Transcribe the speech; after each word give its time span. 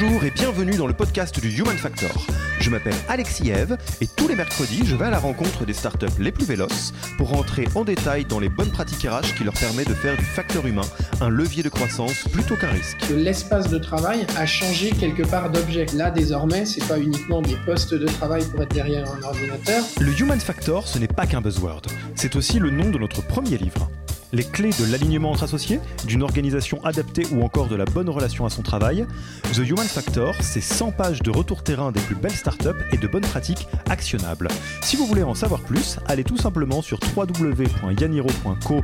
Bonjour 0.00 0.24
et 0.24 0.30
bienvenue 0.30 0.76
dans 0.76 0.86
le 0.86 0.94
podcast 0.94 1.38
du 1.40 1.50
Human 1.50 1.76
Factor. 1.76 2.10
Je 2.58 2.70
m'appelle 2.70 2.94
Alexis 3.08 3.50
Eve 3.50 3.76
et 4.00 4.06
tous 4.06 4.28
les 4.28 4.34
mercredis, 4.34 4.86
je 4.86 4.96
vais 4.96 5.06
à 5.06 5.10
la 5.10 5.18
rencontre 5.18 5.66
des 5.66 5.74
startups 5.74 6.06
les 6.18 6.32
plus 6.32 6.46
véloces 6.46 6.94
pour 7.18 7.28
rentrer 7.28 7.68
en 7.74 7.84
détail 7.84 8.24
dans 8.24 8.38
les 8.38 8.48
bonnes 8.48 8.70
pratiques 8.70 9.06
RH 9.06 9.34
qui 9.36 9.44
leur 9.44 9.52
permettent 9.52 9.90
de 9.90 9.94
faire 9.94 10.16
du 10.16 10.24
facteur 10.24 10.66
humain 10.66 10.86
un 11.20 11.28
levier 11.28 11.62
de 11.62 11.68
croissance 11.68 12.24
plutôt 12.32 12.56
qu'un 12.56 12.70
risque. 12.70 12.96
L'espace 13.10 13.68
de 13.68 13.78
travail 13.78 14.26
a 14.38 14.46
changé 14.46 14.90
quelque 14.90 15.22
part 15.22 15.50
d'objet. 15.50 15.84
Là, 15.94 16.10
désormais, 16.10 16.64
c'est 16.64 16.86
pas 16.86 16.98
uniquement 16.98 17.42
des 17.42 17.56
postes 17.66 17.92
de 17.92 18.06
travail 18.06 18.42
pour 18.46 18.62
être 18.62 18.74
derrière 18.74 19.04
un 19.12 19.22
ordinateur. 19.22 19.84
Le 20.00 20.18
Human 20.18 20.40
Factor, 20.40 20.88
ce 20.88 20.98
n'est 20.98 21.08
pas 21.08 21.26
qu'un 21.26 21.42
buzzword, 21.42 21.82
c'est 22.14 22.36
aussi 22.36 22.58
le 22.58 22.70
nom 22.70 22.88
de 22.88 22.96
notre 22.96 23.20
premier 23.26 23.58
livre 23.58 23.90
les 24.32 24.44
clés 24.44 24.70
de 24.78 24.90
l'alignement 24.90 25.30
entre 25.32 25.44
associés, 25.44 25.80
d'une 26.06 26.22
organisation 26.22 26.82
adaptée 26.84 27.26
ou 27.32 27.42
encore 27.42 27.68
de 27.68 27.76
la 27.76 27.84
bonne 27.84 28.08
relation 28.08 28.46
à 28.46 28.50
son 28.50 28.62
travail. 28.62 29.06
The 29.52 29.58
Human 29.58 29.86
Factor, 29.86 30.34
c'est 30.40 30.60
100 30.60 30.92
pages 30.92 31.22
de 31.22 31.30
retour 31.30 31.62
terrain 31.62 31.92
des 31.92 32.00
plus 32.00 32.14
belles 32.14 32.30
startups 32.30 32.68
et 32.92 32.96
de 32.96 33.06
bonnes 33.06 33.22
pratiques 33.22 33.66
actionnables. 33.88 34.48
Si 34.82 34.96
vous 34.96 35.06
voulez 35.06 35.22
en 35.22 35.34
savoir 35.34 35.60
plus, 35.60 35.98
allez 36.06 36.24
tout 36.24 36.36
simplement 36.36 36.82
sur 36.82 36.98
www.yaniro.co 37.16 38.82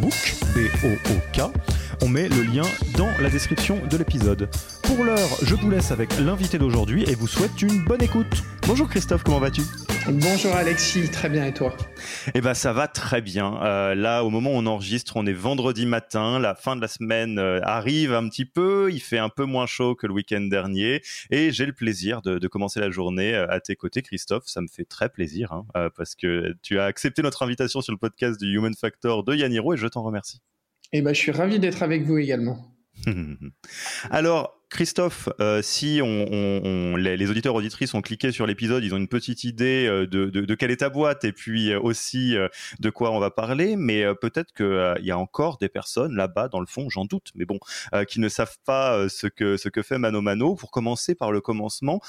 book, 0.00 0.36
B-O-O-K. 0.54 1.50
On 2.04 2.08
met 2.08 2.28
le 2.28 2.42
lien 2.42 2.64
dans 2.98 3.08
la 3.18 3.30
description 3.30 3.80
de 3.86 3.96
l'épisode. 3.96 4.50
Pour 4.82 5.04
l'heure, 5.04 5.38
je 5.40 5.54
vous 5.54 5.70
laisse 5.70 5.90
avec 5.90 6.18
l'invité 6.18 6.58
d'aujourd'hui 6.58 7.02
et 7.08 7.14
vous 7.14 7.26
souhaite 7.26 7.62
une 7.62 7.82
bonne 7.82 8.02
écoute. 8.02 8.42
Bonjour 8.66 8.90
Christophe, 8.90 9.22
comment 9.22 9.38
vas-tu? 9.38 9.62
Bonjour 10.06 10.54
Alexis, 10.54 11.10
très 11.10 11.30
bien 11.30 11.46
et 11.46 11.54
toi? 11.54 11.74
Eh 12.34 12.42
ben 12.42 12.52
ça 12.52 12.74
va 12.74 12.88
très 12.88 13.22
bien. 13.22 13.58
Euh, 13.62 13.94
là, 13.94 14.22
au 14.22 14.28
moment 14.28 14.50
où 14.50 14.56
on 14.56 14.66
enregistre, 14.66 15.16
on 15.16 15.24
est 15.24 15.32
vendredi 15.32 15.86
matin, 15.86 16.38
la 16.38 16.54
fin 16.54 16.76
de 16.76 16.82
la 16.82 16.88
semaine 16.88 17.38
euh, 17.38 17.60
arrive 17.62 18.12
un 18.12 18.28
petit 18.28 18.44
peu, 18.44 18.90
il 18.92 19.00
fait 19.00 19.16
un 19.16 19.30
peu 19.30 19.46
moins 19.46 19.64
chaud 19.64 19.94
que 19.94 20.06
le 20.06 20.12
week-end 20.12 20.42
dernier, 20.42 21.00
et 21.30 21.52
j'ai 21.52 21.64
le 21.64 21.72
plaisir 21.72 22.20
de, 22.20 22.46
commencer 22.48 22.80
la 22.80 22.90
journée 22.90 23.34
euh, 23.34 23.46
à 23.48 23.60
tes 23.60 23.76
côtés, 23.76 24.02
Christophe. 24.02 24.44
Ça 24.44 24.60
me 24.60 24.68
fait 24.68 24.84
très 24.84 25.08
plaisir 25.08 25.52
hein, 25.52 25.64
parce 25.96 26.14
que 26.14 26.54
tu 26.60 26.78
as 26.78 26.84
accepté 26.84 27.22
notre 27.22 27.42
invitation 27.42 27.80
sur 27.80 27.94
le 27.94 27.98
podcast 27.98 28.38
du 28.38 28.54
Human 28.54 28.74
Factor 28.74 29.24
de 29.24 29.34
Yaniro 29.34 29.72
et 29.72 29.78
je 29.78 29.86
t'en 29.86 30.02
remercie. 30.02 30.42
Eh 30.96 31.02
ben, 31.02 31.12
je 31.12 31.18
suis 31.18 31.32
ravi 31.32 31.58
d'être 31.58 31.82
avec 31.82 32.04
vous 32.04 32.18
également. 32.18 32.72
Alors, 34.10 34.60
Christophe, 34.70 35.28
euh, 35.40 35.60
si 35.60 35.98
on, 36.00 36.94
les, 36.94 37.28
auditeurs 37.28 37.56
auditrices 37.56 37.94
ont 37.94 38.00
cliqué 38.00 38.30
sur 38.30 38.46
l'épisode, 38.46 38.84
ils 38.84 38.94
ont 38.94 38.96
une 38.96 39.08
petite 39.08 39.42
idée 39.42 39.88
euh, 39.88 40.06
de, 40.06 40.54
quelle 40.54 40.70
est 40.70 40.76
ta 40.76 40.90
boîte 40.90 41.24
et 41.24 41.32
puis 41.32 41.72
euh, 41.72 41.80
aussi 41.80 42.36
de 42.78 42.90
quoi 42.90 43.10
on 43.10 43.18
va 43.18 43.32
parler, 43.32 43.74
mais 43.74 44.04
peut-être 44.20 44.52
qu'il 44.54 45.04
y 45.04 45.10
a 45.10 45.18
encore 45.18 45.58
des 45.58 45.68
personnes 45.68 46.14
là-bas, 46.14 46.46
dans 46.46 46.60
le 46.60 46.66
fond, 46.66 46.88
j'en 46.88 47.04
doute, 47.04 47.32
mais 47.34 47.44
bon, 47.44 47.58
qui 48.06 48.20
ne 48.20 48.28
savent 48.28 48.58
pas 48.64 49.08
ce, 49.08 49.26
que, 49.26 49.56
ce 49.56 49.68
que 49.68 49.82
fait 49.82 49.98
Mano 49.98 50.20
Mano. 50.20 50.54
Pour 50.54 50.70
commencer 50.70 51.16
par 51.16 51.32
le 51.32 51.40
commencement, 51.40 52.00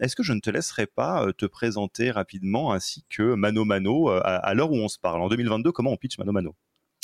est-ce 0.00 0.16
que 0.16 0.24
je 0.24 0.32
ne 0.32 0.40
te 0.40 0.50
laisserai 0.50 0.86
pas 0.86 1.28
te 1.38 1.46
présenter 1.46 2.10
rapidement 2.10 2.72
ainsi 2.72 3.04
que 3.08 3.34
Mano 3.34 3.64
Mano 3.64 4.08
à, 4.08 4.18
à 4.18 4.54
l'heure 4.54 4.72
où 4.72 4.76
on 4.76 4.88
se 4.88 4.98
parle? 4.98 5.22
En 5.22 5.28
2022, 5.28 5.70
comment 5.70 5.92
on 5.92 5.96
pitch 5.96 6.18
Mano 6.18 6.32
Mano? 6.32 6.56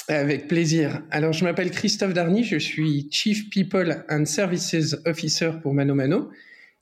Avec 0.08 0.48
plaisir. 0.48 1.02
Alors, 1.10 1.32
je 1.32 1.44
m'appelle 1.44 1.70
Christophe 1.70 2.14
Darny, 2.14 2.44
je 2.44 2.58
suis 2.58 3.08
Chief 3.10 3.48
People 3.50 4.04
and 4.08 4.24
Services 4.24 4.96
Officer 5.06 5.52
pour 5.62 5.74
Mano 5.74 5.94
Mano. 5.94 6.30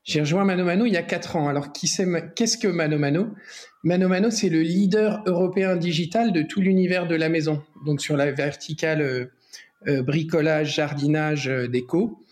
J'ai 0.05 0.21
rejoint 0.21 0.45
Mano 0.45 0.65
Mano 0.65 0.87
il 0.87 0.93
y 0.93 0.97
a 0.97 1.03
quatre 1.03 1.37
ans. 1.37 1.49
Alors, 1.49 1.73
qu'est-ce 1.73 2.57
que 2.57 2.69
Mano 2.69 2.99
Mano? 2.99 3.35
Mano 3.85 4.09
Mano, 4.09 4.31
c'est 4.31 4.49
le 4.49 4.63
leader 4.63 5.23
européen 5.27 5.77
digital 5.77 6.33
de 6.33 6.43
tout 6.43 6.61
l'univers 6.61 7.07
de 7.07 7.15
la 7.15 7.29
maison. 7.29 7.63
Donc, 7.85 8.01
sur 8.01 8.17
la 8.17 8.33
verticale 8.33 9.03
euh, 9.03 9.27
euh, 9.87 10.03
bricolage, 10.03 10.75
jardinage, 10.75 11.49
euh, 11.49 11.69
déco. 11.69 12.25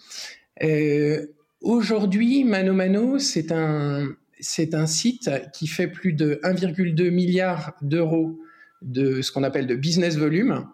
Aujourd'hui, 1.61 2.45
Mano 2.45 3.19
c'est 3.19 3.53
un 3.53 4.87
site 4.87 5.31
qui 5.53 5.67
fait 5.67 5.89
plus 5.89 6.13
de 6.13 6.41
1,2 6.45 7.11
milliard 7.11 7.75
d'euros 7.83 8.39
de 8.87 9.21
ce 9.21 9.33
qu'on 9.33 9.43
appelle 9.43 9.67
de 9.67 9.75
business 9.75 10.17
volume, 10.17 10.67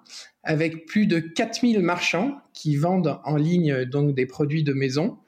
avec 0.45 0.87
plus 0.87 1.07
de 1.07 1.19
4000 1.19 1.81
marchands 1.81 2.39
qui 2.53 2.77
vendent 2.77 3.19
en 3.25 3.37
ligne 3.37 3.85
donc 3.85 4.15
des 4.15 4.27
produits 4.27 4.63
de 4.63 4.73
maison. 4.73 5.19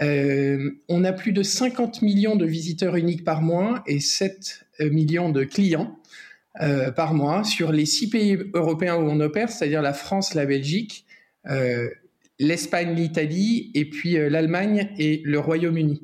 Euh, 0.00 0.70
on 0.88 1.04
a 1.04 1.12
plus 1.12 1.32
de 1.32 1.42
50 1.42 2.02
millions 2.02 2.36
de 2.36 2.46
visiteurs 2.46 2.96
uniques 2.96 3.24
par 3.24 3.42
mois 3.42 3.82
et 3.86 4.00
7 4.00 4.64
euh, 4.80 4.90
millions 4.90 5.30
de 5.30 5.44
clients 5.44 5.98
euh, 6.60 6.90
par 6.90 7.14
mois 7.14 7.44
sur 7.44 7.72
les 7.72 7.86
six 7.86 8.08
pays 8.08 8.38
européens 8.54 8.96
où 8.96 9.08
on 9.08 9.20
opère, 9.20 9.50
c'est-à-dire 9.50 9.82
la 9.82 9.92
France, 9.92 10.34
la 10.34 10.46
Belgique, 10.46 11.06
l'Espagne, 12.38 12.94
l'Italie 12.94 13.70
et 13.74 13.84
puis 13.84 14.12
l'Allemagne 14.12 14.90
et 14.96 15.22
le 15.24 15.40
Royaume-Uni. 15.40 16.00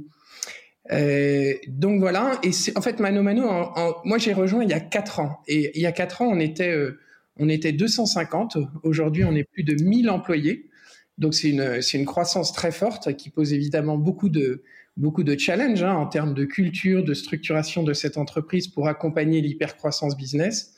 Euh, 0.91 1.55
donc 1.67 2.01
voilà, 2.01 2.41
et 2.43 2.51
en 2.77 2.81
fait 2.81 2.99
Mano 2.99 3.23
Mano, 3.23 3.73
moi 4.05 4.17
j'ai 4.19 4.33
rejoint 4.33 4.65
il 4.65 4.71
y 4.71 4.75
a 4.75 4.81
4 4.81 5.21
ans, 5.21 5.41
et 5.47 5.71
il 5.75 5.83
y 5.83 5.87
a 5.87 5.93
4 5.93 6.23
ans 6.23 6.29
on 6.29 6.41
était, 6.41 6.71
euh, 6.71 6.99
on 7.37 7.49
était 7.51 7.73
250, 7.73 8.57
aujourd'hui 8.85 9.25
on 9.25 9.35
est 9.35 9.45
plus 9.45 9.65
de 9.65 9.75
1000 9.75 10.09
employés, 10.09 10.71
donc 11.19 11.35
c'est 11.35 11.51
une, 11.51 11.81
une 11.93 12.07
croissance 12.07 12.53
très 12.55 12.73
forte 12.73 13.15
qui 13.17 13.29
pose 13.29 13.53
évidemment 13.53 13.99
beaucoup 13.99 14.31
de, 14.31 14.63
beaucoup 14.99 15.23
de 15.23 15.39
challenges 15.39 15.83
hein, 15.83 15.95
en 15.95 16.07
termes 16.07 16.35
de 16.35 16.45
culture, 16.45 17.05
de 17.05 17.15
structuration 17.15 17.83
de 17.83 17.93
cette 17.93 18.19
entreprise 18.19 18.69
pour 18.69 18.89
accompagner 18.89 19.41
l'hypercroissance 19.41 20.17
business. 20.17 20.75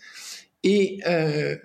Et 0.63 1.01
euh, 1.07 1.57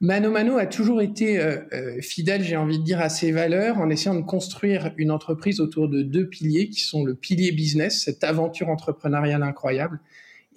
Mano 0.00 0.30
Mano 0.30 0.58
a 0.58 0.66
toujours 0.66 1.02
été 1.02 1.38
euh, 1.38 1.58
euh, 1.72 2.00
fidèle, 2.00 2.42
j'ai 2.42 2.56
envie 2.56 2.78
de 2.78 2.84
dire, 2.84 3.00
à 3.00 3.08
ses 3.08 3.32
valeurs 3.32 3.78
en 3.78 3.90
essayant 3.90 4.14
de 4.14 4.24
construire 4.24 4.92
une 4.96 5.10
entreprise 5.10 5.60
autour 5.60 5.88
de 5.88 6.02
deux 6.02 6.28
piliers 6.28 6.68
qui 6.68 6.80
sont 6.80 7.04
le 7.04 7.14
pilier 7.14 7.52
business, 7.52 8.04
cette 8.04 8.24
aventure 8.24 8.68
entrepreneuriale 8.68 9.42
incroyable, 9.42 10.00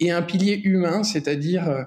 et 0.00 0.10
un 0.10 0.22
pilier 0.22 0.60
humain, 0.64 1.04
c'est-à-dire 1.04 1.68
euh, 1.68 1.82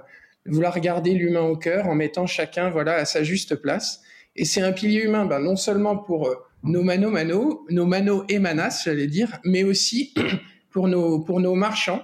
vouloir 0.46 0.80
garder 0.80 1.14
l'humain 1.14 1.42
au 1.42 1.58
cœur 1.58 1.88
en 1.88 1.96
mettant 1.96 2.26
chacun 2.26 2.70
voilà 2.70 2.94
à 2.94 3.06
sa 3.06 3.24
juste 3.24 3.56
place. 3.56 4.02
Et 4.36 4.46
c'est 4.46 4.62
un 4.62 4.72
pilier 4.72 5.02
humain, 5.02 5.26
ben, 5.26 5.40
non 5.40 5.56
seulement 5.56 5.98
pour 5.98 6.30
nos 6.64 6.84
mano 6.84 7.10
mano, 7.10 7.66
nos 7.70 7.86
mano 7.86 8.24
et 8.30 8.40
manas, 8.40 8.84
j'allais 8.86 9.08
dire, 9.08 9.40
mais 9.44 9.64
aussi 9.64 10.14
pour 10.70 10.88
nos 10.88 11.20
pour 11.20 11.40
nos 11.40 11.56
marchands 11.56 12.04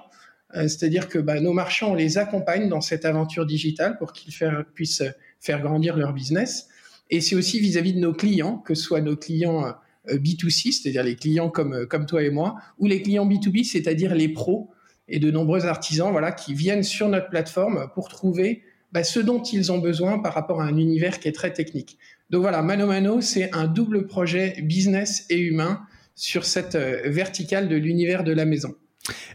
c'est-à-dire 0.54 1.10
que 1.10 1.20
bah, 1.20 1.40
nos 1.40 1.54
marchands, 1.54 1.92
on 1.92 1.96
les 1.96 2.18
accompagne 2.18 2.70
dans 2.70 2.82
cette 2.82 3.06
aventure 3.06 3.46
digitale 3.46 3.98
pour 3.98 4.14
qu'ils 4.14 4.34
puissent 4.74 5.04
faire 5.40 5.62
grandir 5.62 5.98
leur 5.98 6.14
business. 6.14 6.68
Et 7.10 7.22
c'est 7.22 7.36
aussi 7.36 7.60
vis-à-vis 7.60 7.94
de 7.94 8.00
nos 8.00 8.14
clients, 8.14 8.58
que 8.58 8.76
ce 8.76 8.84
soit 8.84 9.02
nos 9.02 9.16
clients 9.16 9.66
euh, 10.10 10.18
B2C, 10.18 10.72
c'est-à-dire 10.72 11.04
les 11.04 11.16
clients 11.16 11.50
comme, 11.50 11.74
euh, 11.74 11.86
comme 11.86 12.06
toi 12.06 12.24
et 12.24 12.30
moi, 12.30 12.56
ou 12.80 12.88
les 12.88 13.02
clients 13.02 13.28
B2B, 13.28 13.64
c'est-à-dire 13.64 14.16
les 14.16 14.30
pros 14.30 14.72
et 15.08 15.20
de 15.20 15.32
nombreux 15.32 15.66
artisans 15.66 16.12
voilà, 16.12 16.32
qui 16.32 16.54
viennent 16.54 16.84
sur 16.84 17.10
notre 17.10 17.30
plateforme 17.30 17.90
pour 17.94 18.10
trouver 18.10 18.64
bah, 18.92 19.04
ce 19.04 19.20
dont 19.20 19.42
ils 19.44 19.72
ont 19.72 19.80
besoin 19.80 20.20
par 20.20 20.34
rapport 20.34 20.62
à 20.62 20.66
un 20.66 20.78
univers 20.78 21.20
qui 21.20 21.28
est 21.28 21.34
très 21.34 21.54
technique. 21.54 21.98
Donc 22.30 22.42
voilà, 22.42 22.62
Mano 22.62 22.88
Mano, 22.88 23.22
c'est 23.22 23.54
un 23.54 23.68
double 23.68 24.08
projet 24.08 24.56
business 24.62 25.26
et 25.30 25.40
humain 25.40 25.82
sur 26.16 26.46
cette 26.46 26.76
verticale 26.76 27.70
de 27.70 27.76
l'univers 27.76 28.24
de 28.24 28.32
la 28.32 28.46
maison. 28.46 28.76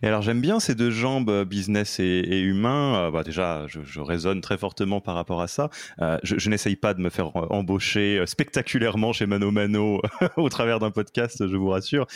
Et 0.03 0.07
alors 0.07 0.23
j'aime 0.23 0.41
bien 0.41 0.61
ces 0.61 0.75
deux 0.75 0.91
jambes 0.91 1.29
euh, 1.29 1.45
business 1.45 2.01
et, 2.01 2.41
humain. 2.41 3.09
Euh, 3.09 3.11
bah, 3.11 3.23
déjà, 3.23 3.67
je, 3.67 4.01
résonne 4.01 4.41
très 4.41 4.57
fortement 4.57 5.01
par 5.01 5.15
rapport 5.15 5.43
à 5.43 5.49
ça. 5.49 5.71
Euh, 6.01 6.19
je, 6.23 6.49
n'essaye 6.49 6.77
pas 6.77 6.95
de 6.95 7.01
me 7.01 7.11
faire 7.11 7.37
embaucher 7.53 8.23
spectaculairement 8.27 9.13
chez 9.13 9.27
Mano 9.27 9.51
Mano 9.51 10.01
au 10.37 10.49
travers 10.49 10.79
d'un 10.79 10.91
podcast, 10.91 11.47
je 11.47 11.57
vous 11.57 11.69
rassure. 11.69 12.07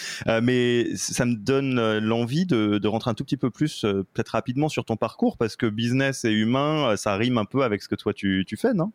mais 0.43 0.87
ça 0.97 1.27
me 1.27 1.35
donne 1.35 1.99
l'envie 1.99 2.47
de, 2.47 2.87
rentrer 2.87 3.11
un 3.11 3.15
tout 3.15 3.25
petit 3.25 3.37
peu 3.37 3.51
plus, 3.51 3.83
peut-être 3.83 4.31
rapidement, 4.31 4.69
sur 4.69 4.85
ton 4.85 4.97
parcours, 4.97 5.37
parce 5.37 5.57
que 5.57 5.67
business 5.67 6.25
et 6.25 6.31
humain, 6.31 6.97
ça 6.97 7.17
rime 7.17 7.39
un 7.39 7.45
peu 7.45 7.63
avec 7.63 7.83
ce 7.83 7.89
que 7.89 7.95
toi 7.95 8.13
tu, 8.15 8.47
fais, 8.57 8.73
non? 8.73 8.93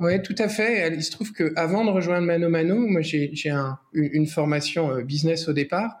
Oui, 0.00 0.20
tout 0.22 0.34
à 0.38 0.48
fait. 0.48 0.94
Il 0.94 1.02
se 1.02 1.10
trouve 1.10 1.32
qu'avant 1.32 1.84
de 1.84 1.90
rejoindre 1.90 2.26
Mano 2.26 2.48
Mano, 2.48 2.86
moi 2.86 3.00
j'ai 3.02 3.50
un, 3.50 3.78
une, 3.92 4.26
formation 4.26 4.90
euh, 4.90 5.02
business 5.02 5.48
au 5.48 5.52
départ 5.52 6.00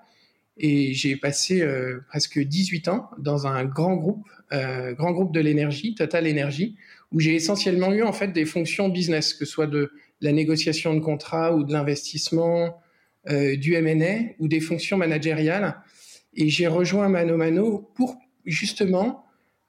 et 0.58 0.92
j'ai 0.92 1.16
passé 1.16 1.60
euh, 1.60 2.00
presque 2.08 2.38
18 2.38 2.88
ans 2.88 3.10
dans 3.18 3.46
un 3.46 3.64
grand 3.64 3.96
groupe, 3.96 4.26
euh, 4.52 4.92
grand 4.94 5.12
groupe 5.12 5.32
de 5.32 5.40
l'énergie, 5.40 5.94
Total 5.94 6.28
Energy, 6.28 6.76
où 7.12 7.20
j'ai 7.20 7.34
essentiellement 7.34 7.92
eu 7.92 8.02
en 8.02 8.12
fait 8.12 8.28
des 8.28 8.44
fonctions 8.44 8.88
business, 8.88 9.34
que 9.34 9.44
ce 9.44 9.52
soit 9.52 9.66
de 9.66 9.92
la 10.20 10.32
négociation 10.32 10.94
de 10.94 11.00
contrats 11.00 11.54
ou 11.54 11.62
de 11.62 11.72
l'investissement, 11.72 12.80
euh, 13.28 13.56
du 13.56 13.74
M&A 13.74 14.32
ou 14.38 14.48
des 14.48 14.60
fonctions 14.60 14.96
managériales. 14.96 15.76
Et 16.34 16.48
j'ai 16.48 16.66
rejoint 16.66 17.08
Mano 17.08 17.36
Mano 17.36 17.90
pour 17.94 18.16
justement 18.44 19.24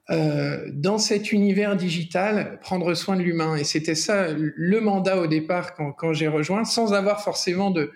euh, 0.10 0.70
dans 0.74 0.98
cet 0.98 1.32
univers 1.32 1.76
digital, 1.76 2.58
prendre 2.62 2.96
soin 2.96 3.16
de 3.16 3.22
l'humain. 3.22 3.56
Et 3.58 3.64
c'était 3.64 3.96
ça 3.96 4.30
le 4.34 4.82
mandat 4.82 5.20
au 5.20 5.28
départ 5.28 5.76
quand, 5.76 5.92
quand 5.92 6.14
j'ai 6.14 6.28
rejoint, 6.28 6.66
sans 6.66 6.94
avoir 6.94 7.24
forcément 7.24 7.70
de, 7.70 7.92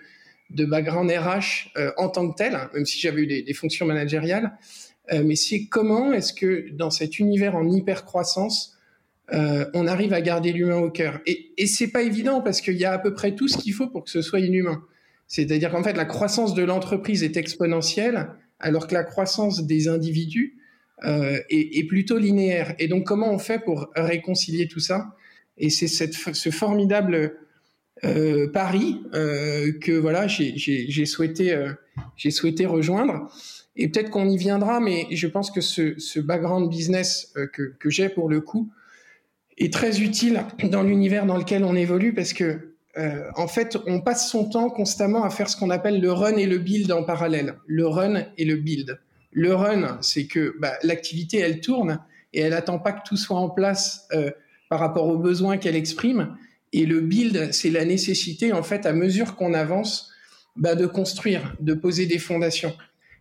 de 0.50 0.64
background 0.64 1.10
RH 1.10 1.70
euh, 1.76 1.90
en 1.96 2.08
tant 2.08 2.30
que 2.30 2.36
tel, 2.36 2.58
même 2.74 2.86
si 2.86 3.00
j'avais 3.00 3.22
eu 3.22 3.26
des, 3.26 3.42
des, 3.42 3.54
fonctions 3.54 3.86
managériales. 3.86 4.56
Euh, 5.12 5.22
mais 5.24 5.36
c'est 5.36 5.66
comment 5.66 6.12
est-ce 6.12 6.32
que 6.32 6.70
dans 6.72 6.90
cet 6.90 7.18
univers 7.18 7.56
en 7.56 7.70
hyper 7.70 8.04
croissance, 8.04 8.78
euh, 9.32 9.66
on 9.74 9.86
arrive 9.86 10.12
à 10.12 10.20
garder 10.20 10.52
l'humain 10.52 10.78
au 10.78 10.90
cœur? 10.90 11.20
Et, 11.26 11.52
et 11.56 11.66
c'est 11.66 11.88
pas 11.88 12.02
évident 12.02 12.40
parce 12.40 12.60
qu'il 12.60 12.76
y 12.76 12.84
a 12.84 12.92
à 12.92 12.98
peu 12.98 13.14
près 13.14 13.34
tout 13.34 13.48
ce 13.48 13.58
qu'il 13.58 13.74
faut 13.74 13.88
pour 13.88 14.04
que 14.04 14.10
ce 14.10 14.22
soit 14.22 14.40
inhumain. 14.40 14.82
C'est-à-dire 15.26 15.70
qu'en 15.70 15.82
fait, 15.82 15.94
la 15.94 16.04
croissance 16.04 16.54
de 16.54 16.62
l'entreprise 16.62 17.22
est 17.22 17.36
exponentielle, 17.36 18.28
alors 18.60 18.86
que 18.86 18.94
la 18.94 19.04
croissance 19.04 19.66
des 19.66 19.88
individus 19.88 20.58
euh, 21.04 21.38
est, 21.50 21.78
est, 21.78 21.84
plutôt 21.84 22.18
linéaire. 22.18 22.74
Et 22.78 22.88
donc, 22.88 23.04
comment 23.04 23.32
on 23.32 23.38
fait 23.38 23.58
pour 23.58 23.90
réconcilier 23.96 24.68
tout 24.68 24.80
ça? 24.80 25.16
Et 25.58 25.70
c'est 25.70 25.88
ce 25.88 26.50
formidable 26.50 27.36
euh, 28.02 28.50
pari 28.50 29.02
euh, 29.14 29.72
que 29.80 29.92
voilà, 29.92 30.26
j'ai 30.26 31.06
souhaité, 31.06 31.54
euh, 31.54 31.72
j'ai 32.16 32.30
souhaité 32.30 32.66
rejoindre. 32.66 33.30
Et 33.76 33.88
peut-être 33.88 34.10
qu'on 34.10 34.28
y 34.28 34.36
viendra, 34.36 34.80
mais 34.80 35.06
je 35.10 35.26
pense 35.26 35.50
que 35.50 35.60
ce, 35.60 35.98
ce 35.98 36.20
background 36.20 36.70
business 36.70 37.34
que, 37.52 37.74
que 37.78 37.90
j'ai 37.90 38.08
pour 38.08 38.28
le 38.28 38.40
coup 38.40 38.70
est 39.58 39.72
très 39.72 40.00
utile 40.00 40.44
dans 40.64 40.82
l'univers 40.82 41.26
dans 41.26 41.36
lequel 41.36 41.64
on 41.64 41.74
évolue 41.74 42.14
parce 42.14 42.32
que 42.32 42.74
euh, 42.96 43.28
en 43.36 43.48
fait, 43.48 43.76
on 43.86 44.00
passe 44.00 44.30
son 44.30 44.48
temps 44.48 44.70
constamment 44.70 45.24
à 45.24 45.30
faire 45.30 45.48
ce 45.48 45.56
qu'on 45.56 45.70
appelle 45.70 46.00
le 46.00 46.12
run 46.12 46.36
et 46.36 46.46
le 46.46 46.58
build 46.58 46.92
en 46.92 47.02
parallèle. 47.02 47.56
Le 47.66 47.86
run 47.86 48.24
et 48.38 48.44
le 48.44 48.56
build. 48.56 49.00
Le 49.32 49.54
run, 49.54 49.98
c'est 50.00 50.26
que 50.26 50.54
bah, 50.60 50.74
l'activité, 50.82 51.38
elle 51.38 51.60
tourne 51.60 51.98
et 52.32 52.40
elle 52.40 52.52
attend 52.52 52.78
pas 52.78 52.92
que 52.92 53.00
tout 53.06 53.16
soit 53.16 53.38
en 53.38 53.50
place 53.50 54.06
euh, 54.12 54.30
par 54.68 54.78
rapport 54.78 55.08
aux 55.08 55.18
besoins 55.18 55.56
qu'elle 55.56 55.76
exprime. 55.76 56.36
Et 56.76 56.86
le 56.86 57.00
build, 57.00 57.52
c'est 57.52 57.70
la 57.70 57.84
nécessité, 57.84 58.52
en 58.52 58.64
fait, 58.64 58.84
à 58.84 58.92
mesure 58.92 59.36
qu'on 59.36 59.54
avance, 59.54 60.10
bah, 60.56 60.74
de 60.74 60.86
construire, 60.86 61.54
de 61.60 61.72
poser 61.72 62.06
des 62.06 62.18
fondations. 62.18 62.76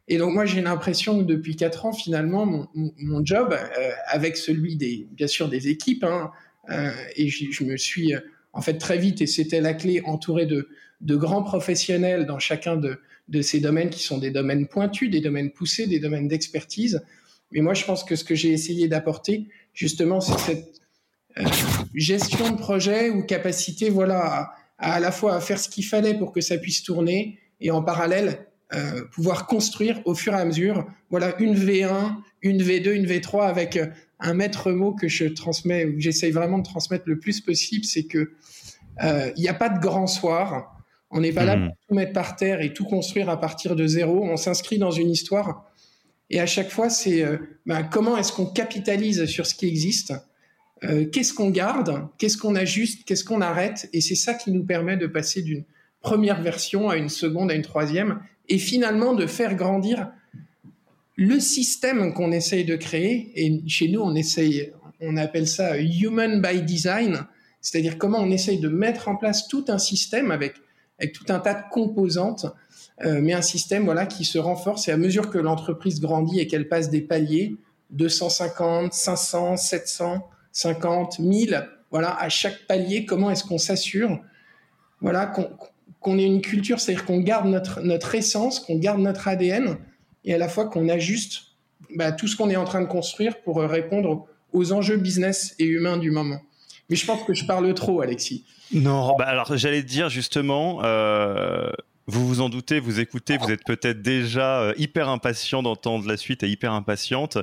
Et 0.08 0.18
donc 0.18 0.34
moi, 0.34 0.46
j'ai 0.46 0.60
l'impression 0.60 1.20
que 1.20 1.24
depuis 1.24 1.56
quatre 1.56 1.86
ans, 1.86 1.94
finalement, 1.94 2.48
mon, 2.48 2.68
mon 2.74 3.24
job, 3.24 3.54
euh, 3.54 3.92
avec 4.08 4.38
celui 4.38 4.76
des, 4.76 5.08
bien 5.12 5.28
sûr, 5.28 5.50
des 5.50 5.68
équipes, 5.68 6.04
hein, 6.04 6.32
euh, 6.72 6.90
et 7.16 7.30
je, 7.30 7.64
me 7.64 7.78
suis 7.78 8.16
en 8.54 8.62
fait 8.62 8.80
très 8.80 8.98
vite, 8.98 9.22
et 9.22 9.28
c'était 9.28 9.62
la 9.62 9.76
clé, 9.76 10.02
entouré 10.04 10.48
de, 10.48 10.68
de 11.02 11.16
grands 11.16 11.44
professionnels 11.44 12.26
dans 12.26 12.40
chacun 12.40 12.76
de, 12.76 13.00
de 13.28 13.42
ces 13.44 13.60
domaines 13.60 13.92
qui 13.92 14.02
sont 14.02 14.18
des 14.18 14.32
domaines 14.32 14.68
pointus, 14.68 15.12
des 15.12 15.22
domaines 15.22 15.52
poussés, 15.52 15.86
des 15.86 16.00
domaines 16.00 16.28
d'expertise. 16.28 17.04
Mais 17.52 17.62
moi, 17.62 17.76
je 17.76 17.86
pense 17.86 18.04
que 18.04 18.16
ce 18.16 18.24
que 18.24 18.34
j'ai 18.34 18.50
essayé 18.50 18.88
d'apporter, 18.88 19.48
justement, 19.76 20.22
c'est 20.22 20.40
cette 20.40 20.82
euh, 21.38 21.44
gestion 21.94 22.52
de 22.52 22.58
projet 22.58 23.10
ou 23.10 23.24
capacité, 23.24 23.90
voilà, 23.90 24.56
à, 24.80 24.94
à, 24.94 25.00
la 25.00 25.12
fois 25.12 25.36
à 25.36 25.40
faire 25.40 25.60
ce 25.60 25.70
qu'il 25.70 25.86
fallait 25.86 26.14
pour 26.14 26.32
que 26.32 26.42
ça 26.42 26.58
puisse 26.58 26.84
tourner 26.84 27.40
et 27.62 27.72
en 27.72 27.82
parallèle 27.82 28.48
euh, 28.74 29.04
pouvoir 29.12 29.46
construire 29.46 30.02
au 30.06 30.16
fur 30.16 30.34
et 30.34 30.38
à 30.38 30.46
mesure, 30.46 30.88
voilà, 31.12 31.40
une 31.40 31.56
V1, 31.56 32.16
une 32.42 32.62
V2, 32.62 32.92
une 32.92 33.06
V3 33.06 33.48
avec 33.48 33.78
euh, 33.78 33.88
un 34.20 34.34
maître 34.34 34.72
mot 34.72 34.94
que 34.94 35.08
je 35.08 35.26
transmets, 35.26 35.86
ou 35.86 35.94
que 35.94 36.00
j'essaye 36.00 36.32
vraiment 36.32 36.58
de 36.58 36.64
transmettre 36.64 37.04
le 37.08 37.20
plus 37.20 37.42
possible, 37.42 37.86
c'est 37.86 38.06
que 38.06 38.32
euh, 39.04 39.32
il 39.36 39.42
n'y 39.42 39.50
a 39.50 39.54
pas 39.54 39.70
de 39.70 39.80
grand 39.80 40.08
soir. 40.08 40.76
On 41.12 41.20
n'est 41.20 41.32
pas 41.32 41.46
là 41.46 41.58
mmh. 41.58 41.68
pour 41.68 41.76
tout 41.88 41.96
mettre 41.96 42.14
par 42.14 42.36
terre 42.36 42.62
et 42.62 42.74
tout 42.74 42.86
construire 42.86 43.30
à 43.30 43.40
partir 43.40 43.76
de 43.76 43.86
zéro. 43.86 44.24
On 44.24 44.38
s'inscrit 44.38 44.80
dans 44.80 44.92
une 44.92 45.12
histoire. 45.12 45.70
Et 46.30 46.40
à 46.40 46.48
chaque 46.48 46.72
fois, 46.72 46.90
c'est 46.90 47.22
euh, 47.22 47.38
ben, 47.66 47.84
comment 47.84 48.18
est-ce 48.18 48.32
qu'on 48.32 48.48
capitalise 48.48 49.26
sur 49.26 49.46
ce 49.46 49.54
qui 49.54 49.68
existe? 49.68 50.14
Euh, 50.84 51.06
Qu'est-ce 51.06 51.34
qu'on 51.34 51.50
garde? 51.50 52.08
Qu'est-ce 52.18 52.38
qu'on 52.38 52.56
ajuste? 52.56 53.06
Qu'est-ce 53.06 53.24
qu'on 53.24 53.42
arrête? 53.42 53.90
Et 53.94 54.02
c'est 54.02 54.16
ça 54.16 54.34
qui 54.34 54.52
nous 54.52 54.64
permet 54.64 54.98
de 54.98 55.08
passer 55.08 55.42
d'une 55.42 55.64
première 56.02 56.42
version 56.42 56.90
à 56.90 56.98
une 56.98 57.10
seconde, 57.10 57.52
à 57.52 57.56
une 57.56 57.62
troisième, 57.62 58.20
et 58.50 58.58
finalement 58.58 59.14
de 59.14 59.26
faire 59.26 59.56
grandir 59.56 60.12
le 61.16 61.40
système 61.40 62.14
qu'on 62.14 62.32
essaye 62.32 62.66
de 62.66 62.76
créer. 62.76 63.32
Et 63.36 63.62
chez 63.68 63.88
nous, 63.88 64.02
on 64.02 64.16
essaye, 64.16 64.72
on 65.00 65.18
appelle 65.18 65.48
ça 65.48 65.78
human 65.78 66.42
by 66.42 66.62
design, 66.62 67.26
c'est-à-dire 67.62 67.98
comment 67.98 68.20
on 68.20 68.32
essaye 68.32 68.60
de 68.60 68.70
mettre 68.70 69.08
en 69.08 69.16
place 69.16 69.48
tout 69.48 69.66
un 69.70 69.78
système 69.78 70.32
avec 70.32 70.56
avec 71.00 71.14
tout 71.14 71.26
un 71.30 71.40
tas 71.40 71.56
de 71.56 71.64
composantes, 71.72 72.46
euh, 73.04 73.20
mais 73.22 73.34
un 73.34 73.42
système 73.42 73.86
voilà 73.86 74.06
qui 74.06 74.26
se 74.26 74.38
renforce. 74.38 74.88
Et 74.88 74.92
à 74.92 74.98
mesure 74.98 75.30
que 75.30 75.38
l'entreprise 75.38 76.00
grandit 76.00 76.40
et 76.40 76.48
qu'elle 76.48 76.68
passe 76.68 76.90
des 76.90 77.02
paliers 77.02 77.56
250, 77.92 78.94
500, 78.94 79.58
700, 79.58 80.28
50, 80.54 81.20
1000, 81.20 81.68
voilà 81.92 82.16
à 82.16 82.30
chaque 82.30 82.66
palier 82.68 83.06
comment 83.06 83.30
est-ce 83.30 83.44
qu'on 83.44 83.58
s'assure 83.58 84.20
voilà 85.02 85.26
qu'on 86.00 86.18
ait 86.18 86.26
une 86.26 86.42
culture, 86.42 86.80
c'est-à-dire 86.80 87.06
qu'on 87.06 87.20
garde 87.20 87.48
notre 87.48 87.82
notre 87.82 88.16
essence, 88.16 88.62
qu'on 88.62 88.78
garde 88.78 89.02
notre 89.02 89.28
ADN 89.28 89.78
et 90.24 90.34
à 90.34 90.38
la 90.38 90.48
fois 90.48 90.66
qu'on 90.66 90.88
ajuste 90.88 91.42
bah, 91.96 92.12
tout 92.14 92.28
ce 92.28 92.36
qu'on 92.36 92.50
est 92.50 92.56
en 92.56 92.64
train 92.64 92.82
de 92.82 92.88
construire 92.88 93.42
pour 93.42 93.60
répondre 93.60 94.26
aux 94.54 94.72
enjeux 94.72 94.98
business 94.98 95.56
et 95.60 95.66
humains 95.66 95.98
du 95.98 96.10
moment. 96.10 96.40
Mais 96.90 96.96
je 96.96 97.06
pense 97.06 97.24
que 97.24 97.34
je 97.34 97.46
parle 97.46 97.74
trop, 97.74 98.02
Alexis. 98.02 98.46
Non, 98.74 99.16
bah 99.18 99.26
alors 99.26 99.56
j'allais 99.56 99.84
dire 99.84 100.10
justement, 100.10 100.84
euh, 100.84 101.70
vous 102.06 102.28
vous 102.28 102.42
en 102.42 102.50
doutez, 102.50 102.82
vous 102.82 103.00
écoutez, 103.00 103.38
vous 103.38 103.50
êtes 103.50 103.64
peut-être 103.64 104.02
déjà 104.02 104.60
euh, 104.60 104.74
hyper 104.78 105.08
impatient 105.08 105.64
d'entendre 105.64 106.06
la 106.06 106.18
suite 106.18 106.44
et 106.44 106.50
hyper 106.50 106.74
impatiente. 106.74 107.38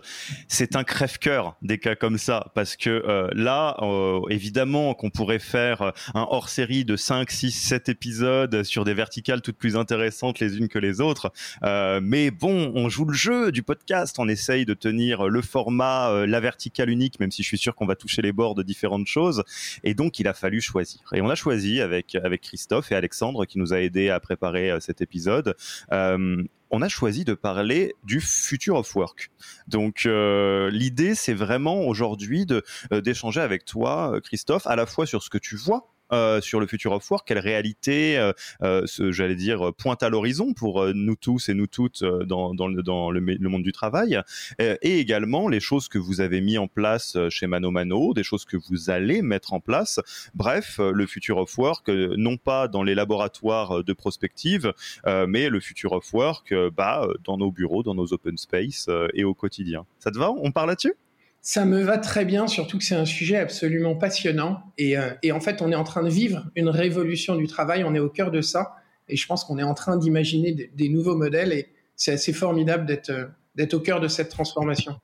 C'est 0.49 0.77
un 0.77 0.85
crève-cœur 0.85 1.57
des 1.63 1.79
cas 1.79 1.95
comme 1.95 2.19
ça, 2.19 2.51
parce 2.55 2.77
que 2.77 2.91
euh, 2.91 3.29
là, 3.33 3.77
euh, 3.81 4.21
évidemment 4.29 4.93
qu'on 4.93 5.09
pourrait 5.09 5.39
faire 5.39 5.93
un 6.15 6.27
hors-série 6.29 6.85
de 6.85 6.97
5, 6.97 7.31
6, 7.31 7.53
7 7.53 7.89
épisodes 7.89 8.63
sur 8.63 8.85
des 8.85 8.93
verticales 8.93 9.41
toutes 9.41 9.57
plus 9.57 9.77
intéressantes 9.77 10.41
les 10.41 10.59
unes 10.59 10.69
que 10.69 10.79
les 10.79 11.01
autres. 11.01 11.33
mais 11.63 12.31
bon, 12.31 12.73
on 12.75 12.89
joue 12.89 13.07
le 13.07 13.15
jeu 13.15 13.53
du 13.53 13.63
podcast, 13.63 14.17
on 14.19 14.29
essaye 14.29 14.67
de 14.67 14.75
tenir 14.75 15.29
le 15.29 15.43
format, 15.43 16.27
la 16.27 16.41
verticale 16.41 16.91
unique, 16.91 17.19
même 17.19 17.31
si 17.31 17.43
je 17.43 17.49
suis 17.49 17.59
sûr 17.59 17.75
qu'on 17.75 17.87
va 17.87 17.97
toucher 17.97 18.21
les 18.21 18.33
bords 18.33 18.55
de 18.55 18.63
différentes 18.63 19.07
choses. 19.07 19.43
Et 19.85 19.95
donc, 19.95 20.19
il 20.19 20.29
a 20.29 20.35
fallu 20.35 20.61
choisir. 20.61 21.01
Et 21.15 21.23
on 21.23 21.31
a 21.31 21.35
choisi 21.35 21.81
avec, 21.81 22.15
avec 22.15 22.43
Christophe 22.43 22.93
et 22.93 22.95
Alexandre 22.95 23.47
qui 23.47 23.59
nous 23.59 23.73
a 23.73 23.81
aidé 23.81 24.11
à 24.11 24.21
préparer 24.21 24.50
euh, 24.57 24.81
cet 24.81 25.01
épisode, 25.01 25.57
euh, 25.93 26.43
on 26.71 26.83
a 26.83 26.89
choisi 26.89 27.25
de 27.25 27.35
parler 27.35 27.95
du 28.05 28.21
future 28.21 28.77
of 28.77 28.95
work. 28.95 29.31
Donc 29.67 30.07
euh, 30.07 30.71
l'idée, 30.71 31.15
c'est 31.15 31.35
vraiment 31.35 31.83
aujourd'hui 31.87 32.47
d'échanger 32.91 33.41
avec 33.41 33.65
toi, 33.65 34.21
Christophe, 34.23 34.67
à 34.67 34.77
la 34.77 34.87
fois 34.87 35.07
sur 35.07 35.23
ce 35.23 35.31
que 35.31 35.39
tu 35.39 35.57
vois 35.57 35.93
euh, 36.13 36.41
sur 36.41 36.61
le 36.61 36.67
futur 36.67 36.93
of 36.93 37.11
work, 37.11 37.27
quelle 37.27 37.39
réalité, 37.39 38.19
euh, 38.19 38.33
euh, 38.63 38.87
j'allais 39.11 39.37
dire, 39.37 39.73
pointe 39.77 40.03
à 40.03 40.09
l'horizon 40.09 40.53
pour 40.53 40.87
nous 40.95 41.17
tous 41.17 41.49
et 41.49 41.55
nous 41.55 41.67
toutes 41.67 42.05
dans, 42.05 42.53
le, 42.53 43.49
monde 43.49 43.63
du 43.63 43.73
travail, 43.73 44.21
et 44.59 44.99
également 44.99 45.49
les 45.49 45.61
choses 45.61 45.89
que 45.89 45.99
vous 45.99 46.21
avez 46.21 46.41
mis 46.41 46.59
en 46.59 46.69
place 46.69 47.17
chez 47.29 47.47
Mano 47.47 47.71
Mano, 47.71 48.15
des 48.15 48.23
choses 48.23 48.45
que 48.45 48.57
vous 48.57 48.91
allez 48.91 49.23
mettre 49.23 49.53
en 49.53 49.61
place. 49.61 50.01
Bref, 50.35 50.79
le 50.79 51.07
futur 51.07 51.39
of 51.39 51.57
work, 51.59 51.89
non 51.89 52.37
pas 52.37 52.69
dans 52.69 52.83
les 52.83 52.95
laboratoires 52.95 53.85
de 53.85 53.93
prospective, 53.93 54.73
mais 55.07 55.49
le 55.49 55.61
futur 55.61 55.93
of 55.93 56.13
work, 56.13 56.55
bah, 56.77 57.07
dans 57.25 57.37
nos 57.37 57.51
bureaux, 57.51 57.83
dans 57.83 57.95
nos 57.95 58.13
open 58.13 58.37
space 58.37 58.89
et 59.15 59.25
au 59.25 59.35
quotidien. 59.35 59.87
Ça 59.99 60.11
te 60.11 60.19
va? 60.19 60.31
On 60.31 60.53
parle 60.53 60.71
là-dessus? 60.71 60.95
Ça 61.43 61.65
me 61.65 61.83
va 61.83 61.99
très 61.99 62.25
bien, 62.25 62.47
surtout 62.47 62.79
que 62.79 62.85
c'est 62.85 62.95
un 62.95 63.07
sujet 63.07 63.37
absolument 63.37 63.95
passionnant. 63.95 64.63
Et, 64.77 64.97
euh, 64.99 65.11
et, 65.23 65.33
en 65.33 65.41
fait, 65.41 65.63
on 65.63 65.73
est 65.73 65.77
en 65.77 65.85
train 65.85 66.03
de 66.03 66.11
vivre 66.11 66.47
une 66.55 66.69
révolution 66.69 67.37
du 67.37 67.47
travail, 67.47 67.83
on 67.85 67.95
est 67.95 68.01
au 68.01 68.11
cœur 68.11 68.31
de 68.31 68.43
ça. 68.43 68.77
Et 69.09 69.17
je 69.17 69.27
pense 69.27 69.45
qu'on 69.45 69.59
est 69.59 69.65
en 69.65 69.75
train 69.75 69.97
d'imaginer 69.97 70.53
des, 70.53 70.89
nouveaux 70.89 71.17
modèles 71.17 71.53
et 71.53 71.69
c'est 71.97 72.13
assez 72.13 72.33
formidable 72.33 72.87
d'être 72.87 73.11
euh, 73.11 73.27
d'être 73.57 73.75
au 73.75 73.81
cœur 73.81 74.01
de 74.01 74.07
cette 74.07 74.29
transformation. 74.29 75.01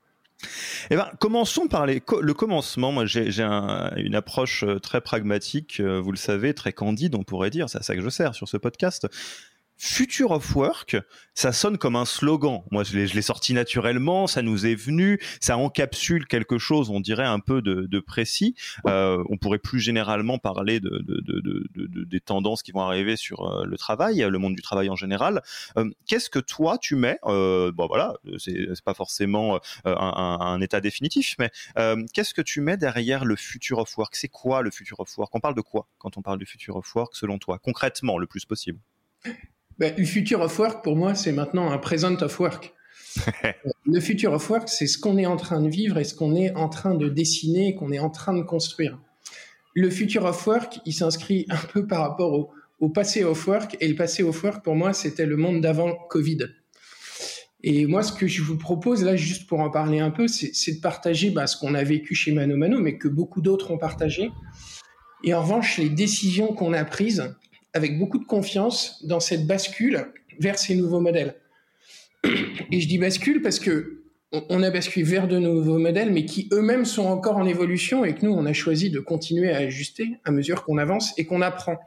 Eh 0.89 0.95
ben, 0.95 1.11
commençons 1.19 1.67
par 1.67 1.85
le 1.85 1.99
commencement. 1.99 2.93
Moi, 2.93 3.05
j'ai 3.05 3.43
un, 3.43 3.91
une 3.97 4.15
approche 4.15 4.63
euh, 4.63 4.79
très 4.79 5.01
pragmatique, 5.01 5.81
vous 5.81 6.11
le 6.11 6.17
savez, 6.17 6.53
très 6.53 6.71
candide, 6.71 7.15
on 7.15 7.23
pourrait 7.23 7.49
dire. 7.49 7.69
C'est 7.69 7.79
à 7.79 7.81
ça 7.81 7.93
que 7.93 8.01
je 8.01 8.09
sers 8.09 8.33
sur 8.35 8.47
ce 8.47 8.55
podcast. 8.55 9.07
Future 9.77 10.31
of 10.31 10.55
Work, 10.55 10.97
ça 11.35 11.51
sonne 11.51 11.77
comme 11.77 11.95
un 11.95 12.05
slogan. 12.05 12.63
Moi, 12.71 12.83
je 12.83 12.97
l'ai 12.97 13.21
sorti 13.21 13.53
naturellement, 13.53 14.25
ça 14.25 14.41
nous 14.41 14.65
est 14.65 14.75
venu, 14.75 15.19
ça 15.39 15.57
encapsule 15.57 16.25
quelque 16.25 16.57
chose, 16.57 16.89
on 16.89 16.99
dirait 16.99 17.25
un 17.25 17.39
peu 17.39 17.61
de, 17.61 17.99
précis. 17.99 18.55
Euh, 18.87 19.23
on 19.29 19.37
pourrait 19.37 19.59
plus 19.59 19.79
généralement 19.79 20.39
parler 20.39 20.79
de, 20.79 21.03
des 22.05 22.19
tendances 22.19 22.63
qui 22.63 22.71
vont 22.71 22.81
arriver 22.81 23.17
sur 23.17 23.45
euh, 23.45 23.65
le 23.65 23.77
travail, 23.77 24.25
le 24.27 24.37
monde 24.39 24.55
du 24.55 24.61
travail 24.61 24.89
en 24.89 24.95
général. 24.95 25.41
Euh, 25.77 25.89
qu'est-ce 26.07 26.29
que 26.29 26.39
toi 26.39 26.77
tu 26.77 26.95
mets 26.95 27.19
Bon 27.23 27.87
voilà, 27.87 28.15
c'est 28.37 28.83
pas 28.83 28.93
forcément 28.93 29.59
un, 29.85 30.61
état 30.61 30.81
définitif, 30.81 31.35
mais 31.37 31.51
qu'est-ce 32.13 32.33
que 32.33 32.41
tu 32.41 32.61
mets 32.61 32.77
derrière 32.77 33.25
le 33.25 33.35
Future 33.35 33.77
of 33.79 33.95
Work? 33.97 34.15
C'est 34.15 34.27
quoi 34.27 34.61
le 34.61 34.71
Future 34.71 34.99
of 34.99 35.17
Work? 35.17 35.35
On 35.35 35.39
parle 35.39 35.55
de 35.55 35.61
quoi 35.61 35.87
quand 35.99 36.17
on 36.17 36.21
parle 36.21 36.39
du 36.39 36.45
Future 36.45 36.77
of 36.77 36.95
Work 36.95 37.15
selon 37.15 37.37
toi, 37.37 37.59
concrètement, 37.59 38.17
le 38.17 38.25
plus 38.25 38.45
possible? 38.45 38.79
Ben, 39.79 39.93
le 39.97 40.05
future 40.05 40.41
of 40.41 40.57
work, 40.57 40.83
pour 40.83 40.95
moi, 40.95 41.15
c'est 41.15 41.31
maintenant 41.31 41.71
un 41.71 41.77
present 41.77 42.21
of 42.21 42.39
work. 42.39 42.73
le 43.85 43.99
future 43.99 44.33
of 44.33 44.49
work, 44.49 44.69
c'est 44.69 44.87
ce 44.87 44.97
qu'on 44.97 45.17
est 45.17 45.25
en 45.25 45.37
train 45.37 45.61
de 45.61 45.69
vivre 45.69 45.97
et 45.97 46.03
ce 46.03 46.15
qu'on 46.15 46.35
est 46.35 46.53
en 46.55 46.69
train 46.69 46.95
de 46.95 47.09
dessiner, 47.09 47.75
qu'on 47.75 47.91
est 47.91 47.99
en 47.99 48.09
train 48.09 48.33
de 48.33 48.41
construire. 48.41 48.99
Le 49.73 49.89
future 49.89 50.25
of 50.25 50.45
work, 50.47 50.79
il 50.85 50.93
s'inscrit 50.93 51.45
un 51.49 51.57
peu 51.57 51.85
par 51.85 52.01
rapport 52.01 52.33
au, 52.33 52.49
au, 52.79 52.89
passé 52.89 53.23
of 53.23 53.47
work. 53.47 53.77
Et 53.79 53.87
le 53.87 53.95
passé 53.95 54.23
of 54.23 54.43
work, 54.43 54.63
pour 54.63 54.75
moi, 54.75 54.93
c'était 54.93 55.25
le 55.25 55.37
monde 55.37 55.61
d'avant 55.61 55.93
Covid. 56.09 56.39
Et 57.63 57.85
moi, 57.85 58.03
ce 58.03 58.13
que 58.13 58.27
je 58.27 58.41
vous 58.41 58.57
propose, 58.57 59.03
là, 59.03 59.15
juste 59.15 59.47
pour 59.47 59.59
en 59.59 59.69
parler 59.69 59.99
un 59.99 60.11
peu, 60.11 60.27
c'est 60.27 60.71
de 60.71 60.79
partager 60.79 61.31
bah, 61.31 61.47
ce 61.47 61.57
qu'on 61.57 61.73
a 61.73 61.83
vécu 61.83 62.15
chez 62.15 62.31
Mano 62.31 62.55
Mano, 62.55 62.79
mais 62.79 62.97
que 62.97 63.07
beaucoup 63.07 63.41
d'autres 63.41 63.71
ont 63.71 63.77
partagé. 63.77 64.31
Et 65.23 65.33
en 65.33 65.41
revanche, 65.41 65.77
les 65.77 65.89
décisions 65.89 66.53
qu'on 66.53 66.73
a 66.73 66.85
prises 66.85 67.35
avec 67.77 67.97
beaucoup 67.97 68.17
de 68.17 68.25
confiance 68.25 69.05
dans 69.05 69.19
cette 69.19 69.47
bascule 69.47 70.11
vers 70.39 70.59
ces 70.59 70.75
nouveaux 70.75 70.99
modèles. 70.99 71.35
Et 72.71 72.81
je 72.81 72.87
dis 72.87 72.97
bascule 72.97 73.41
parce 73.41 73.59
que 73.59 74.03
on 74.31 74.61
a 74.61 74.69
basculé 74.69 75.05
vers 75.05 75.27
de 75.27 75.37
nouveaux 75.37 75.77
modèles, 75.77 76.11
mais 76.11 76.25
qui 76.25 76.49
eux-mêmes 76.51 76.83
sont 76.83 77.05
encore 77.05 77.37
en 77.37 77.45
évolution 77.45 78.03
et 78.03 78.13
que 78.13 78.25
nous, 78.25 78.33
on 78.33 78.45
a 78.45 78.51
choisi 78.51 78.89
de 78.89 78.99
continuer 78.99 79.53
à 79.53 79.59
ajuster 79.59 80.19
à 80.25 80.31
mesure 80.31 80.65
qu'on 80.65 80.77
avance 80.77 81.13
et 81.17 81.25
qu'on 81.25 81.41
apprend. 81.41 81.77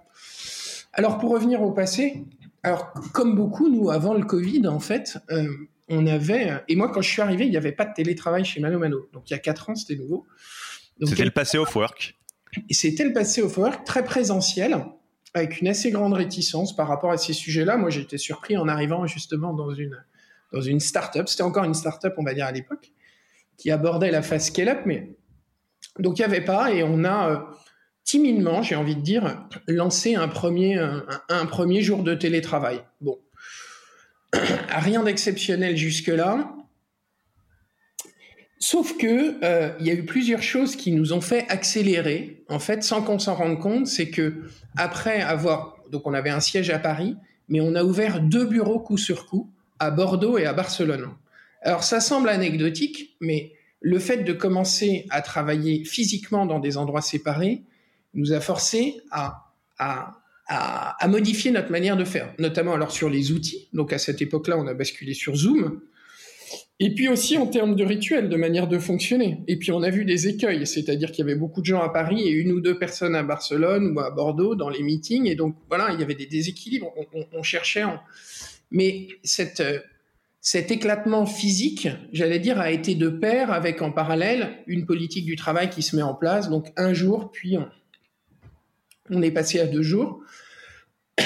Alors, 0.95 1.19
pour 1.19 1.33
revenir 1.33 1.61
au 1.61 1.73
passé, 1.73 2.25
alors, 2.63 2.95
comme 3.13 3.35
beaucoup, 3.35 3.69
nous, 3.69 3.91
avant 3.91 4.15
le 4.15 4.25
Covid, 4.25 4.67
en 4.69 4.81
fait, 4.81 5.19
euh, 5.31 5.53
on 5.89 6.07
avait, 6.07 6.63
et 6.69 6.77
moi, 6.77 6.91
quand 6.91 7.03
je 7.03 7.11
suis 7.11 7.21
arrivé, 7.21 7.45
il 7.45 7.51
n'y 7.51 7.59
avait 7.59 7.73
pas 7.73 7.85
de 7.85 7.93
télétravail 7.93 8.47
chez 8.47 8.61
Mano 8.61 8.79
Mano. 8.79 9.07
Donc, 9.13 9.29
il 9.29 9.35
y 9.35 9.37
a 9.37 9.39
quatre 9.39 9.69
ans, 9.69 9.75
c'était 9.75 10.01
nouveau. 10.01 10.27
C'était 11.05 11.25
le 11.25 11.31
passé 11.31 11.59
off 11.59 11.77
work. 11.77 12.17
C'était 12.71 13.05
le 13.05 13.13
passé 13.13 13.43
off 13.43 13.59
work, 13.59 13.85
très 13.85 14.03
présentiel 14.03 14.83
avec 15.35 15.61
une 15.61 15.69
assez 15.69 15.91
grande 15.91 16.15
réticence 16.15 16.75
par 16.75 16.89
rapport 16.89 17.13
à 17.13 17.19
ces 17.19 17.33
sujets-là. 17.33 17.77
Moi, 17.77 17.91
j'ai 17.91 18.01
été 18.01 18.19
surpris 18.19 18.57
en 18.57 18.69
arrivant 18.69 19.07
justement 19.07 19.55
dans 19.55 19.73
une, 19.73 19.97
dans 20.53 20.61
une 20.61 20.81
start-up. 20.81 21.29
C'était 21.29 21.43
encore 21.43 21.65
une 21.65 21.75
start-up, 21.75 22.15
on 22.19 22.25
va 22.25 22.35
dire, 22.35 22.47
à 22.47 22.53
l'époque, 22.53 22.93
qui 23.57 23.71
abordait 23.71 24.11
la 24.11 24.23
phase 24.23 24.47
scale-up, 24.47 24.81
mais 24.87 25.17
donc 25.99 26.19
il 26.19 26.23
n'y 26.23 26.27
avait 26.27 26.45
pas, 26.45 26.73
et 26.73 26.83
on 26.83 27.05
a 27.05 27.31
euh, 27.31 27.39
timidement, 28.05 28.63
j'ai 28.63 28.75
envie 28.75 28.97
de 28.97 29.03
dire, 29.03 29.47
lancé 29.67 30.15
un 30.15 30.29
premier, 30.29 30.79
un, 31.29 31.47
premier 31.47 31.83
jour 31.83 32.03
de 32.03 32.15
télétravail. 32.15 32.83
Bon, 33.01 33.19
rien 34.69 35.03
d'exceptionnel 35.03 35.77
jusque-là. 35.77 36.55
Sauf 38.63 38.99
que 38.99 39.43
euh, 39.43 39.73
il 39.81 39.87
y 39.87 39.91
a 39.91 39.95
eu 39.95 40.05
plusieurs 40.05 40.43
choses 40.43 40.77
qui 40.77 40.93
nous 40.93 41.15
ont 41.15 41.23
fait 41.23 41.47
accélérer, 41.49 42.45
en 42.49 42.59
fait, 42.59 42.83
sans 42.83 43.01
qu'on 43.01 43.19
s'en 43.19 43.35
rende 43.35 43.59
compte. 43.59 43.87
C'est 43.87 44.11
que 44.11 44.35
après 44.77 45.23
avoir, 45.23 45.77
donc 45.91 46.07
on 46.07 46.13
avait 46.13 46.29
un 46.31 46.41
siège 46.41 46.69
à 46.69 46.79
Paris, 46.79 47.17
mais 47.49 47.63
on 47.63 47.75
a 47.75 47.83
ouvert 47.83 48.21
deux 48.21 48.45
bureaux 48.45 48.79
coup 48.79 48.99
sur 48.99 49.27
coup 49.27 49.51
à 49.79 49.91
Bordeaux 49.91 50.37
et 50.37 50.45
à 50.45 50.53
Barcelone. 50.53 51.09
Alors 51.63 51.85
ça 51.85 52.01
semble 52.01 52.29
anecdotique, 52.29 53.17
mais 53.21 53.53
le 53.81 53.99
fait 53.99 54.25
de 54.25 54.33
commencer 54.35 55.07
à 55.09 55.23
travailler 55.23 55.85
physiquement 55.87 56.45
dans 56.45 56.61
des 56.61 56.77
endroits 56.77 57.01
séparés 57.01 57.63
nous 58.13 58.33
a 58.35 58.41
forcé 58.41 59.01
à, 59.11 59.53
à, 59.79 60.19
à, 60.49 61.03
à 61.03 61.09
modifier 61.09 61.51
notre 61.51 61.71
manière 61.71 61.97
de 61.97 62.05
faire, 62.05 62.35
notamment 62.39 62.75
alors 62.75 62.91
sur 62.91 63.09
les 63.09 63.33
outils. 63.33 63.69
Donc 63.73 63.95
à 63.95 63.99
cette 63.99 64.21
époque-là, 64.21 64.59
on 64.59 64.67
a 64.67 64.75
basculé 64.75 65.15
sur 65.15 65.35
Zoom 65.35 65.81
et 66.79 66.95
puis 66.95 67.09
aussi 67.09 67.37
en 67.37 67.47
termes 67.47 67.77
de 67.77 67.85
rituels, 67.85 68.29
de 68.29 68.37
manière 68.37 68.67
de 68.67 68.79
fonctionner. 68.79 69.45
Et 69.47 69.59
puis 69.59 69.71
on 69.71 69.83
a 69.83 69.91
vu 69.91 70.05
des 70.05 70.29
écueils, 70.29 70.67
c'est-à-dire 70.67 71.11
qu'il 71.11 71.19
y 71.19 71.29
avait 71.29 71.39
beaucoup 71.39 71.61
de 71.61 71.67
gens 71.67 71.83
à 71.83 71.91
Paris 71.91 72.23
et 72.23 72.31
une 72.31 72.53
ou 72.53 72.61
deux 72.61 72.79
personnes 72.79 73.15
à 73.15 73.23
Barcelone 73.23 73.93
ou 73.95 74.01
à 74.01 74.11
Bordeaux 74.11 74.55
dans 74.55 74.71
les 74.71 74.83
meetings. 74.83 75.27
Et 75.27 75.35
donc 75.35 75.57
voilà, 75.69 75.91
il 75.93 76.01
y 76.01 76.03
avait 76.03 76.15
des 76.15 76.27
déséquilibres. 76.27 76.91
On, 77.33 77.43
cherchait. 77.43 77.85
Mais 78.71 79.09
cette, 79.23 79.63
cet 80.41 80.71
éclatement 80.71 81.27
physique, 81.27 81.89
j'allais 82.13 82.39
dire, 82.39 82.59
a 82.59 82.71
été 82.71 82.95
de 82.95 83.09
pair 83.09 83.53
avec 83.53 83.83
en 83.83 83.93
parallèle 83.93 84.57
une 84.67 84.87
politique 84.87 85.27
du 85.27 85.37
travail 85.37 85.69
qui 85.69 85.83
se 85.83 85.95
met 85.97 86.03
en 86.03 86.15
place. 86.15 86.49
Donc 86.49 86.69
un 86.77 86.95
jour, 86.95 87.31
puis 87.31 87.59
on, 87.59 87.69
on 89.11 89.21
est 89.21 89.31
passé 89.31 89.61
à 89.61 89.67
deux 89.67 89.83
jours. 89.83 90.23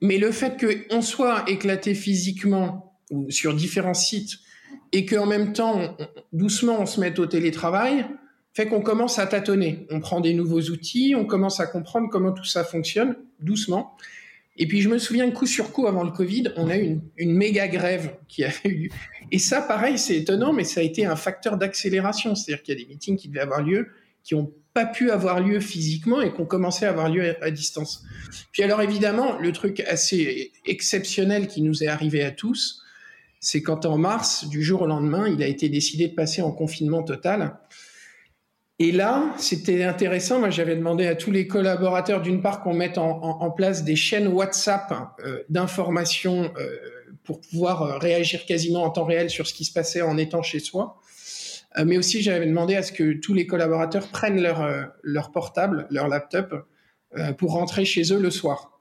Mais 0.00 0.18
le 0.18 0.30
fait 0.30 0.64
qu'on 0.64 1.02
soit 1.02 1.44
éclaté 1.48 1.94
physiquement 1.94 3.00
ou 3.10 3.30
sur 3.30 3.54
différents 3.54 3.94
sites 3.94 4.38
et 4.92 5.06
qu'en 5.06 5.26
même 5.26 5.52
temps, 5.52 5.96
doucement, 6.32 6.80
on 6.80 6.86
se 6.86 7.00
mette 7.00 7.18
au 7.18 7.26
télétravail, 7.26 8.06
fait 8.54 8.66
qu'on 8.66 8.80
commence 8.80 9.18
à 9.18 9.26
tâtonner. 9.26 9.86
On 9.90 10.00
prend 10.00 10.20
des 10.20 10.32
nouveaux 10.32 10.62
outils, 10.62 11.14
on 11.16 11.26
commence 11.26 11.60
à 11.60 11.66
comprendre 11.66 12.08
comment 12.10 12.32
tout 12.32 12.44
ça 12.44 12.64
fonctionne, 12.64 13.16
doucement. 13.38 13.96
Et 14.58 14.66
puis 14.66 14.80
je 14.80 14.88
me 14.88 14.98
souviens 14.98 15.30
coup 15.30 15.46
sur 15.46 15.72
coup 15.72 15.86
avant 15.86 16.02
le 16.02 16.10
Covid, 16.10 16.52
on 16.56 16.70
a 16.70 16.78
eu 16.78 16.98
une, 17.18 17.34
méga 17.34 17.68
grève 17.68 18.16
qui 18.28 18.44
a 18.44 18.50
eu 18.64 18.90
Et 19.30 19.38
ça, 19.38 19.60
pareil, 19.60 19.98
c'est 19.98 20.16
étonnant, 20.16 20.52
mais 20.52 20.64
ça 20.64 20.80
a 20.80 20.82
été 20.82 21.04
un 21.04 21.16
facteur 21.16 21.58
d'accélération. 21.58 22.34
C'est-à-dire 22.34 22.62
qu'il 22.62 22.78
y 22.78 22.82
a 22.82 22.84
des 22.84 22.88
meetings 22.88 23.16
qui 23.16 23.28
devaient 23.28 23.40
avoir 23.40 23.62
lieu, 23.62 23.88
qui 24.24 24.34
n'ont 24.34 24.50
pas 24.72 24.86
pu 24.86 25.10
avoir 25.10 25.40
lieu 25.40 25.60
physiquement 25.60 26.20
et 26.20 26.32
qui 26.32 26.40
ont 26.40 26.46
commencé 26.46 26.84
à 26.86 26.90
avoir 26.90 27.10
lieu 27.10 27.34
à, 27.42 27.50
distance. 27.50 28.04
Puis 28.52 28.62
alors 28.62 28.80
évidemment, 28.82 29.38
le 29.38 29.52
truc 29.52 29.80
assez 29.80 30.52
exceptionnel 30.64 31.48
qui 31.48 31.62
nous 31.62 31.82
est 31.82 31.86
arrivé 31.86 32.22
à 32.22 32.30
tous, 32.30 32.82
c'est 33.40 33.62
quand 33.62 33.86
en 33.86 33.98
mars, 33.98 34.48
du 34.48 34.62
jour 34.62 34.82
au 34.82 34.86
lendemain, 34.86 35.28
il 35.28 35.42
a 35.42 35.46
été 35.46 35.68
décidé 35.68 36.08
de 36.08 36.14
passer 36.14 36.42
en 36.42 36.52
confinement 36.52 37.02
total. 37.02 37.58
Et 38.78 38.92
là, 38.92 39.34
c'était 39.38 39.84
intéressant. 39.84 40.38
Moi, 40.38 40.50
j'avais 40.50 40.76
demandé 40.76 41.06
à 41.06 41.14
tous 41.14 41.30
les 41.30 41.46
collaborateurs, 41.46 42.20
d'une 42.20 42.42
part, 42.42 42.62
qu'on 42.62 42.74
mette 42.74 42.98
en, 42.98 43.50
place 43.50 43.84
des 43.84 43.96
chaînes 43.96 44.28
WhatsApp 44.28 44.92
euh, 45.24 45.42
d'information 45.48 46.52
euh, 46.58 46.76
pour 47.24 47.40
pouvoir 47.40 47.82
euh, 47.82 47.98
réagir 47.98 48.44
quasiment 48.44 48.82
en 48.82 48.90
temps 48.90 49.04
réel 49.04 49.30
sur 49.30 49.46
ce 49.46 49.54
qui 49.54 49.64
se 49.64 49.72
passait 49.72 50.02
en 50.02 50.18
étant 50.18 50.42
chez 50.42 50.60
soi. 50.60 51.00
mais 51.84 51.96
aussi, 51.96 52.22
j'avais 52.22 52.46
demandé 52.46 52.74
à 52.74 52.82
ce 52.82 52.92
que 52.92 53.14
tous 53.14 53.32
les 53.32 53.46
collaborateurs 53.46 54.08
prennent 54.08 54.42
leur, 54.42 54.66
leur 55.02 55.30
portable, 55.30 55.86
leur 55.90 56.08
laptop, 56.08 56.66
pour 57.38 57.52
rentrer 57.52 57.84
chez 57.84 58.12
eux 58.12 58.18
le 58.18 58.30
soir. 58.30 58.75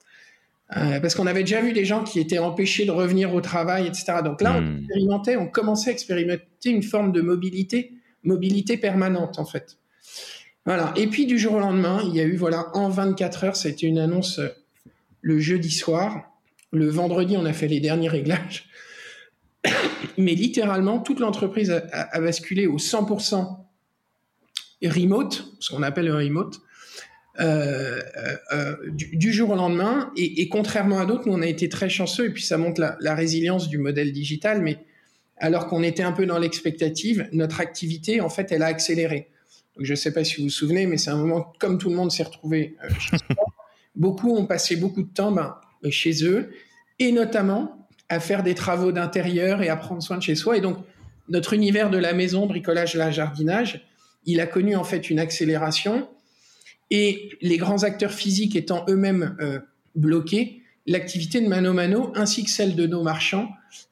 Euh, 0.76 1.00
parce 1.00 1.14
qu'on 1.14 1.28
avait 1.28 1.42
déjà 1.42 1.62
vu 1.62 1.74
des 1.74 1.86
gens 1.86 2.04
qui 2.04 2.20
étaient 2.20 2.40
empêchés 2.40 2.86
de 2.86 2.92
revenir 2.92 3.34
au 3.36 3.42
travail, 3.42 3.86
etc. 3.86 4.16
Donc 4.24 4.42
là, 4.42 4.56
on 4.58 4.62
hmm. 4.62 4.78
expérimentait, 4.80 5.36
on 5.38 5.48
commençait 5.48 5.92
à 5.92 5.94
expérimenter 5.94 6.70
une 6.70 6.82
forme 6.82 7.12
de 7.12 7.22
mobilité, 7.22 7.94
mobilité 8.24 8.76
permanente 8.78 9.38
en 9.38 9.46
fait. 9.46 9.78
Voilà. 10.66 10.92
Et 10.96 11.06
puis 11.06 11.28
du 11.28 11.38
jour 11.38 11.54
au 11.54 11.60
lendemain, 11.60 12.02
il 12.04 12.16
y 12.16 12.20
a 12.20 12.24
eu 12.24 12.36
voilà 12.36 12.76
en 12.76 12.90
24 12.90 13.44
heures, 13.44 13.56
ça 13.56 13.68
a 13.70 13.72
été 13.72 13.86
une 13.86 14.00
annonce 14.00 14.40
euh, 14.40 14.50
le 15.22 15.40
jeudi 15.40 15.70
soir. 15.70 16.32
Le 16.72 16.90
vendredi, 16.90 17.38
on 17.38 17.46
a 17.46 17.54
fait 17.54 17.68
les 17.68 17.80
derniers 17.80 18.10
réglages. 18.10 18.68
Mais 20.18 20.34
littéralement, 20.34 21.00
toute 21.00 21.20
l'entreprise 21.20 21.70
a, 21.70 21.84
a, 21.92 22.20
basculé 22.20 22.66
au 22.66 22.78
100% 22.78 23.66
remote, 24.84 25.46
ce 25.60 25.70
qu'on 25.74 25.84
appelle 25.84 26.06
le 26.06 26.16
remote. 26.16 26.60
Euh, 27.40 28.00
euh, 28.16 28.36
euh, 28.54 28.76
du, 28.92 29.34
jour 29.34 29.50
au 29.50 29.56
lendemain. 29.56 30.12
Et, 30.16 30.48
contrairement 30.48 31.00
à 31.00 31.06
d'autres, 31.06 31.28
nous, 31.28 31.34
on 31.34 31.42
a 31.42 31.48
été 31.48 31.68
très 31.68 31.90
chanceux, 31.90 32.28
et 32.28 32.30
puis 32.30 32.44
ça 32.44 32.58
montre 32.58 32.82
la, 33.00 33.16
résilience 33.16 33.68
du 33.68 33.78
modèle 33.78 34.14
digital, 34.14 34.62
mais 34.62 34.78
alors 35.38 35.68
qu'on 35.68 35.84
était 35.84 36.04
un 36.04 36.14
peu 36.14 36.26
dans 36.26 36.40
l'expectative, 36.40 37.28
notre 37.34 37.60
activité, 37.60 38.22
en 38.22 38.30
fait, 38.30 38.54
elle 38.54 38.64
a 38.64 38.68
accéléré. 38.68 39.28
Je 39.78 39.92
ne 39.92 39.96
sais 39.96 40.14
pas 40.14 40.24
si 40.24 40.38
vous 40.38 40.44
vous 40.44 40.50
souvenez, 40.50 40.88
mais 40.88 40.98
c'est 40.98 41.10
un 41.10 41.18
moment, 41.18 41.54
comme 41.60 41.78
tout 41.78 41.90
le 41.90 41.96
monde 41.96 42.10
s'est 42.10 42.24
retrouvé 42.24 42.78
chez 43.00 43.18
soi, 43.18 43.46
beaucoup 43.96 44.34
ont 44.34 44.46
passé 44.46 44.78
beaucoup 44.78 45.04
de 45.04 45.14
temps 45.14 45.34
ben, 45.34 45.58
chez 45.90 46.24
eux, 46.24 46.52
et 47.00 47.12
notamment 47.12 47.86
à 48.08 48.22
faire 48.22 48.44
des 48.44 48.56
travaux 48.56 48.94
d'intérieur 48.94 49.62
et 49.62 49.68
à 49.68 49.76
prendre 49.76 50.02
soin 50.02 50.18
de 50.18 50.24
chez 50.24 50.36
soi. 50.36 50.56
Et 50.56 50.62
donc, 50.62 50.78
notre 51.28 51.52
univers 51.52 51.90
de 51.90 51.98
la 51.98 52.14
maison, 52.14 52.46
bricolage, 52.46 52.96
la 52.96 53.12
jardinage, 53.12 53.86
il 54.26 54.40
a 54.40 54.48
connu 54.48 54.78
en 54.78 54.86
fait 54.86 55.10
une 55.10 55.20
accélération 55.20 56.08
et 56.92 57.30
les 57.42 57.58
grands 57.58 57.84
acteurs 57.84 58.12
physiques 58.12 58.56
étant 58.56 58.86
eux-mêmes 58.90 59.36
euh, 59.40 59.60
bloqués, 59.96 60.62
l'activité 60.86 61.42
de 61.42 61.48
Mano 61.48 61.74
Mano 61.74 62.12
ainsi 62.16 62.44
que 62.44 62.50
celle 62.50 62.76
de 62.76 62.86
nos 62.86 63.04
marchands 63.04 63.50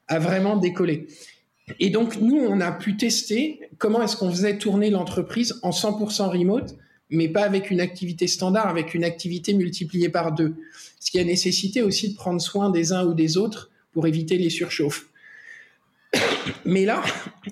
a 0.08 0.18
vraiment 0.18 0.56
décollé. 0.56 1.08
Et 1.80 1.90
donc 1.90 2.20
nous, 2.20 2.36
on 2.36 2.60
a 2.60 2.72
pu 2.72 2.96
tester 2.96 3.60
comment 3.78 4.02
est-ce 4.02 4.16
qu'on 4.16 4.30
faisait 4.30 4.58
tourner 4.58 4.90
l'entreprise 4.90 5.58
en 5.62 5.70
100% 5.70 6.28
remote, 6.28 6.76
mais 7.10 7.28
pas 7.28 7.42
avec 7.42 7.70
une 7.70 7.80
activité 7.80 8.26
standard, 8.26 8.68
avec 8.68 8.94
une 8.94 9.04
activité 9.04 9.54
multipliée 9.54 10.08
par 10.08 10.32
deux. 10.32 10.54
Ce 11.00 11.10
qui 11.10 11.18
a 11.18 11.24
nécessité 11.24 11.82
aussi 11.82 12.10
de 12.10 12.16
prendre 12.16 12.40
soin 12.40 12.70
des 12.70 12.92
uns 12.92 13.04
ou 13.04 13.14
des 13.14 13.36
autres 13.36 13.70
pour 13.92 14.06
éviter 14.06 14.36
les 14.36 14.50
surchauffes. 14.50 15.06
Mais 16.64 16.84
là, 16.84 17.02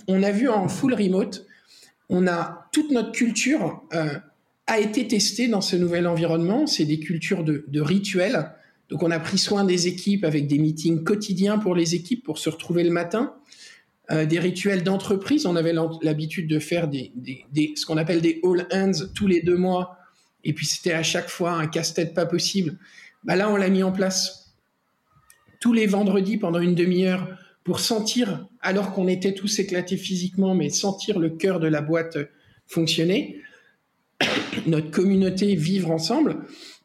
on 0.09 0.23
a 0.23 0.31
vu 0.31 0.49
en 0.49 0.69
full 0.69 0.95
remote, 0.95 1.47
on 2.09 2.27
a 2.27 2.69
toute 2.73 2.91
notre 2.91 3.13
culture 3.13 3.83
euh, 3.95 4.19
a 4.67 4.79
été 4.79 5.07
testée 5.07 5.49
dans 5.49 5.61
ce 5.61 5.77
nouvel 5.77 6.07
environnement. 6.07 6.67
C'est 6.67 6.85
des 6.85 7.01
cultures 7.01 7.45
de, 7.45 7.81
rituels. 7.81 8.51
Donc 8.89 9.03
on 9.03 9.11
a 9.11 9.19
pris 9.19 9.39
soin 9.39 9.65
des 9.65 9.89
équipes 9.89 10.25
avec 10.25 10.47
des 10.47 10.59
meetings 10.59 11.03
quotidiens 11.03 11.59
pour 11.59 11.75
les 11.75 11.95
équipes 11.95 12.25
pour 12.25 12.39
se 12.39 12.51
retrouver 12.51 12.85
le 12.85 12.91
matin. 12.91 13.35
Euh, 14.11 14.27
des 14.27 14.39
rituels 14.39 14.83
d'entreprise. 14.83 15.47
On 15.47 15.57
avait 15.57 15.75
l'habitude 16.03 16.49
de 16.49 16.59
faire 16.59 16.91
ce 16.91 17.87
qu'on 17.87 17.97
appelle 17.97 18.21
des 18.21 18.41
all 18.45 18.67
hands 18.73 19.07
tous 19.15 19.27
les 19.27 19.41
deux 19.41 19.57
mois. 19.57 19.97
Et 20.45 20.53
puis 20.53 20.67
c'était 20.67 20.93
à 20.93 21.03
chaque 21.03 21.29
fois 21.29 21.53
un 21.53 21.67
casse-tête 21.67 22.15
pas 22.15 22.27
possible. 22.27 22.79
Bah 23.25 23.37
là, 23.37 23.49
on 23.49 23.57
l'a 23.57 23.69
mis 23.69 23.83
en 23.83 23.93
place 23.93 24.55
tous 25.61 25.73
les 25.73 25.87
vendredis 25.87 26.39
pendant 26.39 26.59
une 26.59 26.75
demi-heure 26.75 27.29
pour 27.63 27.79
sentir, 27.79 28.49
alors 28.61 28.93
qu'on 28.93 29.07
était 29.07 29.35
tous 29.35 29.61
éclatés 29.61 29.97
physiquement, 29.97 30.57
mais 30.57 30.69
sentir 30.69 31.21
le 31.21 31.31
cœur 31.31 31.61
de 31.61 31.69
la 31.69 31.81
boîte 31.81 32.19
fonctionner, 32.67 33.41
notre 34.67 34.91
communauté 34.91 35.55
vivre 35.55 35.91
ensemble. 35.91 36.39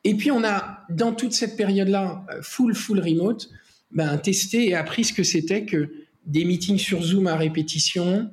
Et 0.03 0.15
puis 0.15 0.31
on 0.31 0.43
a, 0.43 0.85
dans 0.89 1.13
toute 1.13 1.33
cette 1.33 1.57
période-là, 1.57 2.25
full, 2.41 2.75
full 2.75 2.99
remote, 2.99 3.49
ben, 3.91 4.17
testé 4.17 4.69
et 4.69 4.75
appris 4.75 5.05
ce 5.05 5.13
que 5.13 5.23
c'était 5.23 5.65
que 5.65 5.89
des 6.25 6.45
meetings 6.45 6.77
sur 6.77 7.01
Zoom 7.01 7.27
à 7.27 7.35
répétition, 7.35 8.29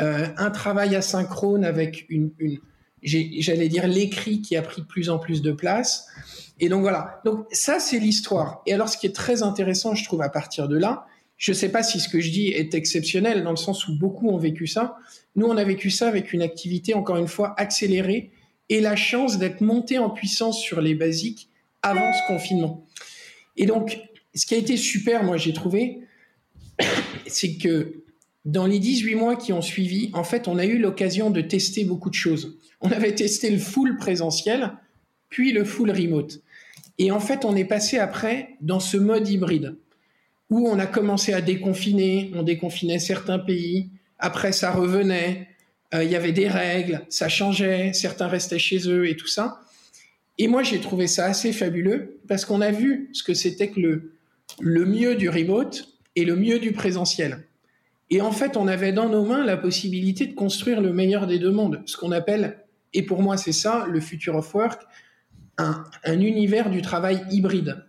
euh, 0.00 0.26
un 0.36 0.50
travail 0.50 0.96
asynchrone 0.96 1.64
avec 1.64 2.06
une, 2.08 2.30
une 2.38 2.58
j'allais 3.04 3.68
dire 3.68 3.86
l'écrit 3.86 4.40
qui 4.40 4.56
a 4.56 4.62
pris 4.62 4.82
de 4.82 4.86
plus 4.86 5.10
en 5.10 5.18
plus 5.18 5.42
de 5.42 5.52
place. 5.52 6.08
Et 6.60 6.68
donc 6.68 6.82
voilà. 6.82 7.20
Donc 7.24 7.46
ça, 7.52 7.78
c'est 7.78 7.98
l'histoire. 7.98 8.62
Et 8.66 8.72
alors, 8.72 8.88
ce 8.88 8.96
qui 8.96 9.06
est 9.06 9.14
très 9.14 9.42
intéressant, 9.42 9.94
je 9.94 10.04
trouve, 10.04 10.22
à 10.22 10.28
partir 10.28 10.68
de 10.68 10.76
là, 10.76 11.06
je 11.36 11.52
ne 11.52 11.56
sais 11.56 11.68
pas 11.68 11.82
si 11.82 12.00
ce 12.00 12.08
que 12.08 12.20
je 12.20 12.30
dis 12.30 12.48
est 12.48 12.74
exceptionnel 12.74 13.42
dans 13.42 13.50
le 13.50 13.56
sens 13.56 13.88
où 13.88 13.98
beaucoup 13.98 14.30
ont 14.30 14.38
vécu 14.38 14.66
ça. 14.66 14.96
Nous, 15.36 15.46
on 15.46 15.56
a 15.56 15.64
vécu 15.64 15.90
ça 15.90 16.08
avec 16.08 16.32
une 16.32 16.42
activité, 16.42 16.94
encore 16.94 17.16
une 17.16 17.28
fois, 17.28 17.54
accélérée 17.58 18.30
et 18.68 18.80
la 18.80 18.96
chance 18.96 19.38
d'être 19.38 19.60
monté 19.60 19.98
en 19.98 20.10
puissance 20.10 20.60
sur 20.60 20.80
les 20.80 20.94
basiques 20.94 21.48
avant 21.82 22.12
ce 22.12 22.26
confinement. 22.26 22.86
Et 23.56 23.66
donc, 23.66 23.98
ce 24.34 24.46
qui 24.46 24.54
a 24.54 24.58
été 24.58 24.76
super, 24.76 25.22
moi, 25.22 25.36
j'ai 25.36 25.52
trouvé, 25.52 26.00
c'est 27.26 27.56
que 27.56 28.04
dans 28.44 28.66
les 28.66 28.78
18 28.78 29.14
mois 29.14 29.36
qui 29.36 29.52
ont 29.52 29.62
suivi, 29.62 30.10
en 30.12 30.24
fait, 30.24 30.48
on 30.48 30.58
a 30.58 30.66
eu 30.66 30.78
l'occasion 30.78 31.30
de 31.30 31.40
tester 31.40 31.84
beaucoup 31.84 32.10
de 32.10 32.14
choses. 32.14 32.58
On 32.80 32.90
avait 32.90 33.14
testé 33.14 33.50
le 33.50 33.58
full 33.58 33.96
présentiel, 33.96 34.72
puis 35.30 35.52
le 35.52 35.64
full 35.64 35.90
remote. 35.90 36.40
Et 36.98 37.10
en 37.10 37.20
fait, 37.20 37.44
on 37.44 37.56
est 37.56 37.64
passé 37.64 37.98
après 37.98 38.50
dans 38.60 38.80
ce 38.80 38.96
mode 38.96 39.28
hybride, 39.28 39.76
où 40.50 40.68
on 40.68 40.78
a 40.78 40.86
commencé 40.86 41.32
à 41.32 41.40
déconfiner, 41.40 42.30
on 42.34 42.42
déconfinait 42.42 42.98
certains 42.98 43.38
pays, 43.38 43.90
après 44.18 44.52
ça 44.52 44.70
revenait, 44.70 45.48
il 46.02 46.10
y 46.10 46.16
avait 46.16 46.32
des 46.32 46.48
règles, 46.48 47.02
ça 47.08 47.28
changeait, 47.28 47.92
certains 47.92 48.26
restaient 48.26 48.58
chez 48.58 48.88
eux 48.88 49.08
et 49.08 49.16
tout 49.16 49.28
ça. 49.28 49.60
Et 50.38 50.48
moi, 50.48 50.62
j'ai 50.62 50.80
trouvé 50.80 51.06
ça 51.06 51.26
assez 51.26 51.52
fabuleux, 51.52 52.18
parce 52.26 52.44
qu'on 52.44 52.60
a 52.60 52.72
vu 52.72 53.10
ce 53.12 53.22
que 53.22 53.34
c'était 53.34 53.68
que 53.68 53.78
le, 53.78 54.12
le 54.60 54.84
mieux 54.84 55.14
du 55.14 55.28
remote, 55.28 55.94
et 56.16 56.24
le 56.24 56.36
mieux 56.36 56.58
du 56.58 56.72
présentiel. 56.72 57.44
Et 58.10 58.20
en 58.20 58.32
fait, 58.32 58.56
on 58.56 58.68
avait 58.68 58.92
dans 58.92 59.08
nos 59.08 59.24
mains 59.24 59.44
la 59.44 59.56
possibilité 59.56 60.26
de 60.26 60.34
construire 60.34 60.80
le 60.80 60.92
meilleur 60.92 61.26
des 61.26 61.38
deux 61.38 61.50
mondes, 61.50 61.82
ce 61.86 61.96
qu'on 61.96 62.12
appelle, 62.12 62.58
et 62.92 63.02
pour 63.02 63.22
moi 63.22 63.36
c'est 63.36 63.52
ça, 63.52 63.86
le 63.90 64.00
future 64.00 64.36
of 64.36 64.54
work, 64.54 64.82
un, 65.58 65.84
univers 66.06 66.70
du 66.70 66.82
travail 66.82 67.22
hybride. 67.30 67.84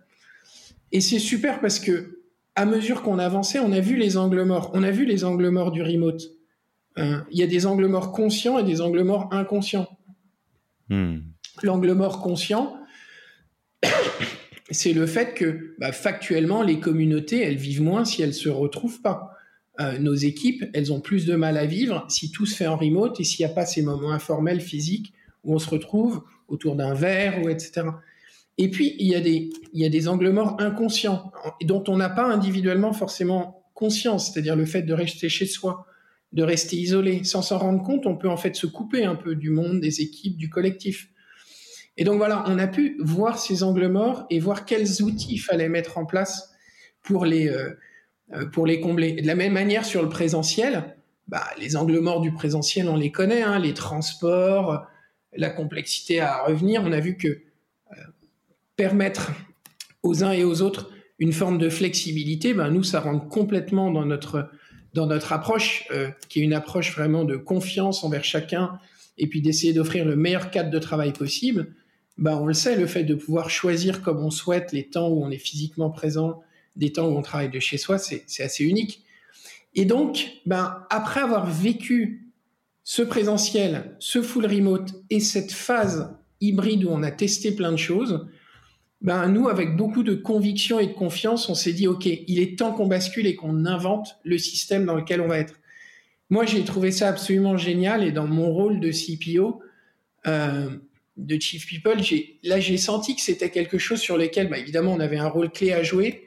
Et 0.92 1.00
c'est 1.00 1.18
super 1.18 1.60
parce 1.60 1.78
que 1.78 2.20
à 2.54 2.64
mesure 2.64 3.02
qu'on 3.02 3.18
avançait, 3.18 3.58
on 3.58 3.72
a 3.72 3.80
vu 3.80 3.96
les 3.96 4.16
angles 4.16 4.42
morts. 4.44 4.70
On 4.72 4.82
a 4.82 4.90
vu 4.90 5.04
les 5.04 5.24
angles 5.24 5.50
morts 5.50 5.70
du 5.70 5.82
remote. 5.82 6.22
Euh, 6.98 7.20
il 7.30 7.38
y 7.38 7.42
a 7.42 7.46
des 7.46 7.66
angles 7.66 7.86
morts 7.86 8.12
conscients 8.12 8.58
et 8.58 8.64
des 8.64 8.80
angles 8.80 9.02
morts 9.02 9.28
inconscients. 9.32 9.88
Hmm. 10.88 11.18
L'angle 11.62 11.92
mort 11.92 12.20
conscient, 12.20 12.76
c'est 14.70 14.92
le 14.92 15.06
fait 15.06 15.34
que 15.34 15.74
bah, 15.78 15.92
factuellement, 15.92 16.62
les 16.62 16.80
communautés, 16.80 17.42
elles 17.42 17.56
vivent 17.56 17.82
moins 17.82 18.04
si 18.04 18.22
elles 18.22 18.34
se 18.34 18.48
retrouvent 18.48 19.00
pas. 19.02 19.32
Euh, 19.80 19.98
nos 19.98 20.14
équipes, 20.14 20.64
elles 20.72 20.92
ont 20.92 21.00
plus 21.00 21.26
de 21.26 21.34
mal 21.34 21.58
à 21.58 21.66
vivre 21.66 22.06
si 22.08 22.30
tout 22.30 22.46
se 22.46 22.56
fait 22.56 22.66
en 22.66 22.76
remote 22.76 23.20
et 23.20 23.24
s'il 23.24 23.44
n'y 23.44 23.52
a 23.52 23.54
pas 23.54 23.66
ces 23.66 23.82
moments 23.82 24.12
informels, 24.12 24.60
physiques, 24.60 25.12
où 25.44 25.54
on 25.54 25.58
se 25.58 25.68
retrouve 25.68 26.22
autour 26.48 26.76
d'un 26.76 26.94
verre, 26.94 27.42
ou 27.42 27.48
etc. 27.48 27.82
Et 28.58 28.70
puis, 28.70 28.96
il 28.98 29.08
y, 29.08 29.14
a 29.14 29.20
des, 29.20 29.50
il 29.74 29.82
y 29.82 29.84
a 29.84 29.90
des 29.90 30.08
angles 30.08 30.30
morts 30.30 30.56
inconscients, 30.60 31.30
dont 31.62 31.84
on 31.88 31.96
n'a 31.96 32.08
pas 32.08 32.24
individuellement 32.24 32.94
forcément 32.94 33.64
conscience, 33.74 34.32
c'est-à-dire 34.32 34.56
le 34.56 34.64
fait 34.64 34.82
de 34.82 34.94
rester 34.94 35.28
chez 35.28 35.44
soi, 35.44 35.86
de 36.32 36.42
rester 36.42 36.76
isolé. 36.76 37.24
Sans 37.24 37.42
s'en 37.42 37.58
rendre 37.58 37.82
compte, 37.82 38.06
on 38.06 38.16
peut 38.16 38.28
en 38.28 38.36
fait 38.36 38.56
se 38.56 38.66
couper 38.66 39.04
un 39.04 39.14
peu 39.14 39.34
du 39.34 39.50
monde, 39.50 39.80
des 39.80 40.00
équipes, 40.00 40.36
du 40.36 40.50
collectif. 40.50 41.08
Et 41.96 42.04
donc 42.04 42.18
voilà, 42.18 42.44
on 42.46 42.58
a 42.58 42.66
pu 42.66 42.98
voir 43.00 43.38
ces 43.38 43.62
angles 43.62 43.88
morts 43.88 44.26
et 44.28 44.38
voir 44.38 44.66
quels 44.66 45.02
outils 45.02 45.34
il 45.34 45.38
fallait 45.38 45.68
mettre 45.68 45.98
en 45.98 46.04
place 46.04 46.52
pour 47.02 47.24
les, 47.24 47.48
euh, 47.48 47.70
euh, 48.34 48.46
pour 48.46 48.66
les 48.66 48.80
combler. 48.80 49.12
de 49.12 49.26
la 49.26 49.34
même 49.34 49.52
manière, 49.52 49.84
sur 49.84 50.02
le 50.02 50.08
présentiel, 50.08 50.96
bah, 51.28 51.44
les 51.58 51.76
angles 51.76 51.98
morts 52.00 52.20
du 52.20 52.32
présentiel, 52.32 52.88
on 52.88 52.96
les 52.96 53.10
connaît, 53.10 53.42
hein, 53.42 53.58
les 53.58 53.72
transports, 53.72 54.86
la 55.34 55.50
complexité 55.50 56.20
à 56.20 56.42
revenir. 56.44 56.82
On 56.84 56.92
a 56.92 57.00
vu 57.00 57.16
que 57.16 57.28
euh, 57.28 57.94
permettre 58.76 59.32
aux 60.02 60.22
uns 60.22 60.32
et 60.32 60.44
aux 60.44 60.60
autres 60.62 60.90
une 61.18 61.32
forme 61.32 61.56
de 61.56 61.70
flexibilité, 61.70 62.52
ben 62.52 62.70
nous, 62.70 62.82
ça 62.82 63.00
rentre 63.00 63.26
complètement 63.28 63.90
dans 63.90 64.04
notre, 64.04 64.50
dans 64.96 65.06
notre 65.06 65.32
approche, 65.32 65.86
qui 66.28 66.40
est 66.40 66.42
une 66.42 66.54
approche 66.54 66.96
vraiment 66.96 67.24
de 67.24 67.36
confiance 67.36 68.02
envers 68.02 68.24
chacun, 68.24 68.80
et 69.18 69.26
puis 69.28 69.42
d'essayer 69.42 69.72
d'offrir 69.72 70.04
le 70.04 70.16
meilleur 70.16 70.50
cadre 70.50 70.70
de 70.70 70.78
travail 70.78 71.12
possible. 71.12 71.74
Bah, 72.18 72.38
on 72.40 72.46
le 72.46 72.54
sait, 72.54 72.76
le 72.76 72.86
fait 72.86 73.04
de 73.04 73.14
pouvoir 73.14 73.50
choisir 73.50 74.02
comme 74.02 74.24
on 74.24 74.30
souhaite 74.30 74.72
les 74.72 74.88
temps 74.88 75.08
où 75.08 75.22
on 75.22 75.30
est 75.30 75.38
physiquement 75.38 75.90
présent, 75.90 76.42
des 76.74 76.92
temps 76.92 77.06
où 77.08 77.16
on 77.16 77.22
travaille 77.22 77.50
de 77.50 77.60
chez 77.60 77.76
soi, 77.76 77.98
c'est 77.98 78.24
assez 78.42 78.64
unique. 78.64 79.04
Et 79.74 79.84
donc, 79.84 80.40
ben, 80.46 80.82
après 80.88 81.20
avoir 81.20 81.46
vécu 81.46 82.32
ce 82.84 83.02
présentiel, 83.02 83.94
ce 83.98 84.22
full 84.22 84.46
remote 84.46 84.94
et 85.10 85.20
cette 85.20 85.52
phase 85.52 86.16
hybride 86.40 86.84
où 86.84 86.88
on 86.90 87.02
a 87.02 87.10
testé 87.10 87.52
plein 87.52 87.72
de 87.72 87.76
choses, 87.76 88.26
ben, 89.06 89.28
nous, 89.28 89.48
avec 89.48 89.76
beaucoup 89.76 90.02
de 90.02 90.14
conviction 90.14 90.80
et 90.80 90.88
de 90.88 90.92
confiance, 90.92 91.48
on 91.48 91.54
s'est 91.54 91.72
dit, 91.72 91.86
OK, 91.86 92.06
il 92.06 92.40
est 92.40 92.58
temps 92.58 92.72
qu'on 92.72 92.88
bascule 92.88 93.28
et 93.28 93.36
qu'on 93.36 93.64
invente 93.64 94.18
le 94.24 94.36
système 94.36 94.84
dans 94.84 94.96
lequel 94.96 95.20
on 95.20 95.28
va 95.28 95.38
être. 95.38 95.54
Moi, 96.28 96.44
j'ai 96.44 96.64
trouvé 96.64 96.90
ça 96.90 97.08
absolument 97.08 97.56
génial 97.56 98.02
et 98.02 98.10
dans 98.10 98.26
mon 98.26 98.50
rôle 98.50 98.80
de 98.80 98.90
CPO, 98.90 99.62
euh, 100.26 100.70
de 101.16 101.40
Chief 101.40 101.66
People, 101.66 102.02
là 102.42 102.58
j'ai 102.58 102.76
senti 102.76 103.14
que 103.14 103.22
c'était 103.22 103.50
quelque 103.50 103.78
chose 103.78 104.00
sur 104.00 104.18
lequel, 104.18 104.48
bah, 104.48 104.58
évidemment, 104.58 104.92
on 104.92 105.00
avait 105.00 105.18
un 105.18 105.28
rôle 105.28 105.50
clé 105.50 105.72
à 105.72 105.84
jouer, 105.84 106.26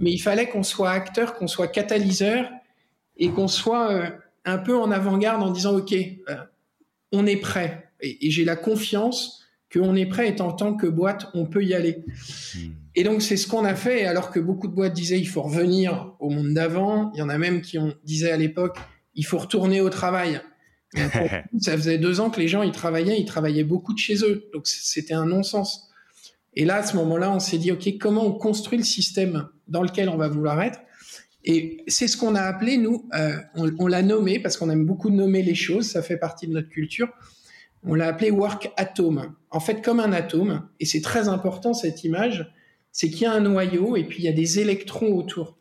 mais 0.00 0.10
il 0.10 0.18
fallait 0.18 0.48
qu'on 0.48 0.64
soit 0.64 0.90
acteur, 0.90 1.34
qu'on 1.34 1.46
soit 1.46 1.68
catalyseur 1.68 2.50
et 3.16 3.28
qu'on 3.28 3.46
soit 3.46 3.92
euh, 3.92 4.10
un 4.44 4.58
peu 4.58 4.76
en 4.76 4.90
avant-garde 4.90 5.44
en 5.44 5.50
disant 5.52 5.76
ok, 5.76 5.92
euh, 5.92 6.34
on 7.12 7.24
est 7.24 7.36
prêt 7.36 7.88
et, 8.00 8.30
j'ai 8.30 8.44
la 8.44 8.56
confiance 8.56 9.45
qu'on 9.72 9.96
est 9.96 10.06
prêt 10.06 10.28
et 10.28 10.40
en 10.40 10.52
tant 10.52 10.74
que 10.74 10.86
boîte, 10.86 11.28
on 11.34 11.46
peut 11.46 11.64
y 11.64 11.74
aller. 11.74 12.04
Hmm. 12.54 12.70
Et 12.94 13.04
donc 13.04 13.22
c'est 13.22 13.36
ce 13.36 13.46
qu'on 13.46 13.64
a 13.64 13.74
fait. 13.74 14.06
Alors 14.06 14.30
que 14.30 14.40
beaucoup 14.40 14.68
de 14.68 14.74
boîtes 14.74 14.94
disaient 14.94 15.18
il 15.18 15.28
faut 15.28 15.42
revenir 15.42 16.14
au 16.20 16.30
monde 16.30 16.54
d'avant, 16.54 17.12
il 17.14 17.18
y 17.18 17.22
en 17.22 17.28
a 17.28 17.38
même 17.38 17.60
qui 17.60 17.78
ont 17.78 17.94
disait 18.04 18.30
à 18.30 18.36
l'époque 18.36 18.78
il 19.14 19.24
faut 19.24 19.38
retourner 19.38 19.80
au 19.80 19.88
travail 19.88 20.40
ça 21.60 21.76
faisait 21.76 21.98
deux 21.98 22.20
ans 22.20 22.30
que 22.30 22.40
les 22.40 22.48
gens 22.48 22.62
ils 22.62 22.72
travaillaient, 22.72 23.18
ils 23.18 23.24
travaillaient 23.24 23.64
beaucoup 23.64 23.92
de 23.92 23.98
chez 23.98 24.16
eux, 24.24 24.48
donc 24.52 24.66
c'était 24.66 25.14
un 25.14 25.26
non-sens. 25.26 25.88
Et 26.54 26.64
là, 26.64 26.76
à 26.76 26.82
ce 26.82 26.96
moment-là, 26.96 27.30
on 27.32 27.40
s'est 27.40 27.58
dit, 27.58 27.70
ok, 27.70 27.98
comment 28.00 28.24
on 28.24 28.32
construit 28.32 28.78
le 28.78 28.84
système 28.84 29.48
dans 29.68 29.82
lequel 29.82 30.08
on 30.08 30.16
va 30.16 30.28
vouloir 30.28 30.62
être? 30.62 30.80
Et 31.44 31.84
c'est 31.86 32.08
ce 32.08 32.16
qu'on 32.16 32.34
a 32.34 32.40
appelé 32.40 32.76
nous, 32.78 33.08
euh, 33.14 33.36
on, 33.54 33.86
l'a 33.86 34.02
nommé 34.02 34.40
parce 34.40 34.56
qu'on 34.56 34.70
aime 34.70 34.84
beaucoup 34.84 35.10
nommer 35.10 35.42
les 35.42 35.54
choses, 35.54 35.86
ça 35.86 36.02
fait 36.02 36.16
partie 36.16 36.48
de 36.48 36.52
notre 36.52 36.68
culture. 36.70 37.08
On 37.86 37.94
l'a 37.94 38.08
appelé 38.08 38.30
work 38.30 38.72
atome. 38.76 39.34
En 39.50 39.60
fait, 39.60 39.80
comme 39.80 40.00
un 40.00 40.12
atome, 40.12 40.68
et 40.80 40.84
c'est 40.84 41.00
très 41.00 41.28
important 41.28 41.72
cette 41.72 42.04
image, 42.04 42.52
c'est 42.92 43.10
qu'il 43.10 43.22
y 43.22 43.26
a 43.26 43.32
un 43.32 43.40
noyau 43.40 43.96
et 43.96 44.04
puis 44.04 44.18
il 44.18 44.24
y 44.24 44.28
a 44.28 44.32
des 44.32 44.58
électrons 44.58 45.14
autour. 45.14 45.56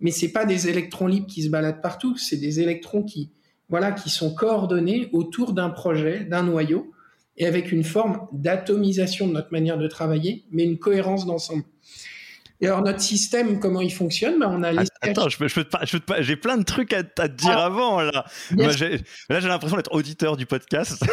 Mais 0.00 0.10
c'est 0.10 0.32
pas 0.32 0.44
des 0.44 0.68
électrons 0.68 1.06
libres 1.06 1.26
qui 1.26 1.42
se 1.42 1.48
baladent 1.48 1.82
partout, 1.82 2.16
c'est 2.16 2.36
des 2.36 2.60
électrons 2.60 3.02
qui 3.02 3.30
voilà, 3.68 3.92
qui 3.92 4.10
sont 4.10 4.34
coordonnés 4.34 5.08
autour 5.12 5.52
d'un 5.52 5.70
projet, 5.70 6.24
d'un 6.24 6.44
noyau, 6.44 6.92
et 7.36 7.46
avec 7.46 7.72
une 7.72 7.84
forme 7.84 8.28
d'atomisation 8.32 9.26
de 9.26 9.32
notre 9.32 9.52
manière 9.52 9.78
de 9.78 9.88
travailler, 9.88 10.44
mais 10.50 10.64
une 10.64 10.78
cohérence 10.78 11.26
d'ensemble. 11.26 11.64
Et 12.60 12.66
alors 12.66 12.82
notre 12.82 13.00
système, 13.00 13.60
comment 13.60 13.80
il 13.80 13.92
fonctionne 13.92 14.38
ben, 14.38 14.48
on 14.50 14.62
a 14.62 14.82
Attends, 15.02 15.28
je, 15.28 15.36
je, 15.46 15.60
je 15.84 16.22
j'ai 16.22 16.36
plein 16.36 16.56
de 16.56 16.64
trucs 16.64 16.92
à, 16.92 17.02
te 17.02 17.26
dire 17.26 17.58
ah. 17.58 17.66
avant 17.66 18.00
là. 18.00 18.24
là, 18.56 18.70
j'ai 18.70 19.48
l'impression 19.48 19.76
d'être 19.76 19.92
auditeur 19.92 20.36
du 20.36 20.46
podcast. 20.46 21.04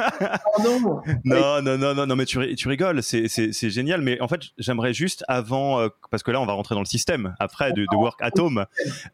non. 0.64 1.02
non, 1.24 1.62
non, 1.62 1.94
non, 1.94 2.06
non, 2.06 2.16
mais 2.16 2.24
tu, 2.24 2.54
tu 2.54 2.68
rigoles, 2.68 3.02
c'est 3.02 3.70
génial. 3.70 4.00
Mais 4.00 4.20
en 4.20 4.28
fait, 4.28 4.40
j'aimerais 4.58 4.94
juste 4.94 5.24
avant, 5.28 5.80
euh, 5.80 5.88
parce 6.10 6.22
que 6.22 6.30
là, 6.30 6.40
on 6.40 6.46
va 6.46 6.54
rentrer 6.54 6.74
dans 6.74 6.80
le 6.80 6.86
système 6.86 7.34
après 7.38 7.72
de, 7.72 7.82
de 7.90 7.96
Work 7.96 8.20
Atom. 8.22 8.66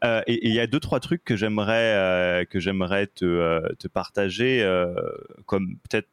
Euh, 0.05 0.23
et 0.27 0.47
il 0.47 0.55
y 0.55 0.61
a 0.61 0.67
deux 0.67 0.81
trois 0.81 1.01
trucs 1.01 1.25
que 1.25 1.37
j'aimerais 1.37 1.95
euh, 1.95 2.45
que 2.45 2.61
j'aimerais 2.61 3.07
te, 3.09 3.75
te 3.75 3.89
partager, 3.89 4.65
comme 5.47 5.77
peut-être 5.89 6.09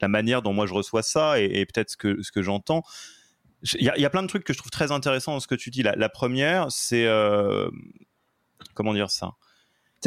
la 0.00 0.08
manière 0.08 0.42
dont 0.42 0.52
moi 0.52 0.66
je 0.66 0.74
reçois 0.74 1.02
ça 1.02 1.40
et, 1.40 1.44
et 1.44 1.66
peut-être 1.66 1.90
ce 1.90 1.96
que 1.96 2.22
ce 2.22 2.32
que 2.32 2.42
j'entends. 2.42 2.82
Il 3.78 3.84
y, 3.84 4.04
a 4.04 4.10
plein 4.10 4.22
de 4.22 4.28
trucs 4.28 4.44
que 4.44 4.52
je 4.52 4.58
trouve 4.58 4.70
très 4.70 4.92
intéressants 4.92 5.32
dans 5.32 5.40
ce 5.40 5.46
que 5.46 5.54
tu 5.54 5.70
dis. 5.70 5.82
La, 5.82 6.08
première, 6.10 6.70
c'est 6.70 7.06
euh, 7.06 7.70
comment 8.74 8.92
dire 8.92 9.10
ça? 9.10 9.32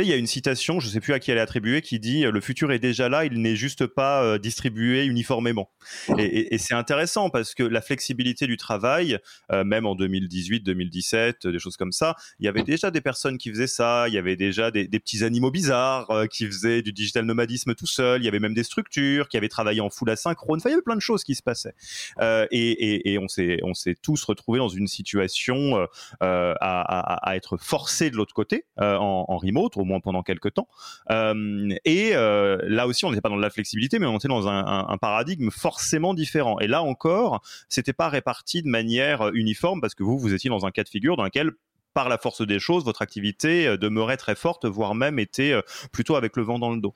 Il 0.04 0.10
y 0.10 0.14
a 0.14 0.18
une 0.18 0.28
citation, 0.28 0.80
je 0.80 0.88
ne 0.88 0.92
sais 0.92 1.00
plus 1.00 1.14
à 1.14 1.20
qui 1.20 1.32
elle 1.32 1.38
est 1.38 1.42
attribuée, 1.42 1.82
qui 1.82 2.00
dit 2.00 2.24
le 2.24 2.42
futur 2.42 2.72
est 2.72 2.80
déjà 2.80 3.10
là, 3.10 3.26
il 3.26 3.42
n'est 3.42 3.56
juste 3.56 3.86
pas 3.88 4.24
euh, 4.24 4.38
distribué 4.38 5.06
uniformément. 5.06 5.70
Et, 6.18 6.58
c'est 6.58 6.74
intéressant 6.74 7.30
parce 7.30 7.54
que 7.54 7.64
la 7.64 7.82
flexibilité 7.82 8.48
du 8.48 8.58
travail, 8.58 9.20
euh, 9.52 9.64
même 9.64 9.86
en 9.86 9.96
2018, 9.96 10.62
2017, 10.62 11.48
des 11.48 11.60
choses 11.60 11.78
comme 11.78 11.92
ça, 11.92 12.16
il 12.40 12.46
y 12.46 12.50
avait 12.50 12.64
déjà 12.64 12.92
des 12.92 13.02
personnes 13.02 13.38
qui 13.38 13.50
faisaient 13.50 13.68
ça, 13.68 14.08
il 14.08 14.14
y 14.14 14.18
avait 14.18 14.36
déjà 14.36 14.72
des, 14.72 14.88
petits 14.88 15.24
animaux 15.24 15.52
bizarres 15.52 16.10
euh, 16.12 16.26
qui 16.26 16.46
faisaient 16.46 16.82
du 16.82 16.92
digital 16.92 17.26
nomadisme 17.26 17.76
tout 17.76 17.88
seul, 17.88 18.22
il 18.22 18.26
y 18.26 18.28
avait 18.28 18.40
même 18.40 18.54
des 18.54 18.64
structures 18.64 19.30
qui 19.30 19.38
avaient 19.38 19.50
travaillé 19.50 19.82
en 19.82 19.90
full 19.90 20.10
asynchrone, 20.10 20.60
enfin, 20.60 20.70
il 20.70 20.74
y 20.74 20.76
avait 20.76 20.82
plein 20.82 20.96
de 20.96 21.02
choses 21.02 21.24
qui 21.24 21.36
se 21.36 21.44
passaient. 21.44 21.76
et, 22.20 23.18
on 23.20 23.28
s'est 23.74 23.96
tous 24.02 24.24
retrouvés 24.24 24.60
dans 24.60 24.70
une 24.70 24.88
situation 24.88 25.88
à, 26.22 27.34
être 27.36 27.58
forcés 27.58 28.10
de 28.10 28.16
l'autre 28.16 28.34
côté 28.34 28.66
en, 28.78 29.26
en 29.28 29.38
remote, 29.38 29.78
moins 29.88 30.00
pendant 30.00 30.22
quelques 30.22 30.54
temps. 30.54 30.68
Euh, 31.10 31.76
et 31.86 32.12
euh, 32.14 32.58
là 32.64 32.88
aussi, 32.88 33.06
on 33.06 33.10
n'était 33.10 33.22
pas 33.22 33.30
dans 33.30 33.36
la 33.36 33.50
flexibilité, 33.50 34.00
mais 34.00 34.06
on 34.06 34.18
était 34.18 34.28
dans 34.28 34.48
un, 34.48 34.98
paradigme 35.02 35.50
forcément 35.52 36.14
différent. 36.14 36.60
Et 36.60 36.68
là 36.68 36.82
encore, 36.84 37.42
c'était 37.70 37.94
pas 37.94 38.10
réparti 38.10 38.62
de 38.62 38.68
manière 38.68 39.30
uniforme 39.34 39.80
parce 39.82 39.96
que 39.96 40.04
vous, 40.04 40.18
vous 40.18 40.34
étiez 40.34 40.50
dans 40.50 40.66
un 40.66 40.72
cas 40.72 40.84
de 40.84 40.90
figure 40.90 41.18
dans 41.18 41.24
lequel 41.24 41.52
par 41.94 42.10
la 42.10 42.18
force 42.20 42.46
des 42.46 42.60
choses, 42.60 42.84
votre 42.84 43.02
activité 43.02 43.68
euh, 43.68 43.78
demeurait 43.78 44.18
très 44.18 44.36
forte, 44.36 44.66
voire 44.66 44.94
même 44.94 45.18
était 45.18 45.54
plutôt 45.92 46.16
avec 46.16 46.36
le 46.36 46.44
vent 46.44 46.60
dans 46.60 46.72
le 46.72 46.82
dos. 46.82 46.94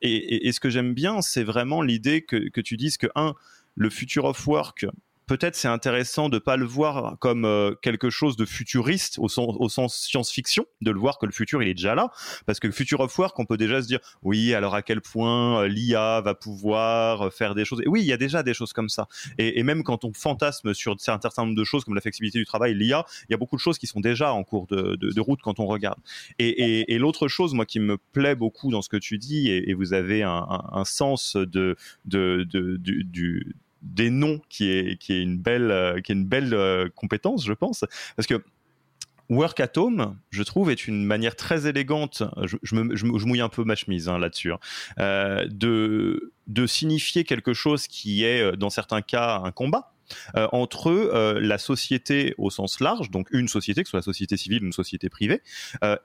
et, 0.00 0.50
ce 0.52 0.60
que 0.60 0.70
j'aime 0.70 0.94
bien, 0.94 1.22
c'est 1.22 1.44
vraiment 1.44 1.82
l'idée 1.82 2.22
que, 2.22 2.48
que 2.48 2.60
tu 2.60 2.76
dises 2.76 2.96
que, 2.96 3.06
un, 3.14 3.34
le 3.76 3.90
future 3.90 4.24
of 4.24 4.46
work, 4.46 4.86
peut-être 5.28 5.54
c'est 5.54 5.68
intéressant 5.68 6.28
de 6.28 6.38
pas 6.38 6.56
le 6.56 6.64
voir 6.64 7.16
comme 7.20 7.44
euh, 7.44 7.74
quelque 7.82 8.10
chose 8.10 8.36
de 8.36 8.44
futuriste 8.44 9.18
au 9.18 9.28
sens, 9.28 9.94
science-fiction, 9.94 10.66
de 10.80 10.90
le 10.90 10.98
voir 10.98 11.18
que 11.18 11.26
le 11.26 11.32
futur 11.32 11.62
il 11.62 11.68
est 11.68 11.74
déjà 11.74 11.94
là, 11.94 12.10
parce 12.46 12.58
que 12.58 12.66
le 12.66 12.72
future 12.72 13.00
of 13.00 13.16
work, 13.16 13.38
on 13.38 13.44
peut 13.44 13.56
déjà 13.56 13.80
se 13.82 13.86
dire 13.86 14.00
oui, 14.22 14.54
alors 14.54 14.74
à 14.74 14.82
quel 14.82 15.00
point 15.00 15.62
euh, 15.62 15.68
l'IA 15.68 16.20
va 16.22 16.34
pouvoir 16.34 17.26
euh, 17.26 17.30
faire 17.30 17.54
des 17.54 17.64
choses. 17.64 17.80
Et 17.84 17.88
oui, 17.88 18.00
il 18.00 18.06
y 18.06 18.12
a 18.12 18.16
déjà 18.16 18.42
des 18.42 18.54
choses 18.54 18.72
comme 18.72 18.88
ça. 18.88 19.06
Et, 19.36 19.62
même 19.68 19.82
quand 19.82 20.06
on 20.06 20.12
fantasme 20.14 20.72
sur 20.72 20.92
un 20.92 20.96
certain 20.98 21.42
nombre 21.42 21.54
de 21.54 21.64
choses 21.64 21.84
comme 21.84 21.94
la 21.94 22.00
flexibilité 22.00 22.38
du 22.38 22.46
travail, 22.46 22.74
l'IA, 22.74 23.04
il 23.28 23.32
y 23.32 23.34
a 23.34 23.36
beaucoup 23.36 23.56
de 23.56 23.60
choses 23.60 23.76
qui 23.76 23.86
sont 23.86 24.00
déjà 24.00 24.32
en 24.32 24.42
cours 24.42 24.66
de, 24.66 25.20
route 25.20 25.40
quand 25.42 25.60
on 25.60 25.66
regarde. 25.66 25.98
Et, 26.38 26.98
l'autre 26.98 27.28
chose, 27.28 27.52
moi, 27.52 27.66
qui 27.66 27.80
me 27.80 27.98
plaît 27.98 28.34
beaucoup 28.34 28.70
dans 28.70 28.80
ce 28.80 28.88
que 28.88 28.96
tu 28.96 29.18
dis, 29.18 29.50
et, 29.50 29.74
vous 29.74 29.92
avez 29.92 30.22
un, 30.22 30.84
sens 30.84 31.36
de, 31.36 31.76
de, 32.06 32.46
de 32.50 32.76
du 32.78 33.54
des 33.82 34.10
noms 34.10 34.40
qui 34.48 34.70
est 34.70 34.96
qui 34.98 35.12
est 35.12 35.22
une 35.22 35.38
belle 35.38 35.70
euh, 35.70 36.00
qui 36.00 36.12
est 36.12 36.14
une 36.14 36.26
belle 36.26 36.54
euh, 36.54 36.88
compétence 36.94 37.44
je 37.44 37.52
pense 37.52 37.84
parce 38.16 38.26
que 38.26 38.42
Work 39.30 39.60
at 39.60 39.72
Home, 39.76 40.16
je 40.30 40.42
trouve, 40.42 40.70
est 40.70 40.88
une 40.88 41.04
manière 41.04 41.36
très 41.36 41.66
élégante, 41.66 42.22
je, 42.44 42.74
me, 42.74 42.96
je, 42.96 43.04
mouille 43.04 43.42
un 43.42 43.50
peu 43.50 43.62
ma 43.62 43.74
chemise 43.74 44.08
hein, 44.08 44.18
là-dessus, 44.18 44.52
hein, 44.52 44.58
euh, 45.00 45.46
de, 45.50 46.32
de 46.46 46.66
signifier 46.66 47.24
quelque 47.24 47.52
chose 47.52 47.88
qui 47.88 48.24
est, 48.24 48.56
dans 48.56 48.70
certains 48.70 49.02
cas, 49.02 49.42
un 49.44 49.50
combat, 49.52 49.92
entre 50.34 51.36
la 51.38 51.58
société 51.58 52.34
au 52.38 52.48
sens 52.48 52.80
large, 52.80 53.10
donc 53.10 53.28
une 53.30 53.48
société, 53.48 53.82
que 53.82 53.88
ce 53.88 53.90
soit 53.90 53.98
la 53.98 54.02
société 54.02 54.38
civile 54.38 54.62
ou 54.62 54.66
une 54.68 54.72
société 54.72 55.10
privée, 55.10 55.42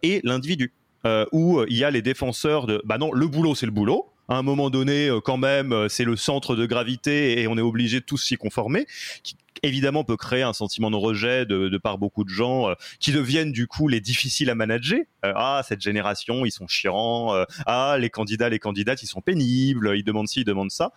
et 0.02 0.20
l'individu. 0.26 0.74
où 1.32 1.64
il 1.70 1.78
y 1.78 1.86
a 1.86 1.92
les 1.92 2.02
défenseurs 2.02 2.68
de 2.68 2.82
bah 2.84 2.98
non 2.98 3.14
le 3.14 3.28
boulot 3.28 3.56
c'est 3.56 3.66
le 3.66 3.72
boulot 3.72 4.13
à 4.30 4.36
un 4.36 4.44
moment 4.44 4.70
donné, 4.70 5.10
euh, 5.10 5.20
quand 5.20 5.38
même, 5.38 5.74
euh, 5.74 5.90
c'est 5.90 6.06
le 6.06 6.16
centre 6.16 6.56
de 6.56 6.66
gravité 6.66 7.42
et 7.42 7.48
on 7.48 7.58
est 7.58 7.62
obligé 7.62 8.00
de 8.00 8.06
tous 8.06 8.18
s'y 8.18 8.38
conformer, 8.38 8.88
évidemment 9.62 10.04
peut 10.04 10.18
créer 10.18 10.42
un 10.42 10.54
sentiment 10.54 10.92
de 10.92 10.96
rejet 10.96 11.46
de, 11.46 11.70
de 11.70 11.78
par 11.78 11.98
beaucoup 11.98 12.24
de 12.24 12.30
gens 12.30 12.70
euh, 12.70 12.74
qui 13.00 13.12
deviennent 13.12 13.52
du 13.52 13.68
coup 13.68 13.88
les 13.88 14.02
difficiles 14.02 14.50
à 14.50 14.56
manager. 14.56 15.00
Ah 15.22 15.62
cette 15.66 15.80
génération 15.80 16.44
ils 16.44 16.52
sont 16.52 16.68
chiants. 16.68 17.30
Ah 17.66 17.96
les 17.98 18.10
candidats 18.10 18.50
les 18.50 18.60
candidates 18.60 19.04
ils 19.04 19.08
sont 19.08 19.22
pénibles. 19.22 19.94
Ils 19.96 20.04
demandent 20.04 20.28
ci 20.28 20.42
ils 20.42 20.46
demandent 20.46 20.72
ça. 20.72 20.92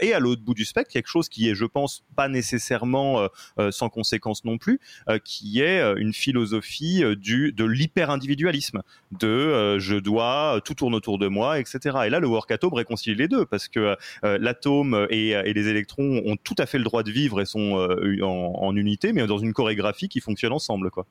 et 0.00 0.12
à 0.12 0.18
l'autre 0.18 0.42
bout 0.42 0.54
du 0.54 0.64
spectre 0.64 0.92
quelque 0.92 1.06
chose 1.06 1.28
qui 1.28 1.48
est 1.48 1.54
je 1.54 1.64
pense 1.64 2.02
pas 2.16 2.28
nécessairement 2.28 3.28
sans 3.70 3.88
conséquence 3.88 4.44
non 4.44 4.58
plus, 4.58 4.80
qui 5.24 5.60
est 5.60 5.80
une 5.96 6.12
philosophie 6.12 7.04
du 7.16 7.52
de 7.52 7.64
l'hyper 7.64 8.10
individualisme, 8.10 8.82
de 9.12 9.78
je 9.78 9.94
dois 9.94 10.60
tout 10.64 10.74
tourne 10.74 10.96
autour 10.96 11.18
de 11.18 11.28
moi 11.28 11.60
etc. 11.60 11.98
Et 12.06 12.10
là 12.10 12.18
le 12.18 12.26
work 12.26 12.50
atom 12.68 12.74
réconcilie 12.74 13.16
les 13.16 13.28
deux 13.28 13.46
parce 13.46 13.68
que 13.68 13.96
l'atome 14.22 15.06
et, 15.10 15.30
et 15.30 15.52
les 15.52 15.68
électrons 15.68 16.22
ont 16.24 16.36
tout 16.36 16.54
à 16.58 16.66
fait 16.66 16.78
le 16.78 16.84
droit 16.84 17.02
de 17.02 17.10
vivre 17.10 17.40
et 17.40 17.46
sont 17.46 17.74
en, 18.22 18.76
unité, 18.76 19.12
mais 19.12 19.26
dans 19.26 19.38
une 19.38 19.52
chorégraphie 19.52 20.08
qui 20.08 20.20
fonctionne 20.20 20.52
ensemble, 20.52 20.90
quoi. 20.90 21.06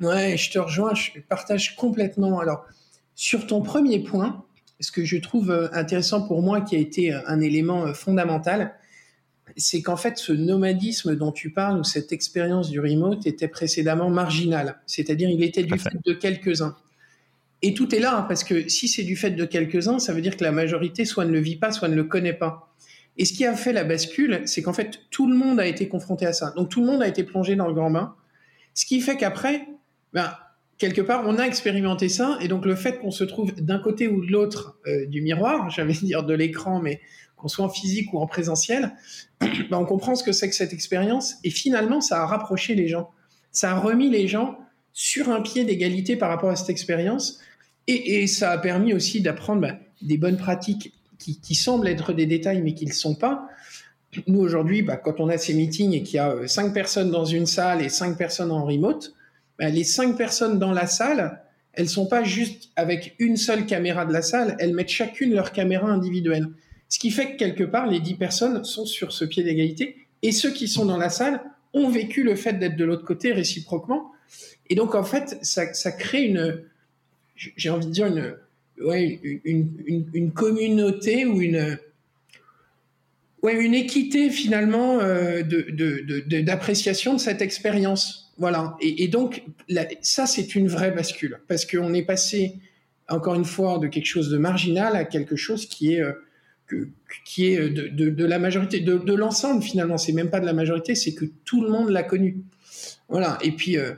Ouais, 0.00 0.36
je 0.36 0.50
te 0.50 0.58
rejoins, 0.58 0.94
je 0.94 1.20
partage 1.28 1.74
complètement. 1.76 2.38
Alors, 2.38 2.64
sur 3.14 3.46
ton 3.46 3.62
premier 3.62 3.98
point, 4.00 4.44
ce 4.80 4.92
que 4.92 5.04
je 5.04 5.16
trouve 5.16 5.50
euh, 5.50 5.68
intéressant 5.72 6.26
pour 6.26 6.42
moi, 6.42 6.60
qui 6.60 6.76
a 6.76 6.78
été 6.78 7.12
euh, 7.12 7.20
un 7.26 7.40
élément 7.40 7.86
euh, 7.86 7.92
fondamental, 7.94 8.74
c'est 9.56 9.82
qu'en 9.82 9.96
fait, 9.96 10.18
ce 10.18 10.32
nomadisme 10.32 11.16
dont 11.16 11.32
tu 11.32 11.50
parles, 11.50 11.80
ou 11.80 11.84
cette 11.84 12.12
expérience 12.12 12.70
du 12.70 12.78
remote, 12.80 13.26
était 13.26 13.48
précédemment 13.48 14.10
marginal. 14.10 14.78
C'est-à-dire, 14.86 15.30
il 15.30 15.42
était 15.42 15.64
du 15.64 15.78
fait 15.78 15.96
de 16.04 16.12
quelques-uns. 16.12 16.76
Et 17.62 17.74
tout 17.74 17.92
est 17.94 17.98
là, 17.98 18.24
parce 18.28 18.44
que 18.44 18.68
si 18.68 18.86
c'est 18.86 19.02
du 19.02 19.16
fait 19.16 19.30
de 19.30 19.44
quelques-uns, 19.44 19.98
ça 19.98 20.12
veut 20.12 20.20
dire 20.20 20.36
que 20.36 20.44
la 20.44 20.52
majorité 20.52 21.04
soit 21.04 21.24
ne 21.24 21.32
le 21.32 21.40
vit 21.40 21.56
pas, 21.56 21.72
soit 21.72 21.88
ne 21.88 21.96
le 21.96 22.04
connaît 22.04 22.32
pas. 22.32 22.72
Et 23.16 23.24
ce 23.24 23.32
qui 23.32 23.44
a 23.44 23.54
fait 23.54 23.72
la 23.72 23.82
bascule, 23.82 24.42
c'est 24.44 24.62
qu'en 24.62 24.72
fait, 24.72 25.00
tout 25.10 25.28
le 25.28 25.36
monde 25.36 25.58
a 25.58 25.66
été 25.66 25.88
confronté 25.88 26.24
à 26.24 26.32
ça. 26.32 26.52
Donc 26.52 26.68
tout 26.68 26.80
le 26.80 26.86
monde 26.86 27.02
a 27.02 27.08
été 27.08 27.24
plongé 27.24 27.56
dans 27.56 27.66
le 27.66 27.74
grand 27.74 27.90
bain. 27.90 28.14
Ce 28.74 28.86
qui 28.86 29.00
fait 29.00 29.16
qu'après, 29.16 29.66
ben, 30.12 30.32
quelque 30.78 31.00
part, 31.00 31.24
on 31.26 31.36
a 31.36 31.42
expérimenté 31.42 32.08
ça. 32.08 32.38
Et 32.40 32.46
donc 32.46 32.64
le 32.64 32.76
fait 32.76 32.98
qu'on 32.98 33.10
se 33.10 33.24
trouve 33.24 33.52
d'un 33.56 33.80
côté 33.80 34.06
ou 34.06 34.24
de 34.24 34.30
l'autre 34.30 34.78
euh, 34.86 35.06
du 35.06 35.20
miroir, 35.20 35.68
j'allais 35.76 35.94
dire 35.94 36.22
de 36.22 36.34
l'écran, 36.34 36.80
mais 36.80 37.00
qu'on 37.36 37.48
soit 37.48 37.64
en 37.64 37.68
physique 37.68 38.12
ou 38.12 38.18
en 38.18 38.26
présentiel, 38.26 38.94
ben, 39.40 39.78
on 39.78 39.84
comprend 39.84 40.14
ce 40.14 40.22
que 40.22 40.30
c'est 40.30 40.48
que 40.48 40.54
cette 40.54 40.72
expérience. 40.72 41.34
Et 41.42 41.50
finalement, 41.50 42.00
ça 42.00 42.22
a 42.22 42.26
rapproché 42.26 42.76
les 42.76 42.86
gens. 42.86 43.10
Ça 43.50 43.72
a 43.72 43.80
remis 43.80 44.10
les 44.10 44.28
gens 44.28 44.58
sur 44.98 45.28
un 45.28 45.40
pied 45.42 45.64
d'égalité 45.64 46.16
par 46.16 46.28
rapport 46.28 46.50
à 46.50 46.56
cette 46.56 46.70
expérience. 46.70 47.38
Et, 47.86 48.26
ça 48.26 48.50
a 48.50 48.58
permis 48.58 48.92
aussi 48.92 49.20
d'apprendre 49.20 49.60
ben, 49.60 49.78
des 50.02 50.18
bonnes 50.18 50.36
pratiques 50.36 50.92
qui, 51.20 51.54
semblent 51.54 51.86
être 51.86 52.12
des 52.12 52.26
détails, 52.26 52.62
mais 52.62 52.74
qui 52.74 52.84
ne 52.84 52.90
le 52.90 52.96
sont 52.96 53.14
pas. 53.14 53.48
Nous, 54.26 54.40
aujourd'hui, 54.40 54.82
bah, 54.82 54.96
quand 54.96 55.20
on 55.20 55.28
a 55.28 55.38
ces 55.38 55.54
meetings 55.54 55.92
et 55.92 56.02
qu'il 56.02 56.16
y 56.16 56.18
a 56.18 56.30
euh, 56.30 56.48
cinq 56.48 56.74
personnes 56.74 57.12
dans 57.12 57.24
une 57.24 57.46
salle 57.46 57.80
et 57.80 57.90
cinq 57.90 58.18
personnes 58.18 58.50
en 58.50 58.64
remote, 58.64 59.14
bah, 59.56 59.68
les 59.68 59.84
cinq 59.84 60.16
personnes 60.16 60.58
dans 60.58 60.72
la 60.72 60.88
salle, 60.88 61.42
elles 61.74 61.88
sont 61.88 62.06
pas 62.06 62.24
juste 62.24 62.70
avec 62.74 63.14
une 63.20 63.36
seule 63.36 63.66
caméra 63.66 64.04
de 64.04 64.12
la 64.12 64.22
salle, 64.22 64.56
elles 64.58 64.74
mettent 64.74 64.88
chacune 64.88 65.32
leur 65.32 65.52
caméra 65.52 65.88
individuelle. 65.88 66.48
Ce 66.88 66.98
qui 66.98 67.12
fait 67.12 67.32
que 67.32 67.36
quelque 67.36 67.64
part, 67.64 67.86
les 67.86 68.00
dix 68.00 68.16
personnes 68.16 68.64
sont 68.64 68.84
sur 68.84 69.12
ce 69.12 69.24
pied 69.24 69.44
d'égalité 69.44 70.08
et 70.22 70.32
ceux 70.32 70.50
qui 70.50 70.66
sont 70.66 70.86
dans 70.86 70.98
la 70.98 71.08
salle 71.08 71.40
ont 71.72 71.88
vécu 71.88 72.24
le 72.24 72.34
fait 72.34 72.54
d'être 72.54 72.76
de 72.76 72.84
l'autre 72.84 73.04
côté 73.04 73.32
réciproquement. 73.32 74.10
Et 74.70 74.74
donc, 74.74 74.94
en 74.94 75.04
fait, 75.04 75.38
ça, 75.42 75.72
ça 75.74 75.92
crée 75.92 76.22
une, 76.22 76.62
j'ai 77.56 77.70
envie 77.70 77.86
de 77.86 77.92
dire, 77.92 78.06
une, 78.06 78.34
ouais, 78.84 79.20
une, 79.44 80.08
une, 80.12 80.32
communauté 80.32 81.24
ou 81.24 81.40
une, 81.40 81.78
ouais, 83.42 83.54
une 83.54 83.74
équité 83.74 84.30
finalement 84.30 85.00
euh, 85.00 85.42
d'appréciation 85.42 87.12
de, 87.12 87.18
de, 87.18 87.22
cette 87.22 87.42
expérience. 87.42 88.32
Voilà. 88.38 88.76
Et, 88.80 89.08
donc, 89.08 89.42
ça, 90.00 90.26
c'est 90.26 90.54
une 90.54 90.68
vraie 90.68 90.92
bascule 90.92 91.40
parce 91.48 91.64
qu'on 91.64 91.92
est 91.94 92.04
passé, 92.04 92.54
encore 93.08 93.34
une 93.34 93.44
fois, 93.44 93.78
de 93.78 93.88
quelque 93.88 94.06
chose 94.06 94.30
de 94.30 94.38
marginal 94.38 94.94
à 94.94 95.04
quelque 95.04 95.34
chose 95.34 95.66
qui 95.66 95.94
est, 95.94 96.00
euh, 96.00 96.12
qui 97.24 97.46
est 97.46 97.68
de, 97.68 98.24
la 98.24 98.38
majorité, 98.38 98.80
de, 98.80 99.14
l'ensemble 99.14 99.62
finalement. 99.62 99.98
C'est 99.98 100.12
même 100.12 100.30
pas 100.30 100.40
de 100.40 100.46
la 100.46 100.52
majorité, 100.52 100.94
c'est 100.94 101.14
que 101.14 101.24
tout 101.44 101.62
le 101.62 101.70
monde 101.70 101.88
l'a 101.88 102.04
connu. 102.04 102.36
Voilà. 103.08 103.38
Et 103.42 103.50
puis, 103.50 103.76
euh, 103.76 103.94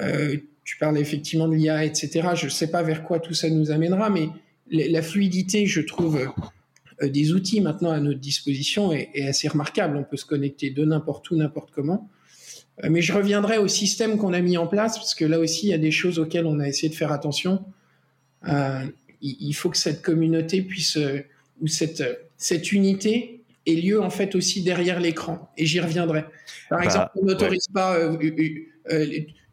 euh 0.00 0.36
tu 0.64 0.78
parles 0.78 0.98
effectivement 0.98 1.48
de 1.48 1.54
l'IA, 1.54 1.84
etc. 1.84 2.28
Je 2.34 2.46
ne 2.46 2.50
sais 2.50 2.70
pas 2.70 2.82
vers 2.82 3.02
quoi 3.02 3.18
tout 3.18 3.34
ça 3.34 3.50
nous 3.50 3.70
amènera, 3.70 4.10
mais 4.10 4.28
la 4.70 5.02
fluidité, 5.02 5.66
je 5.66 5.80
trouve, 5.80 6.32
des 7.02 7.32
outils 7.32 7.60
maintenant 7.60 7.90
à 7.90 8.00
notre 8.00 8.20
disposition 8.20 8.92
est, 8.92 9.26
assez 9.26 9.48
remarquable. 9.48 9.96
On 9.96 10.04
peut 10.04 10.16
se 10.16 10.24
connecter 10.24 10.70
de 10.70 10.84
n'importe 10.84 11.30
où, 11.30 11.36
n'importe 11.36 11.70
comment. 11.72 12.08
mais 12.88 13.02
je 13.02 13.12
reviendrai 13.12 13.58
au 13.58 13.68
système 13.68 14.18
qu'on 14.18 14.32
a 14.32 14.40
mis 14.40 14.56
en 14.56 14.66
place, 14.66 14.98
parce 14.98 15.14
que 15.14 15.24
là 15.24 15.40
aussi, 15.40 15.66
il 15.66 15.70
y 15.70 15.74
a 15.74 15.78
des 15.78 15.90
choses 15.90 16.18
auxquelles 16.18 16.46
on 16.46 16.60
a 16.60 16.68
essayé 16.68 16.88
de 16.88 16.94
faire 16.94 17.12
attention. 17.12 17.64
il 19.20 19.52
faut 19.52 19.68
que 19.68 19.78
cette 19.78 20.00
communauté 20.00 20.62
puisse, 20.62 20.96
ou 21.60 21.66
cette, 21.66 22.04
cette 22.36 22.72
unité 22.72 23.41
ait 23.66 23.74
lieu 23.74 24.02
en 24.02 24.10
fait 24.10 24.34
aussi 24.34 24.62
derrière 24.62 25.00
l'écran. 25.00 25.50
Et 25.56 25.66
j'y 25.66 25.80
reviendrai. 25.80 26.24
Par 26.68 26.78
bah, 26.78 26.84
exemple, 26.84 27.10
on 27.16 27.24
n'autorise 27.26 27.68
pas 27.72 27.96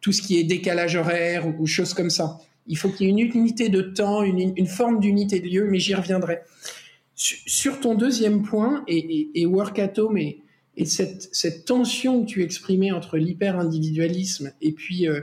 tout 0.01 0.11
ce 0.11 0.21
qui 0.21 0.39
est 0.39 0.43
décalage 0.43 0.95
horaire 0.95 1.47
ou, 1.59 1.65
choses 1.67 1.93
comme 1.93 2.09
ça. 2.09 2.39
Il 2.67 2.77
faut 2.77 2.89
qu'il 2.89 3.07
y 3.07 3.09
ait 3.09 3.11
une 3.11 3.19
unité 3.19 3.69
de 3.69 3.81
temps, 3.81 4.23
une, 4.23 4.67
forme 4.67 4.99
d'unité 4.99 5.39
de 5.39 5.47
lieu, 5.47 5.67
mais 5.69 5.79
j'y 5.79 5.95
reviendrai. 5.95 6.39
Sur, 7.15 7.79
ton 7.79 7.95
deuxième 7.95 8.43
point, 8.43 8.83
et, 8.87 9.29
et, 9.33 9.45
Workatom 9.45 10.17
et, 10.17 10.39
et 10.77 10.85
cette, 10.85 11.27
cette, 11.33 11.65
tension 11.65 12.23
que 12.23 12.29
tu 12.29 12.43
exprimais 12.43 12.91
entre 12.91 13.17
l'hyper-individualisme 13.17 14.53
et 14.61 14.71
puis 14.71 15.07
euh, 15.07 15.21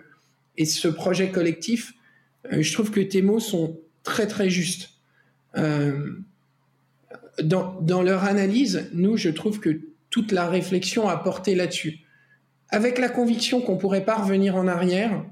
et 0.59 0.64
ce 0.64 0.88
projet 0.88 1.31
collectif, 1.31 1.94
euh, 2.53 2.62
je 2.62 2.72
trouve 2.72 2.90
que 2.90 3.01
tes 3.01 3.22
mots 3.22 3.40
sont 3.40 3.79
très 4.03 4.27
très 4.27 4.51
justes. 4.51 4.90
Euh, 5.57 6.18
dans, 7.42 8.03
leur 8.03 8.25
analyse, 8.25 8.88
nous, 8.92 9.16
je 9.16 9.29
trouve 9.29 9.61
que 9.61 9.81
toute 10.11 10.33
la 10.33 10.49
réflexion 10.49 11.09
a 11.09 11.16
porté 11.16 11.55
là-dessus 11.55 12.01
avec 12.68 12.99
la 12.99 13.09
conviction 13.09 13.61
qu'on 13.61 13.77
pourrait 13.77 14.05
pas 14.05 14.16
revenir 14.16 14.57
en 14.57 14.66
arrière 14.66 15.25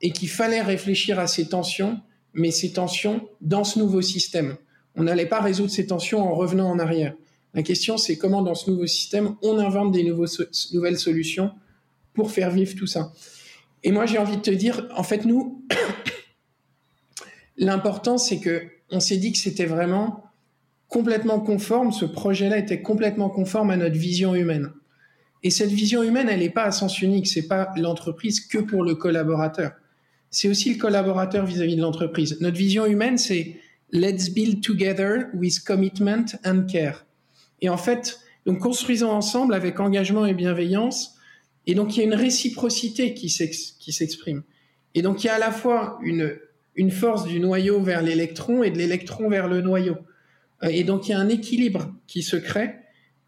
et 0.00 0.10
qu'il 0.10 0.28
fallait 0.28 0.62
réfléchir 0.62 1.18
à 1.18 1.26
ces 1.26 1.48
tensions, 1.48 2.00
mais 2.32 2.50
ces 2.50 2.72
tensions 2.72 3.28
dans 3.40 3.64
ce 3.64 3.78
nouveau 3.78 4.02
système. 4.02 4.56
On 4.94 5.02
n'allait 5.02 5.26
pas 5.26 5.40
résoudre 5.40 5.70
ces 5.70 5.86
tensions 5.86 6.20
en 6.20 6.34
revenant 6.34 6.70
en 6.70 6.78
arrière. 6.78 7.14
La 7.54 7.62
question, 7.62 7.96
c'est 7.96 8.16
comment 8.16 8.42
dans 8.42 8.54
ce 8.54 8.70
nouveau 8.70 8.86
système, 8.86 9.34
on 9.42 9.58
invente 9.58 9.92
des 9.92 10.04
nouvelles 10.04 10.98
solutions 10.98 11.50
pour 12.14 12.30
faire 12.30 12.50
vivre 12.50 12.74
tout 12.76 12.86
ça. 12.86 13.12
Et 13.82 13.90
moi, 13.90 14.06
j'ai 14.06 14.18
envie 14.18 14.36
de 14.36 14.42
te 14.42 14.50
dire, 14.50 14.86
en 14.94 15.02
fait, 15.02 15.24
nous, 15.24 15.64
l'important, 17.56 18.18
c'est 18.18 18.38
que 18.38 18.68
on 18.90 19.00
s'est 19.00 19.16
dit 19.16 19.32
que 19.32 19.38
c'était 19.38 19.66
vraiment 19.66 20.25
complètement 20.96 21.40
conforme, 21.40 21.92
ce 21.92 22.06
projet-là 22.06 22.56
était 22.56 22.80
complètement 22.80 23.28
conforme 23.28 23.68
à 23.68 23.76
notre 23.76 23.98
vision 23.98 24.34
humaine. 24.34 24.70
Et 25.42 25.50
cette 25.50 25.68
vision 25.68 26.02
humaine, 26.02 26.30
elle 26.30 26.38
n'est 26.38 26.48
pas 26.48 26.64
à 26.64 26.72
sens 26.72 27.02
unique. 27.02 27.26
C'est 27.26 27.48
pas 27.48 27.70
l'entreprise 27.76 28.40
que 28.40 28.56
pour 28.56 28.82
le 28.82 28.94
collaborateur. 28.94 29.72
C'est 30.30 30.48
aussi 30.48 30.72
le 30.72 30.80
collaborateur 30.80 31.44
vis-à-vis 31.44 31.76
de 31.76 31.82
l'entreprise. 31.82 32.38
Notre 32.40 32.56
vision 32.56 32.86
humaine, 32.86 33.18
c'est 33.18 33.60
let's 33.92 34.30
build 34.30 34.62
together 34.62 35.26
with 35.34 35.62
commitment 35.66 36.38
and 36.46 36.62
care. 36.66 37.04
Et 37.60 37.68
en 37.68 37.76
fait, 37.76 38.18
donc 38.46 38.60
construisons 38.60 39.10
ensemble 39.10 39.52
avec 39.52 39.78
engagement 39.80 40.24
et 40.24 40.32
bienveillance. 40.32 41.18
Et 41.66 41.74
donc 41.74 41.94
il 41.94 42.00
y 42.00 42.02
a 42.04 42.06
une 42.06 42.14
réciprocité 42.14 43.12
qui 43.12 43.28
s'exprime. 43.28 44.44
Et 44.94 45.02
donc 45.02 45.24
il 45.24 45.26
y 45.26 45.30
a 45.30 45.34
à 45.34 45.38
la 45.38 45.50
fois 45.50 45.98
une, 46.02 46.38
une 46.74 46.90
force 46.90 47.26
du 47.26 47.38
noyau 47.38 47.82
vers 47.82 48.00
l'électron 48.00 48.62
et 48.62 48.70
de 48.70 48.78
l'électron 48.78 49.28
vers 49.28 49.46
le 49.46 49.60
noyau. 49.60 49.96
Et 50.62 50.84
donc 50.84 51.08
il 51.08 51.12
y 51.12 51.14
a 51.14 51.18
un 51.18 51.28
équilibre 51.28 51.92
qui 52.06 52.22
se 52.22 52.36
crée 52.36 52.74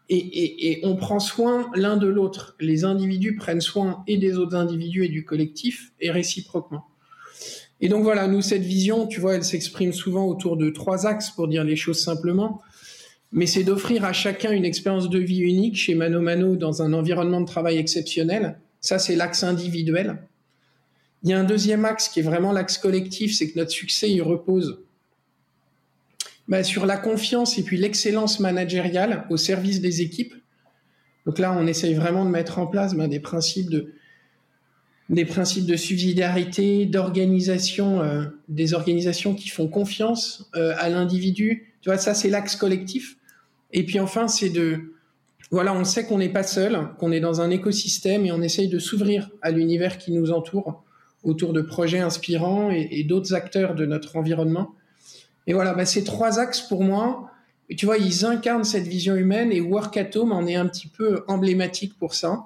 et, 0.09 0.79
on 0.83 0.95
prend 0.95 1.19
soin 1.19 1.69
l'un 1.75 1.97
de 1.97 2.07
l'autre. 2.07 2.55
Les 2.59 2.83
individus 2.83 3.35
prennent 3.35 3.61
soin 3.61 4.03
et 4.07 4.17
des 4.17 4.37
autres 4.37 4.55
individus 4.55 5.05
et 5.05 5.09
du 5.09 5.23
collectif, 5.23 5.91
et 5.99 6.09
réciproquement. 6.09 6.85
Et 7.81 7.89
donc 7.89 8.03
voilà, 8.03 8.27
nous, 8.27 8.41
cette 8.41 8.63
vision, 8.63 9.07
tu 9.07 9.19
vois, 9.19 9.35
elle 9.35 9.43
s'exprime 9.43 9.93
souvent 9.93 10.25
autour 10.25 10.57
de 10.57 10.69
trois 10.69 11.05
axes, 11.05 11.29
pour 11.29 11.47
dire 11.47 11.63
les 11.63 11.75
choses 11.75 11.99
simplement. 11.99 12.61
Mais 13.31 13.45
c'est 13.45 13.63
d'offrir 13.63 14.03
à 14.03 14.11
chacun 14.11 14.51
une 14.51 14.65
expérience 14.65 15.09
de 15.09 15.19
vie 15.19 15.41
unique 15.41 15.77
chez 15.77 15.93
Mano 15.93 16.19
Mano 16.19 16.55
dans 16.55 16.81
un 16.81 16.93
environnement 16.93 17.41
de 17.41 17.45
travail 17.45 17.77
exceptionnel. 17.77 18.59
Ça, 18.81 18.97
c'est 18.97 19.15
l'axe 19.15 19.43
individuel. 19.43 20.17
Il 21.23 21.29
y 21.29 21.33
a 21.33 21.39
un 21.39 21.43
deuxième 21.43 21.85
axe 21.85 22.09
qui 22.09 22.21
est 22.21 22.23
vraiment 22.23 22.51
l'axe 22.51 22.77
collectif, 22.79 23.35
c'est 23.35 23.51
que 23.51 23.59
notre 23.59 23.71
succès, 23.71 24.09
il 24.09 24.21
repose 24.23 24.79
bah, 26.49 26.63
sur 26.63 26.87
la 26.87 26.97
confiance 26.97 27.59
et 27.59 27.63
puis 27.63 27.77
l'excellence 27.77 28.39
managériale 28.39 29.25
au 29.29 29.37
service 29.37 29.81
des 29.81 30.01
équipes. 30.01 30.33
Donc 31.27 31.37
là, 31.37 31.55
on 31.57 31.67
essaye 31.67 31.93
vraiment 31.93 32.25
de 32.25 32.31
mettre 32.31 32.57
en 32.57 32.65
place 32.65 32.95
bah, 32.95 33.07
des 33.07 33.19
principes 33.19 33.69
de 33.69 33.93
des 35.09 35.25
principes 35.25 35.65
de 35.65 35.75
subsidiarité, 35.75 36.85
d'organisation, 36.85 37.99
euh, 38.01 38.25
des 38.47 38.75
organisations 38.75 39.33
qui 39.33 39.49
font 39.49 39.67
confiance 39.67 40.51
euh, 40.55 40.75
à 40.77 40.89
l'individu. 40.89 41.73
Tu 41.81 41.89
vois, 41.89 41.97
ça 41.97 42.13
c'est 42.13 42.29
l'axe 42.29 42.55
collectif. 42.55 43.17
Et 43.71 43.83
puis 43.85 43.99
enfin, 43.99 44.27
c'est 44.27 44.49
de 44.49 44.93
voilà, 45.49 45.73
on 45.73 45.83
sait 45.83 46.05
qu'on 46.05 46.19
n'est 46.19 46.29
pas 46.29 46.43
seul, 46.43 46.89
qu'on 46.99 47.11
est 47.11 47.19
dans 47.19 47.41
un 47.41 47.49
écosystème 47.49 48.27
et 48.27 48.31
on 48.31 48.41
essaye 48.43 48.67
de 48.67 48.77
s'ouvrir 48.77 49.31
à 49.41 49.49
l'univers 49.49 49.97
qui 49.97 50.11
nous 50.11 50.31
entoure 50.31 50.83
autour 51.23 51.53
de 51.53 51.61
projets 51.61 51.99
inspirants 51.99 52.69
et 52.69 53.03
d'autres 53.03 53.33
acteurs 53.33 53.73
de 53.73 53.87
notre 53.87 54.15
environnement. 54.15 54.75
Et 55.49 55.53
voilà, 55.53 55.73
bah, 55.73 55.85
ces 55.85 56.03
trois 56.03 56.39
axes 56.39 56.61
pour 56.61 56.83
moi, 56.83 57.31
tu 57.75 57.87
vois, 57.87 57.97
ils 57.97 58.23
incarnent 58.23 58.63
cette 58.63 58.87
vision 58.87 59.15
humaine 59.15 59.51
et 59.51 59.59
Workatom 59.61 60.31
en 60.31 60.45
est 60.45 60.55
un 60.55 60.67
petit 60.67 60.87
peu 60.87 61.23
emblématique 61.27 61.97
pour 61.97 62.13
ça, 62.13 62.45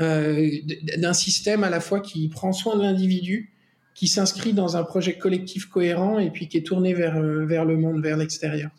euh, 0.00 0.48
d'un 0.96 1.12
système 1.12 1.62
à 1.62 1.68
la 1.68 1.78
fois 1.78 2.00
qui 2.00 2.26
prend 2.28 2.54
soin 2.54 2.76
de 2.76 2.82
l'individu, 2.82 3.52
qui 3.94 4.08
s'inscrit 4.08 4.54
dans 4.54 4.78
un 4.78 4.82
projet 4.82 5.18
collectif 5.18 5.66
cohérent 5.66 6.18
et 6.18 6.30
puis 6.30 6.48
qui 6.48 6.56
est 6.56 6.62
tourné 6.62 6.94
vers, 6.94 7.18
euh, 7.18 7.44
vers 7.44 7.66
le 7.66 7.76
monde, 7.76 8.02
vers 8.02 8.16
l'extérieur. 8.16 8.70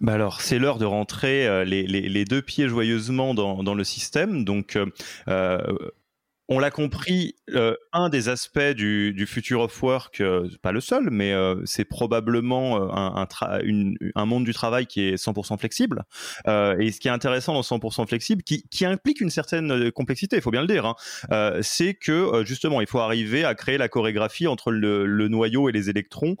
Bah 0.00 0.14
alors, 0.14 0.40
c'est 0.40 0.58
l'heure 0.58 0.78
de 0.78 0.86
rentrer 0.86 1.46
euh, 1.46 1.64
les, 1.66 2.24
deux 2.24 2.40
pieds 2.40 2.66
joyeusement 2.66 3.34
dans, 3.34 3.74
le 3.74 3.84
système. 3.84 4.46
Donc, 4.46 4.78
on 6.50 6.58
l'a 6.58 6.70
compris, 6.70 7.34
euh, 7.54 7.74
un 7.92 8.08
des 8.08 8.30
aspects 8.30 8.58
du, 8.58 9.12
du 9.12 9.26
Future 9.26 9.60
of 9.60 9.82
Work, 9.82 10.22
euh, 10.22 10.48
pas 10.62 10.72
le 10.72 10.80
seul, 10.80 11.10
mais 11.10 11.32
euh, 11.32 11.60
c'est 11.66 11.84
probablement 11.84 12.90
un, 12.96 13.28
un, 14.14 14.24
monde 14.24 14.44
du 14.44 14.54
travail 14.54 14.86
qui 14.86 15.02
est 15.02 15.22
100% 15.22 15.58
flexible. 15.58 16.04
et 16.46 16.90
ce 16.90 17.00
qui 17.00 17.08
est 17.08 17.10
intéressant 17.10 17.52
dans 17.52 17.60
100% 17.60 18.06
flexible, 18.06 18.42
qui, 18.42 18.66
qui, 18.70 18.86
implique 18.86 19.20
une 19.20 19.28
certaine 19.28 19.90
complexité, 19.92 20.36
il 20.36 20.42
faut 20.42 20.50
bien 20.50 20.62
le 20.62 20.66
dire, 20.66 20.86
hein, 20.86 21.58
c'est 21.60 21.92
que 21.92 22.42
justement, 22.44 22.80
il 22.80 22.86
faut 22.86 23.00
arriver 23.00 23.44
à 23.44 23.54
créer 23.54 23.76
la 23.76 23.88
chorégraphie 23.88 24.46
entre 24.46 24.70
le, 24.70 25.28
noyau 25.28 25.68
et 25.68 25.72
les 25.72 25.90
électrons 25.90 26.36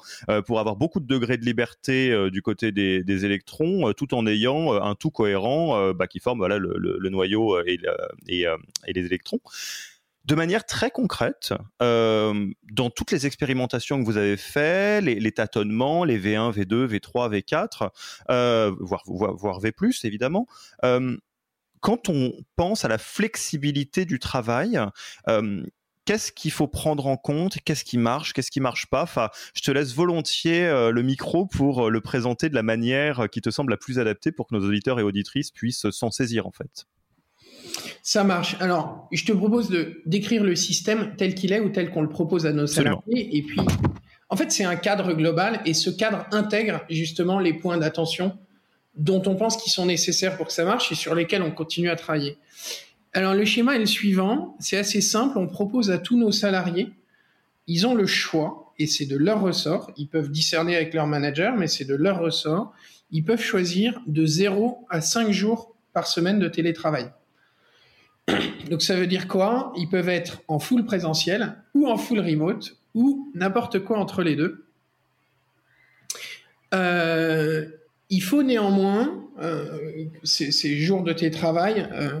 pour 0.46 0.58
avoir 0.58 0.76
beaucoup 0.76 1.00
de 1.00 1.06
degrés 1.06 1.36
de 1.36 1.44
liberté 1.44 2.30
du 2.30 2.40
côté 2.40 2.72
des, 2.72 3.04
des 3.04 3.24
électrons, 3.26 3.92
tout 3.92 4.14
en 4.14 4.26
ayant 4.26 4.72
un 4.72 4.94
tout 4.94 5.10
cohérent 5.10 5.92
bah, 5.92 6.06
qui 6.06 6.20
forme 6.20 6.38
voilà, 6.38 6.56
le, 6.56 6.74
le 6.78 7.10
noyau 7.10 7.60
et, 7.66 7.78
et, 8.28 8.46
et 8.86 8.92
les 8.92 9.04
électrons 9.04 9.40
de 10.28 10.34
manière 10.34 10.66
très 10.66 10.90
concrète, 10.90 11.54
euh, 11.80 12.46
dans 12.70 12.90
toutes 12.90 13.12
les 13.12 13.26
expérimentations 13.26 13.98
que 13.98 14.04
vous 14.04 14.18
avez 14.18 14.36
faites, 14.36 15.02
les, 15.02 15.32
tâtonnements, 15.32 16.04
les 16.04 16.20
V1, 16.20 16.52
V2, 16.52 16.86
V3, 16.86 17.40
V4, 17.40 17.88
euh, 18.30 18.74
voire, 18.78 19.58
V+, 19.60 19.72
évidemment, 20.04 20.46
euh, 20.84 21.16
quand 21.80 22.10
on 22.10 22.34
pense 22.56 22.84
à 22.84 22.88
la 22.88 22.98
flexibilité 22.98 24.04
du 24.04 24.18
travail, 24.18 24.78
qu'est-ce 26.04 26.32
qu'il 26.32 26.50
faut 26.50 26.68
prendre 26.68 27.06
en 27.06 27.16
compte 27.16 27.56
Qu'est-ce 27.64 27.84
qui 27.84 27.96
marche 27.96 28.34
Qu'est-ce 28.34 28.50
qui 28.50 28.60
marche 28.60 28.86
pas? 28.86 29.04
Enfin, 29.04 29.30
je 29.54 29.62
te 29.62 29.70
laisse 29.70 29.94
volontiers 29.94 30.68
le 30.92 31.02
micro 31.02 31.46
pour 31.46 31.88
le 31.88 32.00
présenter 32.02 32.50
de 32.50 32.54
la 32.54 32.64
manière 32.64 33.30
qui 33.30 33.40
te 33.40 33.50
semble 33.50 33.70
la 33.70 33.76
plus 33.78 33.98
adaptée 33.98 34.32
pour 34.32 34.48
que 34.48 34.56
nos 34.56 34.66
auditeurs 34.66 35.00
et 35.00 35.04
auditrices 35.04 35.52
puissent 35.52 35.88
s'en 35.90 36.10
saisir, 36.10 36.46
en 36.46 36.52
fait. 36.52 36.86
Ça 38.02 38.24
marche. 38.24 38.56
Alors, 38.60 39.08
je 39.12 39.24
te 39.24 39.32
propose 39.32 39.68
de 39.68 40.02
décrire 40.06 40.44
le 40.44 40.56
système 40.56 41.14
tel 41.16 41.34
qu'il 41.34 41.52
est 41.52 41.60
ou 41.60 41.70
tel 41.70 41.90
qu'on 41.90 42.02
le 42.02 42.08
propose 42.08 42.46
à 42.46 42.52
nos 42.52 42.66
salariés. 42.66 43.36
Et 43.36 43.42
puis, 43.42 43.60
en 44.30 44.36
fait, 44.36 44.50
c'est 44.50 44.64
un 44.64 44.76
cadre 44.76 45.12
global 45.12 45.60
et 45.64 45.74
ce 45.74 45.90
cadre 45.90 46.26
intègre 46.32 46.84
justement 46.90 47.38
les 47.38 47.54
points 47.54 47.78
d'attention 47.78 48.38
dont 48.96 49.22
on 49.26 49.36
pense 49.36 49.56
qu'ils 49.56 49.72
sont 49.72 49.86
nécessaires 49.86 50.36
pour 50.36 50.48
que 50.48 50.52
ça 50.52 50.64
marche 50.64 50.90
et 50.90 50.94
sur 50.94 51.14
lesquels 51.14 51.42
on 51.42 51.50
continue 51.50 51.88
à 51.88 51.96
travailler. 51.96 52.36
Alors, 53.12 53.34
le 53.34 53.44
schéma 53.44 53.76
est 53.76 53.80
le 53.80 53.86
suivant. 53.86 54.56
C'est 54.58 54.76
assez 54.76 55.00
simple. 55.00 55.38
On 55.38 55.46
propose 55.46 55.90
à 55.90 55.98
tous 55.98 56.18
nos 56.18 56.32
salariés, 56.32 56.92
ils 57.68 57.86
ont 57.86 57.94
le 57.94 58.06
choix 58.06 58.72
et 58.78 58.86
c'est 58.86 59.06
de 59.06 59.16
leur 59.16 59.40
ressort. 59.40 59.92
Ils 59.96 60.08
peuvent 60.08 60.30
discerner 60.30 60.74
avec 60.74 60.94
leur 60.94 61.06
manager, 61.06 61.56
mais 61.56 61.68
c'est 61.68 61.84
de 61.84 61.94
leur 61.94 62.20
ressort. 62.20 62.72
Ils 63.10 63.24
peuvent 63.24 63.42
choisir 63.42 64.00
de 64.06 64.24
0 64.24 64.86
à 64.88 65.00
5 65.00 65.30
jours 65.30 65.74
par 65.92 66.06
semaine 66.06 66.38
de 66.38 66.48
télétravail. 66.48 67.10
Donc 68.70 68.82
ça 68.82 68.94
veut 68.96 69.06
dire 69.06 69.28
quoi? 69.28 69.72
Ils 69.76 69.88
peuvent 69.88 70.08
être 70.08 70.42
en 70.48 70.58
full 70.58 70.84
présentiel 70.84 71.56
ou 71.74 71.88
en 71.88 71.96
full 71.96 72.20
remote 72.20 72.76
ou 72.94 73.30
n'importe 73.34 73.80
quoi 73.80 73.98
entre 73.98 74.22
les 74.22 74.36
deux. 74.36 74.64
Euh, 76.74 77.66
il 78.10 78.22
faut 78.22 78.42
néanmoins, 78.42 79.24
euh, 79.40 80.06
ces, 80.22 80.78
jours 80.78 81.02
de 81.02 81.12
télétravail, 81.12 81.88
euh, 81.92 82.20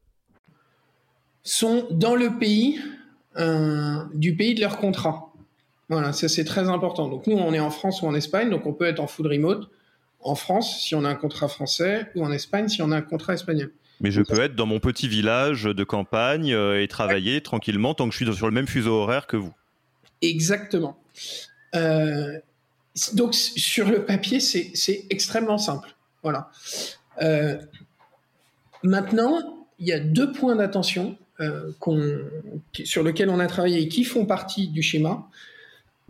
sont 1.43 1.87
dans 1.91 2.15
le 2.15 2.37
pays 2.37 2.79
euh, 3.37 4.03
du 4.13 4.35
pays 4.35 4.55
de 4.55 4.61
leur 4.61 4.77
contrat. 4.77 5.33
Voilà, 5.89 6.13
ça 6.13 6.27
c'est 6.27 6.43
très 6.43 6.69
important. 6.69 7.07
Donc 7.07 7.27
nous, 7.27 7.37
on 7.37 7.53
est 7.53 7.59
en 7.59 7.69
France 7.69 8.01
ou 8.01 8.07
en 8.07 8.15
Espagne, 8.15 8.49
donc 8.49 8.65
on 8.65 8.73
peut 8.73 8.85
être 8.85 8.99
en 8.99 9.07
full 9.07 9.27
remote 9.27 9.69
en 10.23 10.35
France 10.35 10.81
si 10.81 10.95
on 10.95 11.03
a 11.03 11.09
un 11.09 11.15
contrat 11.15 11.47
français 11.47 12.11
ou 12.15 12.23
en 12.23 12.31
Espagne 12.31 12.67
si 12.67 12.81
on 12.81 12.91
a 12.91 12.97
un 12.97 13.01
contrat 13.01 13.33
espagnol. 13.33 13.71
Mais 14.01 14.11
je 14.11 14.21
peux 14.21 14.39
être 14.41 14.55
dans 14.55 14.65
mon 14.65 14.79
petit 14.79 15.07
village 15.07 15.63
de 15.63 15.83
campagne 15.83 16.53
euh, 16.53 16.81
et 16.81 16.87
travailler 16.87 17.41
tranquillement 17.41 17.93
tant 17.93 18.07
que 18.07 18.11
je 18.15 18.23
suis 18.23 18.35
sur 18.35 18.47
le 18.47 18.53
même 18.53 18.67
fuseau 18.67 18.93
horaire 18.93 19.27
que 19.27 19.37
vous. 19.37 19.53
Exactement. 20.21 20.97
Euh, 21.75 22.37
donc 23.13 23.33
sur 23.33 23.87
le 23.87 24.05
papier, 24.05 24.39
c'est 24.39 25.05
extrêmement 25.09 25.57
simple. 25.57 25.95
Voilà. 26.23 26.51
maintenant, 28.83 29.39
il 29.79 29.87
y 29.87 29.93
a 29.93 29.99
deux 29.99 30.31
points 30.31 30.55
d'attention 30.55 31.17
euh, 31.41 31.71
sur 32.83 33.01
lequel 33.01 33.29
on 33.29 33.39
a 33.39 33.47
travaillé 33.47 33.81
et 33.81 33.87
qui 33.87 34.03
font 34.03 34.25
partie 34.25 34.67
du 34.67 34.83
schéma, 34.83 35.27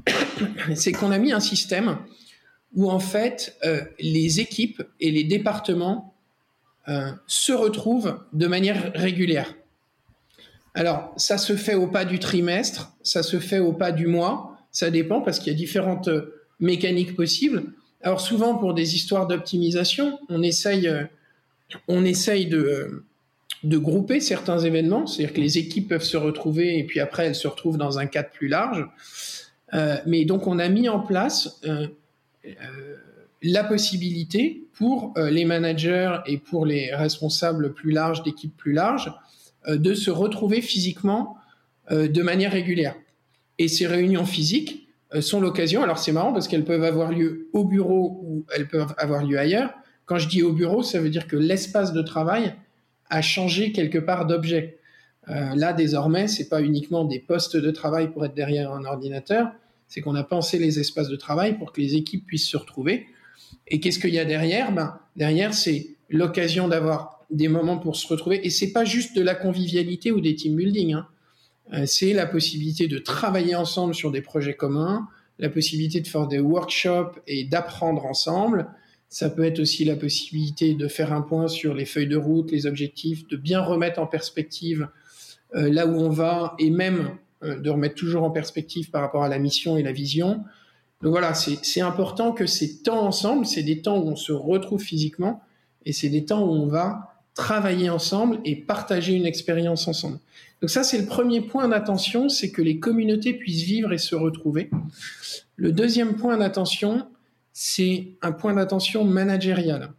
c'est 0.75 0.91
qu'on 0.91 1.11
a 1.11 1.17
mis 1.17 1.31
un 1.31 1.39
système 1.39 1.97
où 2.75 2.91
en 2.91 2.99
fait 2.99 3.55
euh, 3.63 3.81
les 3.99 4.41
équipes 4.41 4.83
et 4.99 5.09
les 5.09 5.23
départements 5.23 6.13
euh, 6.89 7.11
se 7.27 7.53
retrouvent 7.53 8.19
de 8.33 8.47
manière 8.47 8.91
régulière. 8.93 9.55
Alors 10.73 11.13
ça 11.15 11.37
se 11.37 11.55
fait 11.55 11.75
au 11.75 11.87
pas 11.87 12.03
du 12.03 12.19
trimestre, 12.19 12.91
ça 13.01 13.23
se 13.23 13.39
fait 13.39 13.59
au 13.59 13.71
pas 13.71 13.91
du 13.91 14.07
mois, 14.07 14.57
ça 14.71 14.89
dépend 14.89 15.21
parce 15.21 15.39
qu'il 15.39 15.53
y 15.53 15.55
a 15.55 15.57
différentes 15.57 16.09
mécaniques 16.59 17.15
possibles. 17.15 17.63
Alors 18.01 18.19
souvent 18.19 18.55
pour 18.55 18.73
des 18.73 18.95
histoires 18.95 19.27
d'optimisation, 19.27 20.19
on 20.27 20.43
essaye, 20.43 20.91
on 21.87 22.03
essaye 22.03 22.47
de 22.47 23.05
de 23.63 23.77
grouper 23.77 24.19
certains 24.19 24.59
événements, 24.59 25.05
c'est-à-dire 25.05 25.35
que 25.35 25.41
les 25.41 25.57
équipes 25.57 25.89
peuvent 25.89 26.03
se 26.03 26.17
retrouver 26.17 26.79
et 26.79 26.83
puis 26.83 26.99
après 26.99 27.27
elles 27.27 27.35
se 27.35 27.47
retrouvent 27.47 27.77
dans 27.77 27.99
un 27.99 28.07
cadre 28.07 28.29
plus 28.29 28.47
large. 28.47 28.87
Euh, 29.73 29.97
mais 30.05 30.25
donc 30.25 30.47
on 30.47 30.59
a 30.59 30.67
mis 30.67 30.89
en 30.89 30.99
place 30.99 31.61
euh, 31.65 31.87
euh, 32.45 32.51
la 33.43 33.63
possibilité 33.63 34.67
pour 34.73 35.13
les 35.15 35.45
managers 35.45 36.17
et 36.25 36.37
pour 36.37 36.65
les 36.65 36.93
responsables 36.93 37.73
plus 37.73 37.91
larges 37.91 38.23
d'équipes 38.23 38.55
plus 38.55 38.73
larges 38.73 39.11
de 39.67 39.93
se 39.93 40.09
retrouver 40.09 40.61
physiquement 40.61 41.37
de 41.91 42.21
manière 42.21 42.51
régulière. 42.51 42.95
Et 43.57 43.67
ces 43.67 43.85
réunions 43.85 44.25
physiques 44.25 44.87
sont 45.19 45.39
l'occasion, 45.39 45.83
alors 45.83 45.97
c'est 45.97 46.11
marrant 46.11 46.33
parce 46.33 46.47
qu'elles 46.47 46.65
peuvent 46.65 46.83
avoir 46.83 47.11
lieu 47.11 47.47
au 47.53 47.63
bureau 47.63 48.21
ou 48.23 48.45
elles 48.55 48.67
peuvent 48.67 48.93
avoir 48.97 49.23
lieu 49.23 49.37
ailleurs. 49.37 49.71
Quand 50.05 50.17
je 50.17 50.27
dis 50.27 50.43
au 50.43 50.53
bureau, 50.53 50.83
ça 50.83 50.99
veut 50.99 51.09
dire 51.09 51.27
que 51.27 51.35
l'espace 51.35 51.93
de 51.93 52.01
travail 52.01 52.55
à 53.11 53.21
changer 53.21 53.71
quelque 53.73 53.99
part 53.99 54.25
d'objet. 54.25 54.79
Euh, 55.29 55.53
là, 55.53 55.73
désormais, 55.73 56.27
c'est 56.27 56.49
pas 56.49 56.61
uniquement 56.61 57.05
des 57.05 57.19
postes 57.19 57.57
de 57.57 57.69
travail 57.69 58.11
pour 58.11 58.25
être 58.25 58.33
derrière 58.33 58.71
un 58.71 58.85
ordinateur, 58.85 59.51
c'est 59.87 60.01
qu'on 60.01 60.15
a 60.15 60.23
pensé 60.23 60.57
les 60.57 60.79
espaces 60.79 61.09
de 61.09 61.17
travail 61.17 61.57
pour 61.57 61.73
que 61.73 61.81
les 61.81 61.95
équipes 61.95 62.25
puissent 62.25 62.47
se 62.47 62.57
retrouver. 62.57 63.05
Et 63.67 63.79
qu'est-ce 63.79 63.99
qu'il 63.99 64.13
y 64.13 64.19
a 64.19 64.25
derrière? 64.25 64.71
Ben, 64.71 64.97
Derrière, 65.17 65.53
c'est 65.53 65.89
l'occasion 66.09 66.69
d'avoir 66.69 67.25
des 67.29 67.49
moments 67.49 67.77
pour 67.77 67.97
se 67.97 68.07
retrouver. 68.07 68.45
Et 68.45 68.49
c'est 68.49 68.71
pas 68.71 68.85
juste 68.85 69.15
de 69.15 69.21
la 69.21 69.35
convivialité 69.35 70.11
ou 70.11 70.21
des 70.21 70.35
team 70.35 70.55
building. 70.55 70.93
Hein. 70.93 71.07
Euh, 71.73 71.85
c'est 71.85 72.13
la 72.13 72.25
possibilité 72.25 72.87
de 72.87 72.97
travailler 72.97 73.55
ensemble 73.55 73.93
sur 73.93 74.11
des 74.11 74.21
projets 74.21 74.55
communs, 74.55 75.07
la 75.37 75.49
possibilité 75.49 75.99
de 75.99 76.07
faire 76.07 76.27
des 76.27 76.39
workshops 76.39 77.19
et 77.27 77.43
d'apprendre 77.43 78.05
ensemble, 78.05 78.67
ça 79.11 79.29
peut 79.29 79.43
être 79.43 79.59
aussi 79.59 79.83
la 79.83 79.97
possibilité 79.97 80.73
de 80.73 80.87
faire 80.87 81.11
un 81.11 81.21
point 81.21 81.49
sur 81.49 81.73
les 81.73 81.85
feuilles 81.85 82.07
de 82.07 82.15
route, 82.15 82.49
les 82.49 82.65
objectifs, 82.65 83.27
de 83.27 83.35
bien 83.35 83.59
remettre 83.59 83.99
en 83.99 84.07
perspective 84.07 84.87
euh, 85.53 85.69
là 85.69 85.85
où 85.85 85.99
on 85.99 86.09
va 86.09 86.55
et 86.59 86.69
même 86.69 87.09
euh, 87.43 87.59
de 87.59 87.69
remettre 87.69 87.95
toujours 87.95 88.23
en 88.23 88.31
perspective 88.31 88.89
par 88.89 89.01
rapport 89.01 89.23
à 89.23 89.27
la 89.27 89.37
mission 89.37 89.75
et 89.75 89.83
la 89.83 89.91
vision. 89.91 90.45
Donc 91.01 91.11
voilà, 91.11 91.33
c'est 91.33 91.81
important 91.81 92.31
que 92.31 92.45
ces 92.45 92.83
temps 92.83 93.05
ensemble, 93.05 93.45
c'est 93.45 93.63
des 93.63 93.81
temps 93.81 93.99
où 93.99 94.07
on 94.07 94.15
se 94.15 94.31
retrouve 94.31 94.81
physiquement 94.81 95.41
et 95.85 95.91
c'est 95.91 96.09
des 96.09 96.23
temps 96.23 96.45
où 96.47 96.51
on 96.51 96.67
va 96.67 97.11
travailler 97.33 97.89
ensemble 97.89 98.39
et 98.45 98.55
partager 98.55 99.13
une 99.13 99.25
expérience 99.25 99.89
ensemble. 99.89 100.19
Donc 100.61 100.69
ça, 100.69 100.83
c'est 100.83 100.99
le 100.99 101.05
premier 101.05 101.41
point 101.41 101.67
d'attention, 101.67 102.29
c'est 102.29 102.51
que 102.51 102.61
les 102.61 102.79
communautés 102.79 103.33
puissent 103.33 103.63
vivre 103.63 103.91
et 103.91 103.97
se 103.97 104.15
retrouver. 104.15 104.69
Le 105.57 105.73
deuxième 105.73 106.15
point 106.15 106.37
d'attention, 106.37 107.07
c'est 107.53 108.13
un 108.21 108.31
point 108.31 108.53
d'attention 108.53 109.03
managérial. 109.03 109.93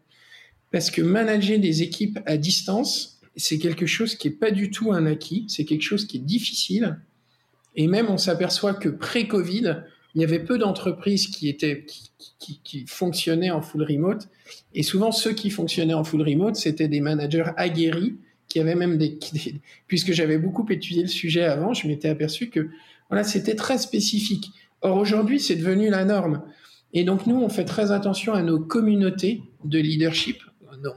Parce 0.71 0.91
que 0.91 1.03
manager 1.03 1.59
des 1.59 1.83
équipes 1.83 2.19
à 2.27 2.37
distance, 2.37 3.21
c'est 3.37 3.59
quelque 3.59 3.87
chose 3.87 4.15
qui 4.15 4.29
n'est 4.29 4.35
pas 4.35 4.51
du 4.51 4.71
tout 4.71 4.93
un 4.93 5.07
acquis, 5.07 5.45
c'est 5.49 5.65
quelque 5.65 5.83
chose 5.83 6.07
qui 6.07 6.19
est 6.19 6.21
difficile. 6.21 6.99
Et 7.75 7.87
même, 7.87 8.09
on 8.09 8.19
s'aperçoit 8.19 8.75
que 8.75 8.89
pré-Covid, 8.89 9.83
il 10.15 10.21
y 10.21 10.25
avait 10.25 10.41
peu 10.41 10.59
d'entreprises 10.59 11.29
qui, 11.29 11.49
étaient, 11.49 11.87
qui, 12.39 12.85
fonctionnaient 12.87 13.51
en 13.51 13.63
full 13.63 13.83
remote. 13.83 14.29
Et 14.75 14.83
souvent, 14.83 15.13
ceux 15.13 15.33
qui 15.33 15.51
fonctionnaient 15.51 15.95
en 15.95 16.05
full 16.05 16.23
remote, 16.23 16.57
c'était 16.57 16.89
des 16.89 17.01
managers 17.01 17.51
aguerris 17.57 18.17
qui 18.49 18.61
avaient 18.61 18.75
même 18.75 18.99
des, 18.99 19.19
puisque 19.87 20.13
j'avais 20.13 20.37
beaucoup 20.37 20.67
étudié 20.69 21.03
le 21.03 21.09
sujet 21.09 21.45
avant, 21.45 21.73
je 21.73 21.89
m'étais 21.89 22.09
aperçu 22.09 22.51
que 22.51 22.69
voilà, 23.09 23.25
c'était 23.25 23.55
très 23.55 23.79
spécifique. 23.79 24.51
Or 24.83 24.99
aujourd'hui, 24.99 25.41
c'est 25.41 25.57
devenu 25.57 25.89
la 25.89 26.05
norme. 26.05 26.43
Et 26.93 27.05
donc 27.05 27.27
nous, 27.27 27.37
on 27.37 27.49
fait 27.49 27.65
très 27.65 27.91
attention 27.91 28.35
à 28.35 28.43
nos 28.43 28.61
communautés 28.61 29.43
de 29.65 29.79
leadership. 29.79 30.39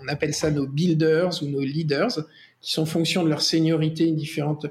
On 0.02 0.08
appelle 0.08 0.34
ça 0.34 0.52
nos 0.52 0.68
builders 0.68 1.42
ou 1.44 1.48
nos 1.48 1.62
leaders, 1.62 2.26
qui 2.62 2.72
sont 2.72 2.86
fonction 2.86 3.24
de 3.24 3.30
leur 3.30 3.42
seniorité 3.42 4.12
différentes. 4.12 4.66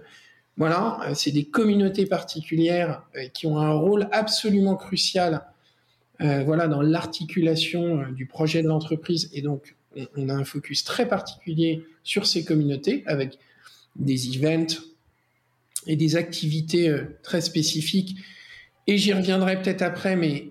Voilà, 0.56 1.00
euh, 1.04 1.14
c'est 1.14 1.32
des 1.32 1.44
communautés 1.44 2.06
particulières 2.06 3.02
euh, 3.16 3.28
qui 3.28 3.46
ont 3.46 3.58
un 3.58 3.72
rôle 3.72 4.08
absolument 4.12 4.76
crucial 4.76 5.44
euh, 6.20 6.44
voilà, 6.44 6.68
dans 6.68 6.80
l'articulation 6.80 8.10
du 8.12 8.26
projet 8.26 8.62
de 8.62 8.68
l'entreprise. 8.68 9.30
Et 9.32 9.42
donc, 9.42 9.74
on 10.16 10.28
a 10.28 10.34
un 10.34 10.44
focus 10.44 10.84
très 10.84 11.08
particulier 11.08 11.84
sur 12.02 12.26
ces 12.26 12.44
communautés 12.44 13.02
avec 13.06 13.38
des 13.96 14.37
events 14.37 14.80
et 15.87 15.96
des 15.96 16.16
activités 16.16 16.92
très 17.22 17.40
spécifiques. 17.40 18.16
Et 18.88 18.98
j'y 18.98 19.12
reviendrai 19.12 19.60
peut-être 19.60 19.82
après, 19.82 20.16
mais 20.16 20.50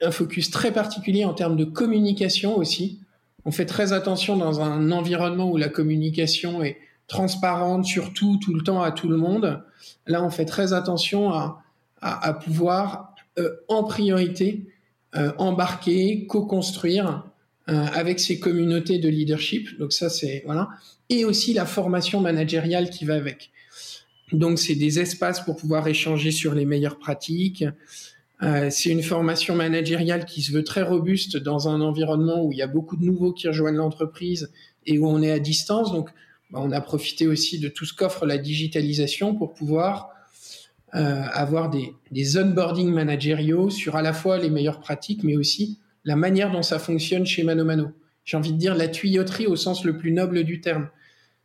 un 0.00 0.10
focus 0.10 0.50
très 0.50 0.72
particulier 0.72 1.24
en 1.24 1.34
termes 1.34 1.56
de 1.56 1.64
communication 1.64 2.56
aussi. 2.56 3.00
On 3.44 3.50
fait 3.50 3.66
très 3.66 3.92
attention 3.92 4.36
dans 4.36 4.60
un 4.60 4.90
environnement 4.90 5.50
où 5.50 5.56
la 5.56 5.68
communication 5.68 6.62
est 6.62 6.78
transparente, 7.08 7.84
surtout 7.84 8.38
tout 8.42 8.54
le 8.54 8.62
temps 8.62 8.82
à 8.82 8.90
tout 8.90 9.08
le 9.08 9.16
monde. 9.16 9.62
Là, 10.06 10.24
on 10.24 10.30
fait 10.30 10.46
très 10.46 10.72
attention 10.72 11.30
à, 11.30 11.62
à, 12.00 12.32
pouvoir 12.32 13.14
euh, 13.38 13.50
en 13.68 13.84
priorité 13.84 14.66
euh, 15.16 15.32
embarquer, 15.38 16.26
co-construire 16.26 17.24
euh, 17.68 17.86
avec 17.92 18.20
ces 18.20 18.38
communautés 18.38 18.98
de 18.98 19.08
leadership. 19.08 19.78
Donc 19.78 19.92
ça, 19.92 20.08
c'est 20.08 20.42
voilà. 20.44 20.68
Et 21.08 21.24
aussi 21.24 21.54
la 21.54 21.66
formation 21.66 22.20
managériale 22.20 22.90
qui 22.90 23.04
va 23.04 23.14
avec. 23.14 23.50
Donc 24.32 24.58
c'est 24.58 24.74
des 24.74 24.98
espaces 24.98 25.40
pour 25.40 25.56
pouvoir 25.56 25.86
échanger 25.86 26.30
sur 26.30 26.54
les 26.54 26.64
meilleures 26.64 26.98
pratiques, 26.98 27.64
euh, 28.44 28.68
c'est 28.70 28.90
une 28.90 29.02
formation 29.02 29.54
managériale 29.54 30.26
qui 30.26 30.42
se 30.42 30.52
veut 30.52 30.64
très 30.64 30.82
robuste 30.82 31.36
dans 31.38 31.68
un 31.68 31.80
environnement 31.80 32.44
où 32.44 32.52
il 32.52 32.58
y 32.58 32.62
a 32.62 32.66
beaucoup 32.66 32.96
de 32.96 33.04
nouveaux 33.04 33.32
qui 33.32 33.48
rejoignent 33.48 33.76
l'entreprise 33.76 34.52
et 34.86 34.98
où 34.98 35.06
on 35.08 35.22
est 35.22 35.30
à 35.30 35.38
distance. 35.38 35.92
Donc, 35.92 36.10
bah, 36.50 36.60
on 36.62 36.70
a 36.70 36.80
profité 36.80 37.26
aussi 37.26 37.58
de 37.58 37.68
tout 37.68 37.86
ce 37.86 37.94
qu'offre 37.94 38.26
la 38.26 38.36
digitalisation 38.38 39.34
pour 39.34 39.54
pouvoir 39.54 40.10
euh, 40.94 41.22
avoir 41.32 41.70
des, 41.70 41.94
des 42.10 42.36
onboarding 42.38 42.92
managériaux 42.92 43.70
sur 43.70 43.96
à 43.96 44.02
la 44.02 44.12
fois 44.12 44.38
les 44.38 44.50
meilleures 44.50 44.80
pratiques, 44.80 45.24
mais 45.24 45.36
aussi 45.36 45.80
la 46.04 46.16
manière 46.16 46.52
dont 46.52 46.62
ça 46.62 46.78
fonctionne 46.78 47.24
chez 47.24 47.44
Mano 47.44 47.64
Mano. 47.64 47.92
J'ai 48.24 48.36
envie 48.36 48.52
de 48.52 48.58
dire 48.58 48.74
la 48.74 48.88
tuyauterie 48.88 49.46
au 49.46 49.56
sens 49.56 49.84
le 49.84 49.96
plus 49.96 50.12
noble 50.12 50.44
du 50.44 50.60
terme. 50.60 50.88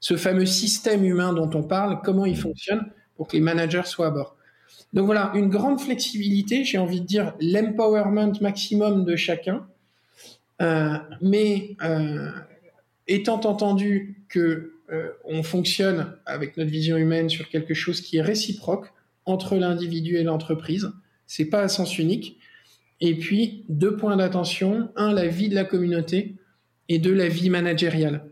Ce 0.01 0.17
fameux 0.17 0.45
système 0.45 1.05
humain 1.05 1.33
dont 1.33 1.49
on 1.53 1.63
parle, 1.63 2.01
comment 2.03 2.25
il 2.25 2.38
fonctionne 2.38 2.85
pour 3.15 3.27
que 3.27 3.38
les 3.38 3.41
managers 3.41 3.85
soient 3.85 4.07
à 4.07 4.12
bord. 4.12 4.38
Donc 4.93 5.06
voilà, 5.06 5.32
une 5.36 5.49
grande 5.49 5.80
flexibilité, 5.80 6.63
j'ai 6.63 6.78
envie 6.78 7.02
de 7.02 7.06
dire 7.06 7.34
l'empowerment 7.39 8.34
maximum 8.41 9.06
de 9.06 9.15
chacun, 9.15 9.67
euh, 10.62 10.98
mais 11.21 11.75
euh, 11.83 12.31
étant 13.08 13.40
entendu 13.42 14.23
que 14.29 14.73
on 15.23 15.44
fonctionne 15.44 16.17
avec 16.25 16.58
notre 16.58 16.71
vision 16.71 16.98
humaine 16.98 17.29
sur 17.29 17.48
quelque 17.50 17.75
chose 17.75 18.02
qui 18.02 18.17
est 18.17 18.23
réciproque 18.23 18.92
entre 19.25 19.56
l'individu 19.56 20.15
et 20.15 20.23
l'entreprise. 20.23 20.92
C'est 21.27 21.46
pas 21.46 21.62
à 21.62 21.67
sens 21.67 22.00
unique. 22.00 22.40
Et 23.02 23.15
puis, 23.15 23.65
deux 23.69 23.96
points 23.96 24.17
d'attention. 24.17 24.92
Un, 24.96 25.13
la 25.13 25.27
vie 25.27 25.50
de 25.50 25.56
la 25.56 25.63
communauté 25.63 26.35
et 26.90 27.00
deux, 27.00 27.13
la 27.13 27.29
vie 27.29 27.50
managériale. 27.50 28.25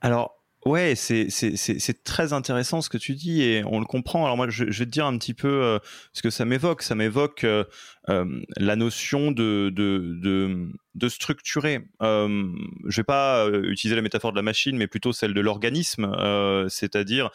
Alors, 0.00 0.43
Ouais, 0.64 0.94
c'est 0.96 2.04
très 2.04 2.32
intéressant 2.32 2.80
ce 2.80 2.88
que 2.88 2.96
tu 2.96 3.14
dis 3.14 3.42
et 3.42 3.62
on 3.66 3.80
le 3.80 3.84
comprend. 3.84 4.24
Alors 4.24 4.38
moi, 4.38 4.48
je, 4.48 4.64
je 4.70 4.78
vais 4.78 4.86
te 4.86 4.90
dire 4.90 5.04
un 5.04 5.18
petit 5.18 5.34
peu 5.34 5.62
euh, 5.62 5.78
ce 6.14 6.22
que 6.22 6.30
ça 6.30 6.46
m'évoque. 6.46 6.82
Ça 6.82 6.94
m'évoque 6.94 7.44
euh, 7.44 7.64
la 8.06 8.76
notion 8.76 9.32
de, 9.32 9.70
de, 9.74 10.68
de, 10.94 11.08
structurer. 11.08 11.80
Euh, 12.02 12.52
je 12.86 12.96
vais 12.96 13.04
pas 13.04 13.48
utiliser 13.48 13.96
la 13.96 14.02
métaphore 14.02 14.32
de 14.32 14.36
la 14.36 14.42
machine, 14.42 14.76
mais 14.76 14.86
plutôt 14.86 15.12
celle 15.12 15.34
de 15.34 15.40
l'organisme. 15.40 16.10
C'est-à-dire, 16.68 17.30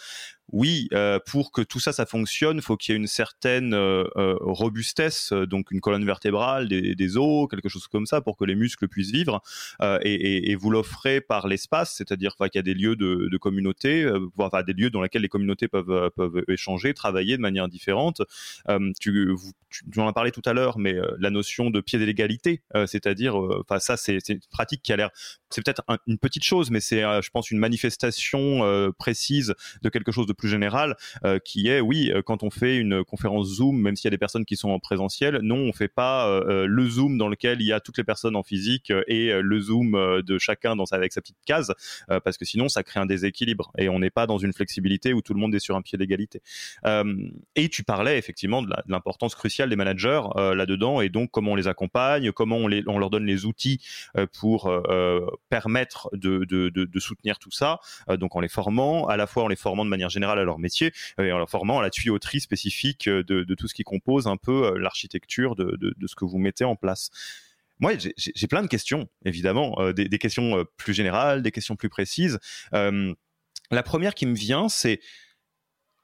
oui, 0.51 0.89
pour 1.25 1.51
que 1.51 1.61
tout 1.61 1.79
ça, 1.79 1.91
ça 1.91 2.05
fonctionne, 2.05 2.61
faut 2.61 2.77
qu'il 2.77 2.93
y 2.93 2.95
ait 2.95 2.99
une 2.99 3.07
certaine 3.07 3.75
robustesse, 4.15 5.33
donc 5.33 5.71
une 5.71 5.81
colonne 5.81 6.05
vertébrale, 6.05 6.67
des, 6.67 7.17
os, 7.17 7.47
quelque 7.49 7.69
chose 7.69 7.87
comme 7.87 8.05
ça, 8.05 8.21
pour 8.21 8.37
que 8.37 8.45
les 8.45 8.55
muscles 8.55 8.87
puissent 8.87 9.11
vivre. 9.11 9.41
Et, 10.03 10.55
vous 10.55 10.69
l'offrez 10.71 11.21
par 11.21 11.47
l'espace, 11.47 11.95
c'est-à-dire 11.95 12.35
qu'il 12.35 12.49
y 12.55 12.59
a 12.59 12.63
des 12.63 12.73
lieux 12.73 12.95
de 12.95 13.29
euh, 13.85 14.29
enfin 14.37 14.63
des 14.63 14.73
lieux 14.73 14.89
dans 14.89 15.01
lesquels 15.01 15.21
les 15.21 15.29
communautés 15.29 15.67
peuvent, 15.67 15.91
euh, 15.91 16.09
peuvent 16.09 16.43
échanger, 16.47 16.93
travailler 16.93 17.37
de 17.37 17.41
manière 17.41 17.67
différente. 17.67 18.21
Euh, 18.69 18.91
tu, 18.99 19.35
en 19.97 20.07
as 20.07 20.13
parlé 20.13 20.31
tout 20.31 20.41
à 20.45 20.53
l'heure, 20.53 20.58
mais 20.77 20.95
la 21.19 21.29
notion 21.29 21.69
de 21.69 21.81
pied 21.81 21.99
d'égalité, 21.99 22.61
c'est-à-dire, 22.85 23.35
enfin 23.35 23.79
ça 23.79 23.97
c'est 23.97 24.17
une 24.29 24.39
pratique 24.51 24.81
qui 24.81 24.93
a 24.93 24.97
l'air, 24.97 25.09
c'est 25.49 25.63
peut-être 25.63 25.83
une 26.07 26.17
petite 26.17 26.43
chose, 26.43 26.71
mais 26.71 26.79
c'est, 26.79 27.01
je 27.01 27.29
pense, 27.29 27.51
une 27.51 27.59
manifestation 27.59 28.61
précise 28.97 29.53
de 29.81 29.89
quelque 29.89 30.11
chose 30.11 30.27
de 30.27 30.33
plus 30.33 30.49
général, 30.49 30.95
qui 31.43 31.67
est, 31.67 31.79
oui, 31.79 32.11
quand 32.25 32.43
on 32.43 32.49
fait 32.49 32.77
une 32.77 33.03
conférence 33.03 33.47
Zoom, 33.55 33.79
même 33.79 33.95
s'il 33.95 34.05
y 34.05 34.09
a 34.09 34.11
des 34.11 34.17
personnes 34.17 34.45
qui 34.45 34.55
sont 34.55 34.69
en 34.69 34.79
présentiel, 34.79 35.39
non, 35.41 35.57
on 35.57 35.73
fait 35.73 35.87
pas 35.87 36.41
le 36.47 36.89
Zoom 36.89 37.17
dans 37.17 37.27
lequel 37.27 37.61
il 37.61 37.67
y 37.67 37.73
a 37.73 37.79
toutes 37.79 37.97
les 37.97 38.03
personnes 38.03 38.35
en 38.35 38.43
physique 38.43 38.91
et 39.07 39.31
le 39.41 39.59
Zoom 39.59 40.21
de 40.21 40.37
chacun 40.37 40.75
dans 40.75 40.85
sa, 40.85 40.95
avec 40.95 41.13
sa 41.13 41.21
petite 41.21 41.37
case, 41.45 41.73
parce 42.07 42.37
que 42.37 42.45
sinon 42.45 42.69
ça 42.69 42.83
crée 42.83 42.99
un 42.99 43.05
déséquilibre 43.05 43.71
et 43.77 43.89
on 43.89 43.99
n'est 43.99 44.09
pas 44.09 44.27
dans 44.27 44.37
une 44.37 44.53
flexibilité 44.53 45.13
où 45.13 45.21
tout 45.21 45.33
le 45.33 45.39
monde 45.39 45.53
est 45.55 45.59
sur 45.59 45.75
un 45.75 45.81
pied 45.81 45.97
d'égalité. 45.97 46.41
Euh, 46.85 47.15
et 47.55 47.69
tu 47.69 47.83
parlais 47.83 48.17
effectivement 48.17 48.61
de 48.61 48.69
l'importance 48.87 49.35
cruciale 49.35 49.69
des 49.69 49.75
managers 49.75 50.21
euh, 50.35 50.48
là-dedans 50.55 51.01
et 51.01 51.09
donc 51.09 51.31
comment 51.31 51.51
on 51.51 51.55
les 51.55 51.67
accompagne, 51.67 52.31
comment 52.31 52.57
on, 52.57 52.67
les, 52.67 52.83
on 52.87 52.99
leur 52.99 53.09
donne 53.09 53.25
les 53.25 53.45
outils 53.45 53.79
euh, 54.17 54.25
pour 54.39 54.71
permettre 55.49 56.09
de, 56.13 56.45
de, 56.45 56.69
de, 56.69 56.99
soutenir 56.99 57.39
tout 57.39 57.51
ça, 57.51 57.79
donc 58.17 58.35
en 58.35 58.39
les 58.39 58.47
formant, 58.47 59.07
à 59.07 59.17
la 59.17 59.27
fois 59.27 59.43
en 59.43 59.47
les 59.47 59.55
formant 59.55 59.85
de 59.85 59.89
manière 59.89 60.09
générale 60.09 60.39
à 60.39 60.43
leur 60.43 60.59
métier 60.59 60.91
et 61.17 61.31
en 61.31 61.37
leur 61.37 61.49
formant 61.49 61.79
à 61.79 61.81
la 61.81 61.89
tuyauterie 61.89 62.41
spécifique 62.41 63.07
de, 63.07 63.53
tout 63.55 63.67
ce 63.67 63.73
qui 63.73 63.83
compose 63.83 64.27
un 64.27 64.37
peu 64.37 64.77
l'architecture 64.77 65.55
de, 65.55 65.77
de, 65.79 66.07
ce 66.07 66.15
que 66.15 66.25
vous 66.25 66.37
mettez 66.37 66.65
en 66.65 66.75
place. 66.75 67.09
Moi, 67.79 67.93
j'ai 68.17 68.47
plein 68.47 68.61
de 68.61 68.67
questions, 68.67 69.07
évidemment, 69.23 69.79
euh, 69.79 69.93
des, 69.93 70.17
questions 70.17 70.57
euh, 70.57 70.63
plus 70.75 70.93
générales, 70.93 71.41
des 71.41 71.51
questions 71.51 71.77
plus 71.77 71.87
précises. 71.87 72.37
Euh, 72.73 73.13
la 73.71 73.83
première 73.83 74.13
qui 74.13 74.25
me 74.25 74.35
vient, 74.35 74.67
c'est, 74.67 74.99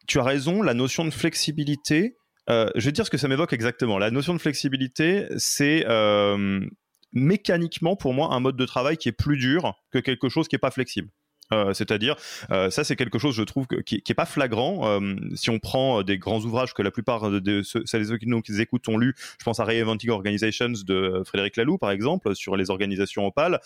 tu 0.08 0.20
as 0.20 0.24
raison, 0.24 0.62
la 0.62 0.74
notion 0.74 1.04
de 1.04 1.10
flexibilité. 1.10 2.16
Je 2.48 2.86
vais 2.86 2.91
dire 2.91 3.06
ce 3.06 3.10
que 3.10 3.18
ça 3.18 3.28
m'évoque 3.28 3.54
exactement. 3.54 3.98
La 3.98 4.12
notion 4.12 4.34
de 4.34 4.39
flexibilité, 4.39 5.28
c'est 5.38 5.86
mécaniquement 7.14 7.96
pour 7.96 8.14
moi 8.14 8.34
un 8.34 8.39
mode 8.39 8.58
de 8.58 8.66
travail 8.66 8.98
qui 8.98 9.10
est 9.10 9.14
plus 9.14 9.38
dur 9.38 9.74
que 9.91 10.00
quelque 10.00 10.30
chose 10.30 10.48
qui 10.48 10.56
est 10.56 10.60
pas 10.60 10.72
flexible. 10.72 11.10
Euh, 11.54 11.74
c'est-à-dire, 11.74 12.16
euh, 12.52 12.70
ça 12.70 12.84
c'est 12.84 12.96
quelque 12.96 13.20
chose, 13.20 13.36
je 13.36 13.43
trouve, 13.43 13.68
qui, 13.86 14.02
qui 14.02 14.12
est 14.12 14.16
pas 14.16 14.26
flagrant. 14.26 14.88
Euh, 14.88 15.16
si 15.36 15.50
on 15.50 15.60
prend 15.60 16.02
des 16.04 16.18
grands 16.18 16.39
ouvrages 16.39 16.74
que 16.74 16.82
la 16.82 16.91
plupart 16.91 17.30
de, 17.30 17.62
ceux, 17.62 17.84
celles 17.86 18.18
qui 18.18 18.28
nous 18.28 18.41
écoutent 18.60 18.88
ont 18.89 18.98
lu, 18.98 19.14
je 19.39 19.43
pense 19.43 19.60
à 19.60 19.66
Reinventing 19.66 20.10
Organizations 20.10 20.74
de 20.86 21.22
Frédéric 21.26 21.56
Laloux, 21.58 21.78
par 21.78 21.91
exemple, 21.91 22.36
sur 22.36 22.56
les 22.56 22.70
organisations 22.70 23.26
opales. 23.26 23.60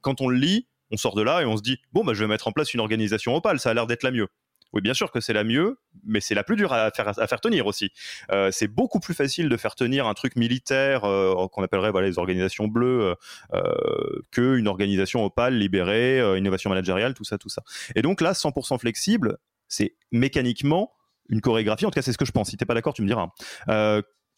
quand 0.00 0.20
on 0.20 0.28
le 0.28 0.38
lit, 0.38 0.68
on 0.90 0.96
sort 0.96 1.14
de 1.14 1.22
là 1.22 1.42
et 1.42 1.44
on 1.44 1.56
se 1.56 1.62
dit, 1.62 1.78
bon, 1.92 2.04
bah, 2.04 2.14
je 2.14 2.20
vais 2.20 2.28
mettre 2.28 2.48
en 2.48 2.52
place 2.52 2.72
une 2.72 2.80
organisation 2.80 3.34
opale, 3.34 3.58
ça 3.58 3.70
a 3.70 3.74
l'air 3.74 3.86
d'être 3.86 4.04
la 4.04 4.10
mieux. 4.10 4.28
Oui, 4.72 4.82
bien 4.82 4.94
sûr 4.94 5.10
que 5.10 5.20
c'est 5.20 5.32
la 5.32 5.44
mieux, 5.44 5.78
mais 6.04 6.20
c'est 6.20 6.34
la 6.34 6.44
plus 6.44 6.56
dure 6.56 6.72
à 6.72 6.90
faire, 6.90 7.40
tenir 7.40 7.66
aussi. 7.66 7.90
Euh, 8.30 8.50
c'est 8.52 8.68
beaucoup 8.68 9.00
plus 9.00 9.14
facile 9.14 9.48
de 9.48 9.56
faire 9.56 9.74
tenir 9.74 10.06
un 10.06 10.14
truc 10.14 10.36
militaire 10.36 11.04
euh, 11.04 11.46
qu'on 11.48 11.62
appellerait 11.62 11.92
les 12.02 12.18
organisations 12.18 12.68
bleues 12.68 13.14
euh, 13.54 13.62
qu'une 14.30 14.68
organisation 14.68 15.24
opale, 15.24 15.56
libérée, 15.56 16.18
innovation 16.36 16.68
managériale, 16.68 17.14
tout 17.14 17.24
ça, 17.24 17.38
tout 17.38 17.48
ça. 17.48 17.62
Et 17.94 18.02
donc 18.02 18.20
là, 18.20 18.32
100% 18.32 18.78
flexible, 18.78 19.38
c'est 19.68 19.94
mécaniquement 20.12 20.92
une 21.30 21.40
chorégraphie. 21.40 21.86
En 21.86 21.90
tout 21.90 21.94
cas, 21.94 22.02
c'est 22.02 22.12
ce 22.12 22.18
que 22.18 22.26
je 22.26 22.32
pense. 22.32 22.50
Si 22.50 22.56
t'es 22.58 22.66
pas 22.66 22.74
d'accord, 22.74 22.92
tu 22.92 23.02
me 23.02 23.06
diras. 23.06 23.28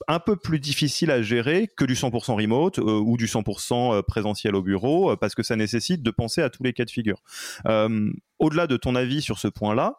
Un 0.09 0.18
peu 0.18 0.35
plus 0.35 0.61
difficile 0.61 1.11
à 1.11 1.20
gérer 1.20 1.68
que 1.76 1.85
du 1.85 1.93
100% 1.93 2.35
remote 2.35 2.78
ou 2.78 3.18
du 3.18 3.26
100% 3.26 4.03
présentiel 4.05 4.55
au 4.55 4.62
bureau 4.62 5.14
parce 5.16 5.35
que 5.35 5.43
ça 5.43 5.57
nécessite 5.57 6.03
de 6.03 6.11
penser 6.11 6.41
à 6.41 6.49
tous 6.49 6.62
les 6.62 6.72
cas 6.72 6.87
de 6.87 6.91
figure. 6.91 7.22
Au-delà 7.66 8.66
de 8.66 8.76
ton 8.78 8.95
avis 8.95 9.20
sur 9.20 9.39
ce 9.39 9.47
point-là, 9.47 9.99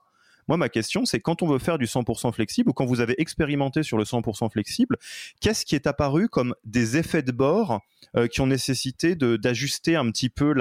moi, 0.51 0.57
ma 0.57 0.67
question, 0.67 1.05
c'est 1.05 1.21
quand 1.21 1.43
on 1.43 1.47
veut 1.47 1.59
faire 1.59 1.77
du 1.77 1.85
100% 1.85 2.33
flexible 2.33 2.71
ou 2.71 2.73
quand 2.73 2.85
vous 2.85 2.99
avez 2.99 3.15
expérimenté 3.21 3.83
sur 3.83 3.97
le 3.97 4.03
100% 4.03 4.51
flexible, 4.51 4.97
qu'est-ce 5.39 5.65
qui 5.65 5.75
est 5.75 5.87
apparu 5.87 6.27
comme 6.27 6.55
des 6.65 6.97
effets 6.97 7.21
de 7.21 7.31
bord 7.31 7.79
euh, 8.17 8.27
qui 8.27 8.41
ont 8.41 8.47
nécessité 8.47 9.15
d'ajuster 9.15 9.95
un 9.95 10.11
petit 10.11 10.27
peu 10.27 10.53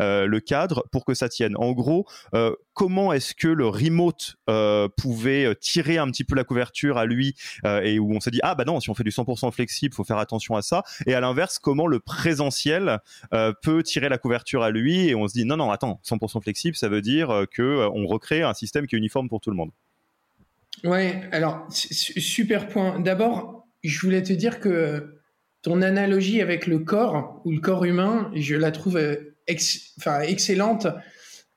euh, 0.00 0.26
le 0.26 0.40
cadre 0.40 0.86
pour 0.90 1.04
que 1.04 1.12
ça 1.12 1.28
tienne? 1.28 1.54
En 1.58 1.72
gros, 1.72 2.06
euh, 2.32 2.54
comment 2.76 3.12
est-ce 3.12 3.34
que 3.34 3.48
le 3.48 3.66
remote 3.66 4.36
pouvait 4.96 5.54
tirer 5.60 5.98
un 5.98 6.08
petit 6.10 6.22
peu 6.22 6.36
la 6.36 6.44
couverture 6.44 6.98
à 6.98 7.06
lui 7.06 7.34
et 7.64 7.98
où 7.98 8.12
on 8.14 8.20
s'est 8.20 8.30
dit 8.30 8.40
ah 8.42 8.54
bah 8.54 8.64
non 8.64 8.78
si 8.80 8.90
on 8.90 8.94
fait 8.94 9.02
du 9.02 9.10
100% 9.10 9.50
flexible 9.50 9.94
faut 9.94 10.04
faire 10.04 10.18
attention 10.18 10.54
à 10.56 10.62
ça 10.62 10.84
et 11.06 11.14
à 11.14 11.20
l'inverse 11.20 11.58
comment 11.58 11.86
le 11.86 12.00
présentiel 12.00 12.98
peut 13.62 13.82
tirer 13.82 14.08
la 14.08 14.18
couverture 14.18 14.62
à 14.62 14.70
lui 14.70 15.08
et 15.08 15.14
on 15.14 15.26
se 15.26 15.32
dit 15.32 15.44
non 15.44 15.56
non 15.56 15.70
attends 15.70 16.00
100% 16.04 16.42
flexible 16.42 16.76
ça 16.76 16.88
veut 16.88 17.02
dire 17.02 17.46
que 17.50 17.88
on 17.92 18.06
recrée 18.06 18.42
un 18.42 18.54
système 18.54 18.86
qui 18.86 18.94
est 18.94 18.98
uniforme 18.98 19.28
pour 19.28 19.40
tout 19.40 19.50
le 19.50 19.56
monde. 19.56 19.70
Ouais, 20.84 21.22
alors 21.32 21.66
super 21.70 22.68
point. 22.68 23.00
D'abord, 23.00 23.66
je 23.82 23.98
voulais 24.00 24.22
te 24.22 24.32
dire 24.32 24.60
que 24.60 25.20
ton 25.62 25.82
analogie 25.82 26.40
avec 26.40 26.66
le 26.66 26.80
corps 26.80 27.40
ou 27.44 27.52
le 27.52 27.60
corps 27.60 27.84
humain, 27.84 28.30
je 28.34 28.54
la 28.54 28.70
trouve 28.70 28.96
euh, 28.96 29.34
excellente. 29.46 30.86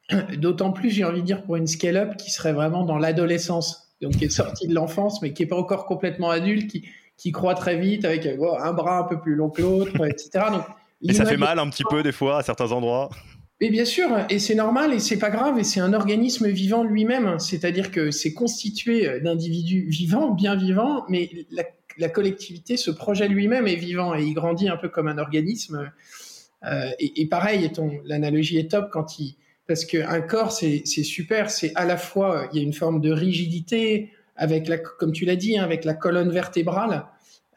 D'autant 0.37 0.71
plus, 0.71 0.89
j'ai 0.89 1.03
envie 1.03 1.21
de 1.21 1.25
dire, 1.25 1.43
pour 1.43 1.55
une 1.55 1.67
scale-up 1.67 2.17
qui 2.17 2.31
serait 2.31 2.53
vraiment 2.53 2.83
dans 2.83 2.97
l'adolescence, 2.97 3.93
donc 4.01 4.13
qui 4.13 4.25
est 4.25 4.29
sortie 4.29 4.67
de 4.67 4.73
l'enfance, 4.73 5.21
mais 5.21 5.33
qui 5.33 5.43
n'est 5.43 5.49
pas 5.49 5.57
encore 5.57 5.85
complètement 5.85 6.29
adulte, 6.29 6.69
qui, 6.69 6.85
qui 7.17 7.31
croît 7.31 7.55
très 7.55 7.77
vite 7.77 8.05
avec 8.05 8.25
euh, 8.25 8.37
un 8.59 8.73
bras 8.73 8.99
un 8.99 9.03
peu 9.03 9.19
plus 9.19 9.35
long 9.35 9.49
que 9.49 9.61
l'autre, 9.61 10.05
etc. 10.09 10.45
Donc, 10.51 10.63
et 11.01 11.13
ça 11.13 11.25
fait 11.25 11.37
mal 11.37 11.59
un 11.59 11.69
petit 11.69 11.83
peu 11.89 12.03
des 12.03 12.11
fois 12.11 12.39
à 12.39 12.43
certains 12.43 12.71
endroits. 12.71 13.09
Mais 13.61 13.69
bien 13.69 13.85
sûr, 13.85 14.09
et 14.29 14.39
c'est 14.39 14.55
normal, 14.55 14.93
et 14.93 14.99
c'est 14.99 15.19
pas 15.19 15.29
grave, 15.29 15.59
et 15.59 15.65
c'est 15.65 15.81
un 15.81 15.93
organisme 15.93 16.47
vivant 16.47 16.83
lui-même, 16.83 17.39
c'est-à-dire 17.39 17.91
que 17.91 18.09
c'est 18.09 18.33
constitué 18.33 19.19
d'individus 19.19 19.85
vivants, 19.89 20.31
bien 20.31 20.55
vivants, 20.55 21.03
mais 21.09 21.29
la, 21.97 22.09
collectivité, 22.09 22.77
ce 22.77 22.89
projet 22.91 23.27
lui-même 23.27 23.67
est 23.67 23.75
vivant 23.75 24.15
et 24.15 24.23
il 24.23 24.33
grandit 24.33 24.69
un 24.69 24.77
peu 24.77 24.87
comme 24.87 25.09
un 25.09 25.17
organisme. 25.17 25.91
Euh, 26.65 26.89
et, 26.99 27.27
pareil, 27.27 27.69
l'analogie 28.05 28.57
est 28.57 28.71
top 28.71 28.89
quand 28.91 29.19
il, 29.19 29.35
parce 29.69 29.85
qu'un 29.85 30.21
corps, 30.21 30.51
c'est 30.51 30.83
super, 30.83 31.51
c'est 31.51 31.71
à 31.75 31.85
la 31.85 31.95
fois, 31.95 32.49
il 32.51 32.57
y 32.57 32.59
a 32.59 32.63
une 32.63 32.73
forme 32.73 33.01
de 33.01 33.11
rigidité 33.11 34.09
avec 34.35 34.67
la, 34.67 34.79
comme 34.79 35.11
tu 35.11 35.25
l'as 35.25 35.35
dit, 35.35 35.59
hein, 35.59 35.63
avec 35.63 35.85
la 35.85 35.93
colonne 35.93 36.31
vertébrale, 36.31 37.05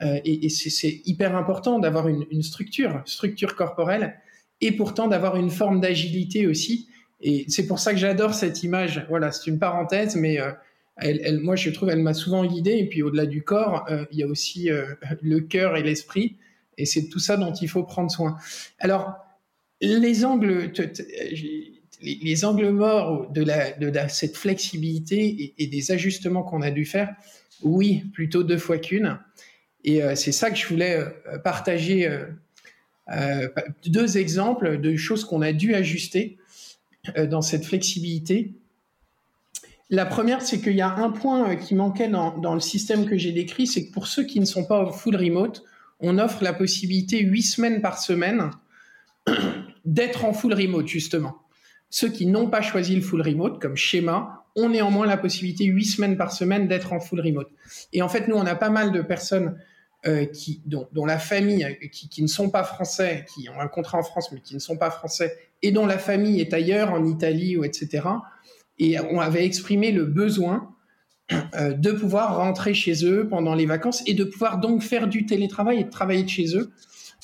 euh, 0.03 0.21
et, 0.23 0.51
c'est 0.51 1.01
hyper 1.07 1.35
important 1.35 1.79
d'avoir 1.79 2.09
une, 2.09 2.43
structure, 2.43 3.01
structure 3.07 3.57
corporelle 3.57 4.21
et 4.61 4.73
pourtant 4.73 5.09
d'avoir 5.09 5.37
une 5.37 5.49
forme 5.49 5.81
d'agilité 5.81 6.47
aussi. 6.47 6.87
Et 7.23 7.47
c'est 7.49 7.67
pour 7.67 7.79
ça 7.79 7.93
que 7.93 7.99
j'adore 7.99 8.35
cette 8.35 8.63
image. 8.63 9.07
Voilà, 9.09 9.33
c'est 9.33 9.47
une 9.47 9.59
parenthèse, 9.59 10.15
mais 10.15 10.39
euh, 10.39 10.53
elle, 10.99 11.41
moi, 11.41 11.57
je 11.57 11.71
trouve, 11.71 11.89
elle 11.89 12.03
m'a 12.03 12.13
souvent 12.13 12.45
guidé. 12.45 12.73
Et 12.73 12.89
puis, 12.91 13.03
au-delà 13.03 13.25
du 13.25 13.43
corps, 13.43 13.87
euh, 13.89 14.05
il 14.13 14.19
y 14.19 14.23
a 14.23 14.27
aussi 14.27 14.71
euh, 14.71 14.85
le 15.23 15.41
cœur 15.41 15.79
et 15.79 15.83
l'esprit. 15.83 16.37
Et 16.77 16.85
c'est 16.85 17.09
tout 17.09 17.21
ça 17.21 17.39
dont 17.39 17.55
il 17.55 17.71
faut 17.71 17.85
prendre 17.85 18.11
soin. 18.11 18.37
Alors, 18.81 19.15
les 19.81 20.27
angles, 20.27 20.73
les, 22.03 22.45
angles 22.45 22.71
morts 22.71 23.31
de, 23.31 23.45
cette 24.09 24.37
flexibilité 24.37 25.55
et, 25.59 25.67
des 25.67 25.91
ajustements 25.93 26.43
qu'on 26.43 26.63
a 26.63 26.71
dû 26.71 26.85
faire, 26.85 27.15
oui, 27.63 28.05
plutôt 28.13 28.43
deux 28.43 28.59
fois 28.59 28.79
qu'une. 28.79 29.19
Et 29.85 30.01
c'est 30.15 30.33
ça 30.33 30.51
que 30.51 30.57
je 30.57 30.67
voulais 30.67 31.05
partager 31.43 32.09
euh, 33.11 33.49
deux 33.87 34.17
exemples 34.17 34.81
de 34.81 34.97
choses 34.97 35.25
qu'on 35.25 35.43
a 35.43 35.53
dû 35.53 35.75
ajuster 35.75 36.39
euh, 37.17 37.27
dans 37.27 37.43
cette 37.43 37.65
flexibilité. 37.65 38.55
La 39.91 40.07
première, 40.07 40.41
c'est 40.41 40.61
qu'il 40.61 40.77
y 40.77 40.81
a 40.81 40.95
un 40.95 41.11
point 41.11 41.51
euh, 41.51 41.55
qui 41.57 41.75
manquait 41.75 42.09
dans, 42.09 42.55
le 42.55 42.61
système 42.61 43.07
que 43.07 43.19
j'ai 43.19 43.33
décrit, 43.33 43.67
c'est 43.67 43.87
que 43.87 43.93
pour 43.93 44.07
ceux 44.07 44.25
qui 44.25 44.39
ne 44.41 44.45
sont 44.45 44.65
pas 44.65 44.91
full 44.93 45.17
remote, 45.17 45.65
on 46.01 46.19
offre 46.19 46.43
la 46.43 46.53
possibilité 46.53 47.21
huit 47.21 47.43
semaines 47.43 47.81
par 47.81 47.99
semaine 47.99 48.51
d'être 49.85 50.25
en 50.25 50.33
full 50.33 50.55
remote, 50.55 50.87
justement. 50.87 51.42
Ceux 51.95 52.09
qui 52.09 52.25
n'ont 52.25 52.49
pas 52.49 52.63
choisi 52.63 52.97
le 52.97 53.03
full 53.03 53.21
remote 53.21 53.61
comme 53.61 53.77
schéma 53.77 54.47
ont 54.57 54.71
néanmoins 54.71 55.07
la 55.07 55.19
possibilité 55.19 55.67
huit 55.67 55.85
semaines 55.85 56.17
par 56.17 56.33
semaine 56.33 56.67
d'être 56.67 56.95
en 56.95 57.01
full 57.01 57.21
remote. 57.21 57.51
Et 57.93 58.01
en 58.01 58.09
fait, 58.09 58.29
nous, 58.29 58.35
on 58.35 58.47
a 58.47 58.55
pas 58.55 58.71
mal 58.71 58.93
de 58.93 59.03
personnes 59.03 59.59
euh, 60.07 60.27
dont, 60.65 61.07
la 61.07 61.19
famille, 61.19 61.79
qui, 61.93 62.09
qui, 62.09 62.23
ne 62.23 62.29
sont 62.29 62.49
pas 62.49 62.65
français, 62.65 63.27
qui 63.35 63.49
ont 63.51 63.61
un 63.61 63.69
contrat 63.69 63.99
en 63.99 64.03
France 64.03 64.33
mais 64.33 64.41
qui 64.41 64.55
ne 64.55 64.59
sont 64.59 64.79
pas 64.79 64.91
français, 64.91 65.37
et 65.61 65.71
dont 65.71 65.85
la 65.85 65.99
famille 65.99 66.41
est 66.41 66.55
ailleurs, 66.55 66.93
en 66.95 67.05
Italie 67.05 67.59
ou 67.59 67.65
etc. 67.65 68.09
Et 68.79 68.99
on 68.99 69.21
avait 69.21 69.45
exprimé 69.45 69.93
le 69.93 70.07
besoin 70.07 70.75
euh, 71.55 71.75
de 71.75 71.93
pouvoir 71.93 72.37
rentrer 72.39 72.73
chez 72.73 73.05
eux 73.05 73.29
pendant 73.29 73.55
les 73.55 73.67
vacances 73.67 74.03
et 74.07 74.15
de 74.15 74.25
pouvoir 74.25 74.59
donc 74.59 74.83
faire 74.83 75.09
du 75.09 75.27
télétravail 75.27 75.81
et 75.81 75.85
de 75.85 75.91
travailler 75.91 76.23
de 76.23 76.29
chez 76.31 76.57
eux. 76.57 76.73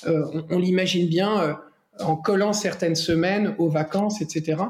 Euh, 0.07 0.43
on, 0.51 0.59
l'imagine 0.59 1.09
bien 1.09 1.41
euh, 1.41 1.55
en 2.01 2.16
collant 2.16 2.53
certaines 2.53 2.96
semaines 2.96 3.55
aux 3.59 3.68
vacances, 3.68 4.20
etc. 4.20 4.62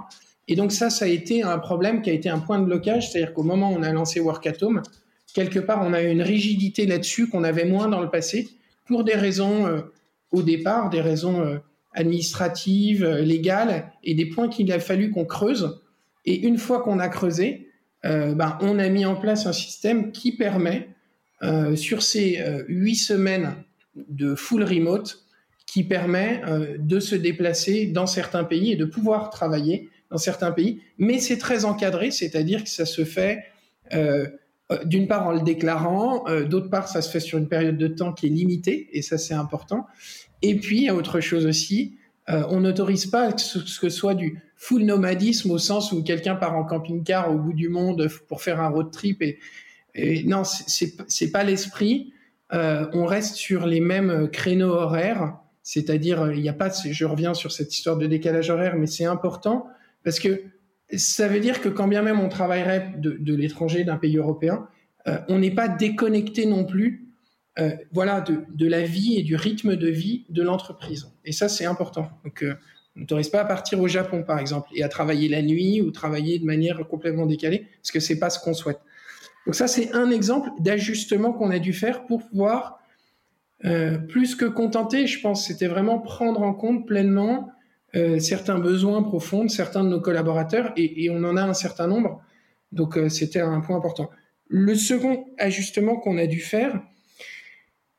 Et 0.49 0.57
donc 0.57 0.72
ça, 0.72 0.91
ça 0.91 1.05
a 1.05 1.09
été 1.09 1.43
un 1.43 1.59
problème 1.59 2.01
qui 2.03 2.11
a 2.11 2.12
été 2.12 2.29
un 2.31 2.39
point 2.39 2.59
de 2.59 2.64
blocage, 2.64 3.11
c'est-à-dire 3.11 3.35
qu'au 3.35 3.43
moment 3.43 3.70
où 3.70 3.76
on 3.76 3.83
a 3.83 3.93
lancé 3.93 4.18
Workatome, 4.18 4.83
quelque 5.35 5.59
part, 5.59 5.83
on 5.87 5.93
a 5.93 6.03
eu 6.03 6.09
une 6.09 6.22
rigidité 6.22 6.87
là-dessus 6.87 7.29
qu'on 7.29 7.45
avait 7.45 7.66
moins 7.66 7.89
dans 7.89 8.01
le 8.01 8.09
passé, 8.09 8.49
pour 8.87 9.05
des 9.05 9.14
raisons 9.14 9.66
euh, 9.66 9.83
au 10.33 10.43
départ, 10.43 10.91
des 10.91 11.03
raisons 11.03 11.41
euh, 11.41 11.59
administratives, 11.93 13.05
euh, 13.05 13.20
légales, 13.20 13.93
et 14.03 14.14
des 14.14 14.26
points 14.26 14.49
qu'il 14.49 14.72
a 14.72 14.81
fallu 14.81 15.11
qu'on 15.11 15.26
creuse. 15.26 15.81
Et 16.24 16.47
une 16.47 16.59
fois 16.59 16.81
qu'on 16.81 16.99
a 16.99 17.09
creusé, 17.09 17.66
ben, 18.05 18.57
on 18.61 18.79
a 18.79 18.89
mis 18.89 19.05
en 19.07 19.16
place 19.16 19.47
un 19.47 19.53
système 19.53 20.12
qui 20.12 20.37
permet, 20.37 20.89
sur 21.74 22.03
ces 22.03 22.39
huit 22.68 22.97
semaines 22.97 23.55
de 23.97 24.35
full 24.35 24.62
remote, 24.62 25.24
qui 25.69 25.85
permet 25.85 26.41
de 26.79 26.99
se 26.99 27.14
déplacer 27.14 27.85
dans 27.85 28.07
certains 28.07 28.45
pays 28.45 28.73
et 28.73 28.77
de 28.77 28.87
pouvoir 28.87 29.29
travailler 29.29 29.91
dans 30.11 30.16
certains 30.16 30.51
pays. 30.51 30.81
Mais 30.97 31.19
c'est 31.19 31.37
très 31.37 31.66
encadré, 31.66 32.11
c'est-à-dire 32.11 32.64
que 32.64 32.71
ça 32.71 32.87
se 32.87 33.05
fait 33.05 33.45
euh, 34.71 34.79
d'une 34.85 35.09
part 35.09 35.27
en 35.27 35.33
le 35.33 35.41
déclarant, 35.41 36.29
euh, 36.29 36.45
d'autre 36.45 36.69
part 36.69 36.89
ça 36.89 37.01
se 37.01 37.11
fait 37.11 37.21
sur 37.21 37.39
une 37.39 37.49
période 37.49 37.79
de 37.79 37.89
temps 37.89 38.12
qui 38.12 38.27
est 38.27 38.31
limitée, 38.31 38.91
et 38.93 39.01
ça 39.01 39.16
c'est 39.16 39.35
important. 39.35 39.87
Et 40.43 40.57
puis, 40.57 40.79
il 40.79 40.83
y 40.85 40.89
a 40.89 40.95
autre 40.95 41.21
chose 41.21 41.47
aussi, 41.47 41.97
euh, 42.29 42.45
on 42.51 42.61
n'autorise 42.61 43.07
pas 43.07 43.33
que 43.33 43.41
ce, 43.41 43.89
soit 43.89 44.14
du 44.14 44.43
full 44.57 44.83
nomadisme 44.83 45.51
au 45.51 45.59
sens 45.59 45.93
où 45.93 46.03
quelqu'un 46.03 46.35
part 46.35 46.55
en 46.55 46.64
camping-car 46.64 47.33
au 47.33 47.39
bout 47.39 47.55
du 47.55 47.71
monde 47.71 48.09
pour 48.29 48.43
faire 48.43 48.61
un 48.61 48.69
road 48.69 48.91
trip. 48.91 49.23
Et, 49.23 49.39
et 49.95 50.23
non, 50.25 50.43
c'est 50.45 51.31
pas 51.31 51.45
l'esprit. 51.45 52.12
Euh, 52.53 52.87
on 52.93 53.07
reste 53.07 53.37
sur 53.37 53.66
les 53.66 53.81
mêmes 53.81 54.29
créneaux 54.31 54.73
horaires, 54.73 55.39
c'est-à-dire 55.69 56.33
il 56.33 56.41
n'y 56.41 56.49
a 56.49 56.55
pas. 56.55 56.71
Je 56.71 57.05
reviens 57.05 57.35
sur 57.35 57.53
cette 57.53 57.75
histoire 57.75 57.99
de 57.99 58.07
décalage 58.07 58.49
horaire, 58.49 58.77
mais 58.77 58.87
c'est 58.87 59.05
important 59.05 59.66
parce 60.03 60.19
que 60.19 60.41
ça 60.97 61.29
veut 61.29 61.41
dire 61.41 61.61
que 61.61 61.69
quand 61.69 61.87
bien 61.87 62.01
même 62.01 62.21
on 62.21 62.31
travaillerait 62.31 62.95
de, 62.97 63.19
de 63.21 63.35
l'étranger, 63.35 63.85
d'un 63.85 63.99
pays 63.99 64.16
européen, 64.16 64.66
euh, 65.09 65.19
on 65.29 65.39
n'est 65.39 65.51
pas 65.51 65.69
déconnecté 65.69 66.47
non 66.47 66.64
plus 66.64 67.11
euh, 67.59 67.73
voilà, 67.93 68.23
de, 68.23 68.45
de, 68.49 68.66
la 68.66 68.81
vie 68.81 69.19
et 69.19 69.23
du 69.23 69.37
rythme 69.37 69.77
de 69.77 69.89
vie 69.89 70.25
de 70.31 70.43
l'entreprise. 70.43 71.12
Et 71.27 71.33
ça, 71.33 71.51
c'est 71.51 71.66
important. 71.66 72.09
Donc, 72.25 72.43
euh, 72.43 72.55
on 72.97 73.01
n'autorise 73.01 73.29
pas 73.29 73.43
à 73.43 73.45
partir 73.45 73.79
au 73.79 73.89
Japon, 73.89 74.23
par 74.23 74.39
exemple, 74.39 74.71
et 74.75 74.83
à 74.83 74.89
travailler 74.89 75.29
la 75.29 75.43
nuit 75.43 75.83
ou 75.83 75.91
travailler 75.91 76.39
de 76.39 76.47
manière 76.47 76.79
complètement 76.89 77.27
décalée, 77.27 77.66
parce 77.83 77.91
que 77.91 78.01
c'est 78.01 78.19
pas 78.19 78.31
ce 78.31 78.39
qu'on 78.39 78.55
souhaite. 78.55 78.81
Donc 79.45 79.55
ça, 79.55 79.69
c'est 79.69 79.93
un 79.93 80.11
exemple 80.11 80.49
d'ajustement 80.61 81.35
qu'on 81.35 81.51
a 81.51 81.59
dû 81.59 81.75
faire 81.75 82.07
pour 82.07 82.27
pouvoir, 82.27 82.78
euh, 83.65 83.99
plus 83.99 84.37
que 84.37 84.45
contenter, 84.45 85.07
je 85.07 85.21
pense, 85.21 85.47
c'était 85.47 85.67
vraiment 85.67 85.99
prendre 85.99 86.43
en 86.43 86.55
compte 86.55 86.87
pleinement 86.87 87.51
euh, 87.97 88.19
certains 88.19 88.59
besoins 88.59 89.03
profonds 89.03 89.45
de 89.45 89.51
certains 89.51 89.83
de 89.83 89.89
nos 89.89 90.01
collaborateurs 90.01 90.73
et, 90.77 91.09
on 91.11 91.25
en 91.25 91.37
a 91.37 91.43
un 91.43 91.55
certain 91.55 91.89
nombre. 91.89 92.23
Donc 92.71 92.97
euh, 92.97 93.09
c'était 93.09 93.41
un 93.41 93.61
point 93.61 93.77
important. 93.77 94.11
Le 94.47 94.75
second 94.75 95.27
ajustement 95.39 95.97
qu'on 95.97 96.19
a 96.19 96.27
dû 96.27 96.41
faire, 96.41 96.81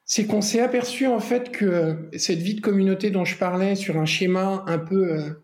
c'est 0.05 0.25
qu'on 0.25 0.41
s'est 0.41 0.61
aperçu 0.61 1.07
en 1.07 1.19
fait 1.19 1.51
que 1.51 2.09
cette 2.17 2.39
vie 2.39 2.55
de 2.55 2.61
communauté 2.61 3.11
dont 3.11 3.25
je 3.25 3.37
parlais 3.37 3.75
sur 3.75 3.97
un 3.97 4.05
schéma 4.05 4.63
un 4.65 4.79
peu 4.79 5.35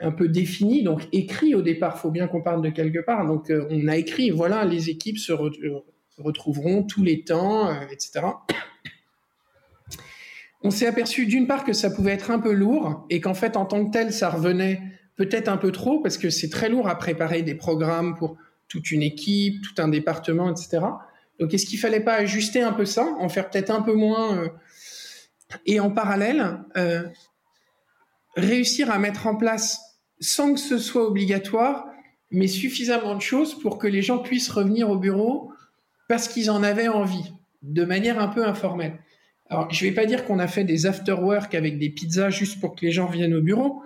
un 0.00 0.10
peu 0.10 0.28
défini, 0.28 0.82
donc 0.82 1.06
écrit 1.12 1.54
au 1.54 1.62
départ, 1.62 1.98
faut 1.98 2.10
bien 2.10 2.28
qu'on 2.28 2.42
parle 2.42 2.62
de 2.62 2.70
quelque 2.70 2.98
part. 2.98 3.26
Donc 3.26 3.50
on 3.70 3.88
a 3.88 3.96
écrit, 3.96 4.30
voilà, 4.30 4.64
les 4.64 4.90
équipes 4.90 5.18
se 5.18 5.32
re 5.32 5.50
retrouveront 6.18 6.82
tous 6.82 7.02
les 7.02 7.24
temps, 7.24 7.70
etc 7.90 8.22
on 10.66 10.72
s'est 10.72 10.88
aperçu 10.88 11.26
d'une 11.26 11.46
part 11.46 11.62
que 11.62 11.72
ça 11.72 11.90
pouvait 11.90 12.10
être 12.10 12.32
un 12.32 12.40
peu 12.40 12.52
lourd 12.52 13.06
et 13.08 13.20
qu'en 13.20 13.34
fait, 13.34 13.56
en 13.56 13.66
tant 13.66 13.86
que 13.86 13.92
tel, 13.92 14.12
ça 14.12 14.28
revenait 14.28 14.82
peut-être 15.14 15.46
un 15.46 15.58
peu 15.58 15.70
trop 15.70 16.00
parce 16.00 16.18
que 16.18 16.28
c'est 16.28 16.50
très 16.50 16.68
lourd 16.68 16.88
à 16.88 16.98
préparer 16.98 17.42
des 17.42 17.54
programmes 17.54 18.16
pour 18.16 18.36
toute 18.66 18.90
une 18.90 19.02
équipe, 19.02 19.62
tout 19.62 19.80
un 19.80 19.86
département, 19.86 20.50
etc. 20.50 20.80
Donc, 21.38 21.54
est-ce 21.54 21.66
qu'il 21.66 21.78
fallait 21.78 22.00
pas 22.00 22.14
ajuster 22.14 22.62
un 22.62 22.72
peu 22.72 22.84
ça, 22.84 23.06
en 23.20 23.28
faire 23.28 23.48
peut-être 23.48 23.70
un 23.70 23.80
peu 23.80 23.94
moins 23.94 24.38
euh, 24.38 24.48
et 25.66 25.78
en 25.78 25.92
parallèle, 25.92 26.58
euh, 26.76 27.04
réussir 28.34 28.90
à 28.90 28.98
mettre 28.98 29.28
en 29.28 29.36
place, 29.36 29.80
sans 30.18 30.52
que 30.52 30.58
ce 30.58 30.78
soit 30.78 31.06
obligatoire, 31.06 31.86
mais 32.32 32.48
suffisamment 32.48 33.14
de 33.14 33.22
choses 33.22 33.56
pour 33.56 33.78
que 33.78 33.86
les 33.86 34.02
gens 34.02 34.18
puissent 34.18 34.50
revenir 34.50 34.90
au 34.90 34.96
bureau 34.96 35.52
parce 36.08 36.26
qu'ils 36.26 36.50
en 36.50 36.64
avaient 36.64 36.88
envie, 36.88 37.32
de 37.62 37.84
manière 37.84 38.18
un 38.18 38.26
peu 38.26 38.44
informelle. 38.44 38.98
Alors, 39.48 39.72
je 39.72 39.84
ne 39.84 39.90
vais 39.90 39.94
pas 39.94 40.06
dire 40.06 40.24
qu'on 40.24 40.38
a 40.38 40.48
fait 40.48 40.64
des 40.64 40.86
after-work 40.86 41.54
avec 41.54 41.78
des 41.78 41.90
pizzas 41.90 42.30
juste 42.30 42.60
pour 42.60 42.74
que 42.74 42.84
les 42.84 42.92
gens 42.92 43.06
viennent 43.06 43.34
au 43.34 43.42
bureau, 43.42 43.82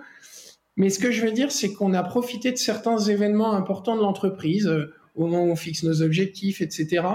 mais 0.75 0.89
ce 0.89 0.99
que 0.99 1.11
je 1.11 1.21
veux 1.21 1.31
dire, 1.31 1.51
c'est 1.51 1.73
qu'on 1.73 1.93
a 1.93 2.03
profité 2.03 2.51
de 2.51 2.57
certains 2.57 2.97
événements 2.97 3.53
importants 3.53 3.95
de 3.95 4.01
l'entreprise, 4.01 4.67
euh, 4.67 4.93
au 5.15 5.27
moment 5.27 5.43
où 5.43 5.51
on 5.51 5.55
fixe 5.55 5.83
nos 5.83 6.01
objectifs, 6.01 6.61
etc., 6.61 7.05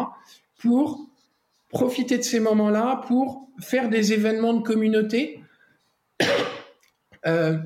pour 0.59 1.09
profiter 1.71 2.19
de 2.19 2.23
ces 2.23 2.41
moments-là, 2.41 3.03
pour 3.07 3.49
faire 3.61 3.89
des 3.89 4.13
événements 4.13 4.55
de 4.55 4.63
communauté, 4.63 5.41
euh, 7.27 7.59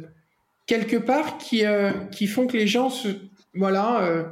quelque 0.66 0.96
part, 0.96 1.38
qui, 1.38 1.66
euh, 1.66 1.90
qui 2.12 2.26
font 2.26 2.46
que 2.46 2.56
les 2.56 2.66
gens 2.66 2.90
se, 2.90 3.08
voilà, 3.54 4.04
euh, 4.04 4.24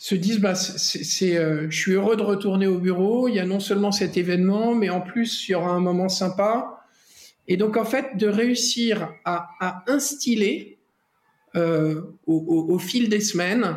se 0.00 0.14
disent 0.14 0.40
bah 0.40 0.54
c'est 0.54 1.36
euh, 1.36 1.66
je 1.68 1.78
suis 1.78 1.92
heureux 1.92 2.16
de 2.16 2.22
retourner 2.22 2.66
au 2.66 2.78
bureau. 2.78 3.28
Il 3.28 3.34
y 3.34 3.38
a 3.38 3.44
non 3.44 3.60
seulement 3.60 3.92
cet 3.92 4.16
événement 4.16 4.74
mais 4.74 4.88
en 4.88 5.02
plus 5.02 5.46
il 5.46 5.52
y 5.52 5.54
aura 5.54 5.72
un 5.72 5.80
moment 5.80 6.08
sympa. 6.08 6.86
Et 7.48 7.58
donc 7.58 7.76
en 7.76 7.84
fait 7.84 8.16
de 8.16 8.26
réussir 8.26 9.12
à, 9.26 9.50
à 9.60 9.84
instiller 9.88 10.78
euh, 11.54 12.00
au, 12.26 12.34
au, 12.34 12.74
au, 12.74 12.78
fil 12.78 13.10
des 13.10 13.20
semaines 13.20 13.76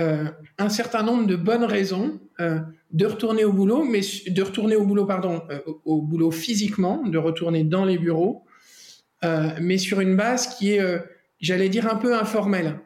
euh, 0.00 0.28
un 0.58 0.68
certain 0.68 1.02
nombre 1.02 1.26
de 1.26 1.36
bonnes 1.36 1.64
raisons 1.64 2.20
euh, 2.40 2.58
de 2.90 3.06
retourner 3.06 3.44
au 3.44 3.52
boulot 3.52 3.84
mais 3.84 4.02
de 4.26 4.42
retourner 4.42 4.76
au 4.76 4.84
boulot 4.84 5.06
pardon 5.06 5.44
euh, 5.50 5.60
au, 5.86 6.02
boulot 6.02 6.30
physiquement 6.30 7.02
de 7.06 7.16
retourner 7.16 7.64
dans 7.64 7.86
les 7.86 7.96
bureaux 7.96 8.44
euh, 9.24 9.48
mais 9.62 9.78
sur 9.78 10.00
une 10.00 10.14
base 10.14 10.58
qui 10.58 10.72
est 10.72 10.82
j'allais 11.40 11.70
dire 11.70 11.90
un 11.90 11.96
peu 11.96 12.14
informelle 12.14 12.80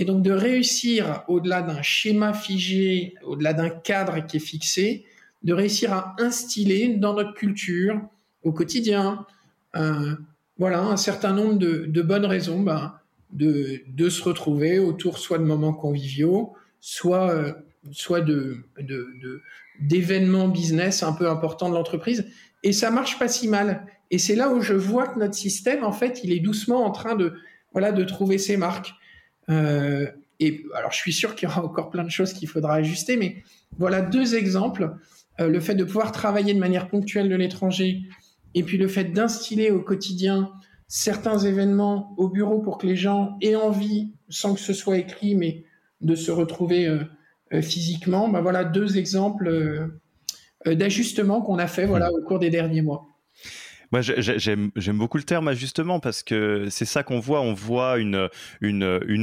et 0.00 0.04
donc 0.06 0.22
de 0.22 0.32
réussir, 0.32 1.24
au-delà 1.28 1.60
d'un 1.60 1.82
schéma 1.82 2.32
figé, 2.32 3.12
au-delà 3.22 3.52
d'un 3.52 3.68
cadre 3.68 4.24
qui 4.26 4.38
est 4.38 4.40
fixé, 4.40 5.04
de 5.42 5.52
réussir 5.52 5.92
à 5.92 6.16
instiller 6.18 6.94
dans 6.94 7.12
notre 7.12 7.34
culture, 7.34 8.00
au 8.42 8.50
quotidien, 8.50 9.26
euh, 9.76 10.14
voilà, 10.58 10.80
un 10.80 10.96
certain 10.96 11.34
nombre 11.34 11.58
de, 11.58 12.00
bonnes 12.00 12.24
raisons 12.24 12.64
de, 13.34 13.82
de, 13.86 14.08
se 14.08 14.22
retrouver 14.22 14.78
autour 14.78 15.18
soit 15.18 15.36
de 15.36 15.44
moments 15.44 15.74
conviviaux, 15.74 16.54
soit, 16.80 17.30
euh, 17.32 17.52
soit 17.90 18.22
de, 18.22 18.64
d'événements 19.80 20.48
business 20.48 21.02
un 21.02 21.12
peu 21.12 21.28
importants 21.28 21.68
de 21.68 21.74
l'entreprise. 21.74 22.26
Et 22.62 22.72
ça 22.72 22.90
marche 22.90 23.18
pas 23.18 23.28
si 23.28 23.48
mal. 23.48 23.84
Et 24.10 24.16
c'est 24.16 24.34
là 24.34 24.48
où 24.48 24.62
je 24.62 24.72
vois 24.72 25.08
que 25.08 25.18
notre 25.18 25.34
système, 25.34 25.84
en 25.84 25.92
fait, 25.92 26.22
il 26.24 26.32
est 26.32 26.40
doucement 26.40 26.86
en 26.86 26.90
train 26.90 27.16
de, 27.16 27.34
voilà, 27.72 27.92
de 27.92 28.02
trouver 28.04 28.38
ses 28.38 28.56
marques. 28.56 28.94
Euh, 29.50 30.06
et 30.38 30.64
alors, 30.74 30.92
je 30.92 30.96
suis 30.96 31.12
sûr 31.12 31.34
qu'il 31.34 31.48
y 31.48 31.52
aura 31.52 31.64
encore 31.64 31.90
plein 31.90 32.04
de 32.04 32.10
choses 32.10 32.32
qu'il 32.32 32.48
faudra 32.48 32.74
ajuster, 32.74 33.16
mais 33.16 33.42
voilà 33.78 34.00
deux 34.00 34.34
exemples. 34.34 34.96
Euh, 35.40 35.48
le 35.48 35.60
fait 35.60 35.74
de 35.74 35.84
pouvoir 35.84 36.12
travailler 36.12 36.54
de 36.54 36.58
manière 36.58 36.88
ponctuelle 36.88 37.28
de 37.28 37.36
l'étranger, 37.36 38.02
et 38.54 38.62
puis 38.62 38.78
le 38.78 38.88
fait 38.88 39.04
d'instiller 39.04 39.70
au 39.70 39.80
quotidien 39.80 40.50
certains 40.88 41.38
événements 41.38 42.14
au 42.16 42.28
bureau 42.28 42.60
pour 42.60 42.78
que 42.78 42.86
les 42.86 42.96
gens 42.96 43.36
aient 43.42 43.54
envie, 43.54 44.12
sans 44.28 44.54
que 44.54 44.60
ce 44.60 44.72
soit 44.72 44.98
écrit, 44.98 45.34
mais 45.34 45.64
de 46.00 46.14
se 46.14 46.30
retrouver 46.30 46.86
euh, 46.86 47.62
physiquement. 47.62 48.28
Ben 48.28 48.40
voilà 48.40 48.64
deux 48.64 48.96
exemples 48.96 49.90
d'ajustements 50.64 51.42
qu'on 51.42 51.58
a 51.58 51.66
fait 51.66 51.86
au 51.86 52.24
cours 52.26 52.38
des 52.38 52.50
derniers 52.50 52.82
mois. 52.82 53.09
Moi, 53.92 54.02
j'aime 54.02 54.98
beaucoup 54.98 55.16
le 55.16 55.24
terme 55.24 55.48
ajustement 55.48 56.00
parce 56.00 56.22
que 56.22 56.68
c'est 56.70 56.84
ça 56.84 57.02
qu'on 57.02 57.18
voit. 57.20 57.40
On 57.40 57.54
voit 57.54 57.98
une, 57.98 58.28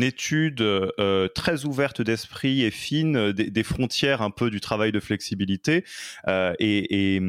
étude 0.03 0.61
euh, 0.61 1.28
très 1.30 1.65
ouverte 1.65 2.01
d'esprit 2.01 2.63
et 2.63 2.72
fine 2.72 3.32
des, 3.32 3.49
des, 3.49 3.63
frontières 3.63 4.22
un 4.22 4.32
peu 4.32 4.49
du 4.49 4.59
travail 4.59 4.91
de 4.91 4.99
flexibilité. 4.99 5.84
Euh, 6.28 6.53
et, 6.59 7.15
et 7.15 7.22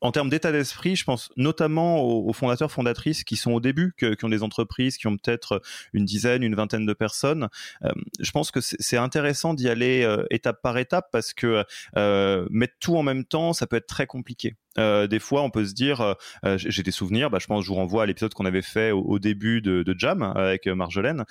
en 0.00 0.12
termes 0.12 0.28
d'état 0.28 0.52
d'esprit, 0.52 0.96
je 0.96 1.04
pense 1.04 1.30
notamment 1.36 2.02
aux, 2.02 2.32
fondateurs, 2.32 2.70
fondatrices 2.70 3.24
qui 3.24 3.36
sont 3.36 3.52
au 3.52 3.60
début, 3.60 3.94
qui 3.98 4.24
ont 4.24 4.28
des 4.28 4.42
entreprises 4.42 4.96
qui 4.98 5.06
ont 5.06 5.16
peut-être 5.16 5.62
une 5.92 6.04
dizaine, 6.04 6.42
une 6.42 6.54
vingtaine 6.54 6.86
de 6.86 6.92
personnes. 6.92 7.48
Euh, 7.84 7.92
je 8.20 8.30
pense 8.30 8.50
que 8.50 8.60
c'est 8.60 8.96
intéressant 8.96 9.54
d'y 9.54 9.68
aller 9.68 10.02
euh, 10.02 10.24
étape 10.30 10.60
par 10.62 10.78
étape 10.78 11.08
parce 11.12 11.32
que 11.32 11.64
euh, 11.96 12.46
mettre 12.50 12.74
tout 12.80 12.96
en 12.96 13.02
même 13.02 13.24
temps, 13.24 13.52
ça 13.52 13.66
peut 13.66 13.76
être 13.76 13.86
très 13.86 14.06
compliqué. 14.06 14.56
Euh, 14.78 15.06
des 15.06 15.18
fois, 15.18 15.42
on 15.42 15.50
peut 15.50 15.64
se 15.64 15.74
dire, 15.74 16.00
euh, 16.00 16.14
euh, 16.44 16.58
j'ai 16.58 16.82
des 16.82 16.90
souvenirs, 16.90 17.30
bah, 17.30 17.38
je 17.40 17.46
pense, 17.46 17.64
je 17.64 17.68
vous 17.68 17.74
renvoie 17.74 18.02
à 18.02 18.06
l'épisode 18.06 18.34
qu'on 18.34 18.46
avait 18.46 18.62
fait 18.62 18.90
au, 18.90 19.18
début 19.18 19.60
de, 19.62 19.82
de, 19.82 19.94
Jam 19.98 20.22
avec 20.22 20.66
Marjolaine, 20.66 21.24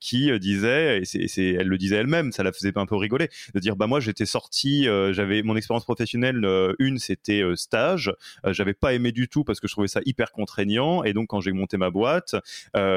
qui 0.00 0.38
disait, 0.38 1.00
et 1.00 1.04
c'est, 1.04 1.52
elle 1.52 1.68
le 1.68 1.76
disait 1.76 1.96
elle-même, 1.96 2.32
ça 2.32 2.42
la 2.42 2.52
faisait 2.52 2.72
un 2.76 2.86
peu 2.86 2.96
rigoler, 2.96 3.28
de 3.54 3.60
dire, 3.60 3.76
bah 3.76 3.86
moi 3.86 4.00
j'étais 4.00 4.24
sorti, 4.24 4.84
j'avais 5.12 5.42
mon 5.42 5.54
expérience 5.54 5.84
professionnelle, 5.84 6.46
une 6.78 6.98
c'était 6.98 7.42
stage, 7.56 8.12
j'avais 8.46 8.72
pas 8.72 8.94
aimé 8.94 9.12
du 9.12 9.28
tout 9.28 9.44
parce 9.44 9.60
que 9.60 9.68
je 9.68 9.72
trouvais 9.74 9.88
ça 9.88 10.00
hyper 10.06 10.32
contraignant, 10.32 11.04
et 11.04 11.12
donc 11.12 11.28
quand 11.28 11.40
j'ai 11.40 11.52
monté 11.52 11.76
ma 11.76 11.90
boîte, 11.90 12.34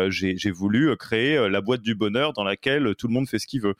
j'ai 0.07 0.51
voulu 0.51 0.95
créer 0.95 1.49
la 1.49 1.59
boîte 1.59 1.81
du 1.81 1.95
bonheur 1.95 2.31
dans 2.31 2.45
laquelle 2.45 2.95
tout 2.97 3.07
le 3.07 3.13
monde 3.13 3.27
fait 3.27 3.39
ce 3.39 3.47
qu'il 3.47 3.61
veut, 3.61 3.75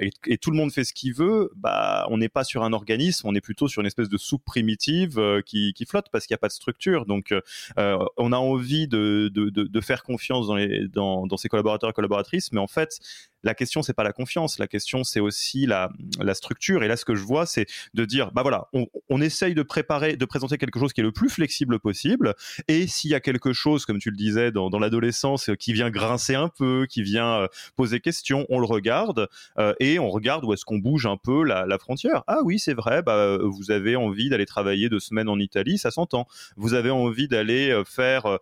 et, 0.00 0.10
et, 0.26 0.38
tout 0.38 0.50
le 0.50 0.56
monde 0.56 0.72
fait 0.72 0.84
ce 0.84 0.94
qu'il 0.94 1.12
veut, 1.12 1.50
bah 1.56 2.06
on 2.08 2.16
n'est 2.16 2.30
pas 2.30 2.44
sur 2.44 2.64
un 2.64 2.72
organisme, 2.72 3.28
on 3.28 3.34
est 3.34 3.42
plutôt 3.42 3.68
sur 3.68 3.80
une 3.80 3.86
espèce 3.86 4.08
de 4.08 4.16
soupe 4.16 4.44
primitive 4.44 5.20
qui, 5.42 5.72
qui 5.74 5.84
flotte 5.84 6.06
parce 6.10 6.26
qu'il 6.26 6.34
n'y 6.34 6.38
a 6.38 6.38
pas 6.38 6.48
de 6.48 6.52
structure. 6.52 7.06
Donc, 7.06 7.32
euh, 7.78 8.04
on 8.16 8.32
a 8.32 8.36
envie 8.36 8.88
de, 8.88 9.30
de, 9.32 9.50
de, 9.50 9.80
faire 9.80 10.02
confiance 10.02 10.46
dans, 10.46 10.56
les, 10.56 10.88
dans, 10.88 11.26
dans 11.26 11.36
ses 11.36 11.48
collaborateurs 11.48 11.90
et 11.90 11.92
collaboratrices, 11.92 12.52
mais 12.52 12.60
en 12.60 12.66
fait, 12.66 12.98
la 13.42 13.54
question 13.54 13.82
c'est 13.82 13.94
pas 13.94 14.04
la 14.04 14.12
confiance, 14.12 14.58
la 14.58 14.66
question 14.66 15.04
c'est 15.04 15.20
aussi 15.20 15.66
la, 15.66 15.90
la, 16.20 16.34
structure. 16.34 16.82
Et 16.82 16.88
là, 16.88 16.96
ce 16.96 17.04
que 17.04 17.14
je 17.14 17.22
vois, 17.22 17.46
c'est 17.46 17.66
de 17.94 18.04
dire, 18.04 18.32
bah 18.32 18.42
voilà, 18.42 18.68
on, 18.72 19.20
essaye 19.20 19.54
de 19.54 19.62
préparer, 19.62 20.16
de 20.16 20.24
présenter 20.24 20.58
quelque 20.58 20.78
chose 20.78 20.92
qui 20.92 21.00
est 21.00 21.04
le 21.04 21.12
plus 21.12 21.28
flexible 21.28 21.78
possible. 21.78 22.34
Et 22.68 22.86
s'il 22.86 23.10
y 23.10 23.14
a 23.14 23.20
quelque 23.20 23.52
chose, 23.52 23.86
comme 23.86 23.98
tu 23.98 24.10
le 24.10 24.16
disais, 24.16 24.50
dans, 24.50 24.70
l'adolescence, 24.78 25.50
qui 25.58 25.72
vient 25.72 25.90
grincer 25.90 26.34
un 26.34 26.48
peu, 26.48 26.86
qui 26.88 27.02
vient 27.02 27.42
euh, 27.42 27.46
poser 27.76 28.00
question, 28.00 28.46
on 28.48 28.58
le 28.58 28.66
regarde 28.66 29.28
euh, 29.58 29.74
et 29.78 29.98
on 29.98 30.10
regarde 30.10 30.44
où 30.44 30.52
est-ce 30.52 30.64
qu'on 30.64 30.78
bouge 30.78 31.06
un 31.06 31.16
peu 31.16 31.44
la, 31.44 31.78
frontière. 31.78 32.22
Ah 32.26 32.40
oui, 32.44 32.58
c'est 32.58 32.74
vrai, 32.74 33.02
bah, 33.02 33.38
vous 33.42 33.70
avez 33.70 33.96
envie 33.96 34.28
d'aller 34.28 34.46
travailler 34.46 34.88
deux 34.88 35.00
semaines 35.00 35.28
en 35.28 35.38
Italie, 35.38 35.78
ça 35.78 35.90
s'entend. 35.90 36.26
Vous 36.56 36.74
avez 36.74 36.90
envie 36.90 37.28
d'aller 37.28 37.70
euh, 37.70 37.84
faire 37.84 38.38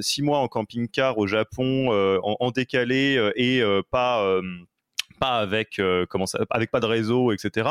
six 0.00 0.22
mois 0.22 0.38
en 0.38 0.48
camping-car 0.48 1.18
au 1.18 1.26
Japon 1.26 1.88
en, 2.22 2.50
décalé 2.50 3.32
et 3.36 3.62
pas 3.90 4.41
pas 5.18 5.38
avec 5.38 5.78
euh, 5.78 6.06
comment 6.08 6.26
ça, 6.26 6.40
avec 6.50 6.70
pas 6.70 6.80
de 6.80 6.86
réseau, 6.86 7.32
etc. 7.32 7.70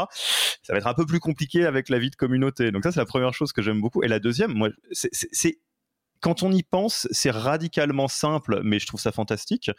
Ça 0.63 0.73
va 0.73 0.79
être 0.79 0.87
un 0.87 0.93
peu 0.93 1.05
plus 1.05 1.19
compliqué 1.19 1.65
avec 1.65 1.89
la 1.89 1.99
vie 1.99 2.09
de 2.09 2.15
communauté. 2.15 2.71
Donc 2.71 2.83
ça, 2.83 2.91
c'est 2.91 2.99
la 2.99 3.05
première 3.05 3.33
chose 3.33 3.51
que 3.51 3.61
j'aime 3.61 3.81
beaucoup. 3.81 4.03
Et 4.03 4.07
la 4.07 4.19
deuxième, 4.19 4.53
moi, 4.53 4.69
c'est 4.91 5.59
quand 6.21 6.43
on 6.43 6.51
y 6.51 6.63
pense, 6.63 7.07
c'est 7.11 7.31
radicalement 7.31 8.07
simple, 8.07 8.61
mais 8.63 8.79
je 8.79 8.87
trouve 8.87 9.01
ça 9.01 9.11
fantastique. 9.11 9.71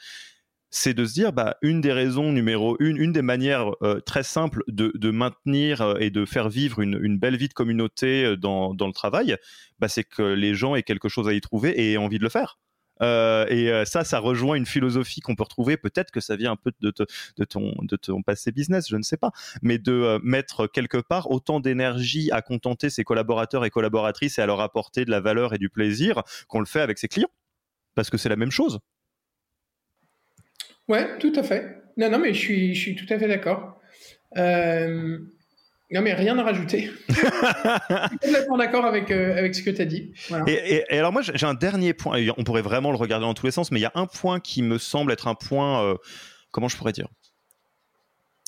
C'est 0.75 0.95
de 0.95 1.05
se 1.05 1.13
dire, 1.13 1.33
bah, 1.33 1.57
une 1.63 1.81
des 1.81 1.93
raisons 1.93 2.33
numéro 2.33 2.77
une, 2.81 2.97
une 2.97 3.13
des 3.13 3.23
manières 3.23 3.73
euh, 3.83 4.01
très 4.01 4.23
simples 4.23 4.65
de, 4.69 5.11
maintenir 5.11 5.83
euh, 5.83 5.97
et 5.99 6.11
de 6.11 6.25
faire 6.25 6.49
vivre 6.49 6.81
une, 6.81 7.19
belle 7.19 7.37
vie 7.37 7.49
de 7.49 7.55
communauté 7.55 8.37
dans, 8.39 8.75
dans 8.75 8.87
le 8.87 8.93
travail, 8.93 9.37
bah, 9.79 9.89
c'est 9.89 10.05
que 10.05 10.23
les 10.23 10.55
gens 10.55 10.75
aient 10.75 10.83
quelque 10.83 11.09
chose 11.09 11.29
à 11.29 11.35
y 11.35 11.41
trouver 11.41 11.71
et 11.71 11.93
aient 11.93 11.97
envie 11.99 12.19
de 12.19 12.25
le 12.25 12.31
faire. 12.31 12.59
Euh, 13.01 13.47
et 13.49 13.71
euh, 13.71 13.85
ça, 13.85 14.05
ça 14.05 14.19
rejoint 14.19 14.57
une 14.57 14.67
philosophie 14.67 15.21
qu'on 15.21 15.35
peut 15.35 15.43
retrouver. 15.43 15.77
Peut-être 15.77 16.11
que 16.11 16.21
ça 16.21 16.37
vient 16.37 16.53
un 16.53 16.57
peu 16.57 16.73
de, 16.81 16.91
ton, 17.45 18.23
passé 18.23 18.53
business, 18.53 18.89
je 18.89 18.97
ne 18.97 19.03
sais 19.03 19.17
pas. 19.17 19.33
Mais 19.63 19.79
de 19.79 19.93
euh, 19.93 20.19
mettre 20.23 20.67
quelque 20.67 20.99
part 20.99 21.31
autant 21.31 21.61
d'énergie 21.61 22.31
à 22.31 22.43
contenter 22.43 22.91
ses 22.91 23.05
collaborateurs 23.05 23.65
et 23.65 23.71
collaboratrices 23.71 24.39
et 24.39 24.43
à 24.43 24.47
leur 24.47 24.61
apporter 24.61 25.05
de 25.05 25.11
la 25.11 25.21
valeur 25.21 25.55
et 25.55 25.59
du 25.59 25.71
plaisir 25.71 26.23
qu'on 26.49 26.61
le 26.61 26.67
fait 26.67 26.81
avec 26.81 26.99
ses 26.99 27.09
clients. 27.09 27.31
Parce 27.95 28.11
que 28.11 28.19
c'est 28.19 28.29
la 28.29 28.37
même 28.37 28.51
chose. 28.51 28.79
Ouais, 30.89 31.19
tout 31.19 31.33
à 31.37 31.43
fait. 31.43 31.83
Non, 31.97 32.11
non, 32.11 32.19
mais 32.19 32.35
je 32.35 32.39
suis, 32.39 32.75
je 32.75 32.81
suis 32.81 32.95
tout 32.95 33.07
à 33.13 33.19
fait 33.19 33.29
d'accord. 33.29 33.81
Non, 35.93 36.01
mais 36.01 36.15
rien 36.15 36.39
à 36.39 36.43
rajouter. 36.43 36.91
je 37.09 37.15
suis 37.15 38.19
complètement 38.19 38.57
d'accord 38.57 38.87
avec, 38.87 39.11
euh, 39.11 39.37
avec 39.37 39.55
ce 39.55 39.63
que 39.63 39.69
tu 39.69 39.83
as 39.83 39.85
dit. 39.85 40.13
Et, 40.47 40.85
alors, 40.91 41.13
moi, 41.13 41.21
j'ai 41.23 41.47
un 41.47 41.55
dernier 41.55 41.93
point. 41.93 42.19
On 42.39 42.45
pourrait 42.45 42.63
vraiment 42.63 42.91
le 42.91 42.97
regarder 42.97 43.27
dans 43.27 43.35
tous 43.35 43.45
les 43.45 43.53
sens, 43.53 43.71
mais 43.71 43.79
il 43.79 43.83
y 43.83 43.87
a 43.87 43.93
un 43.95 44.07
point 44.07 44.41
qui 44.41 44.63
me 44.63 44.79
semble 44.79 45.13
être 45.13 45.29
un 45.29 45.35
point. 45.35 45.85
Euh, 45.85 45.97
comment 46.51 46.69
je 46.69 46.79
pourrais 46.79 46.93
dire? 46.93 47.09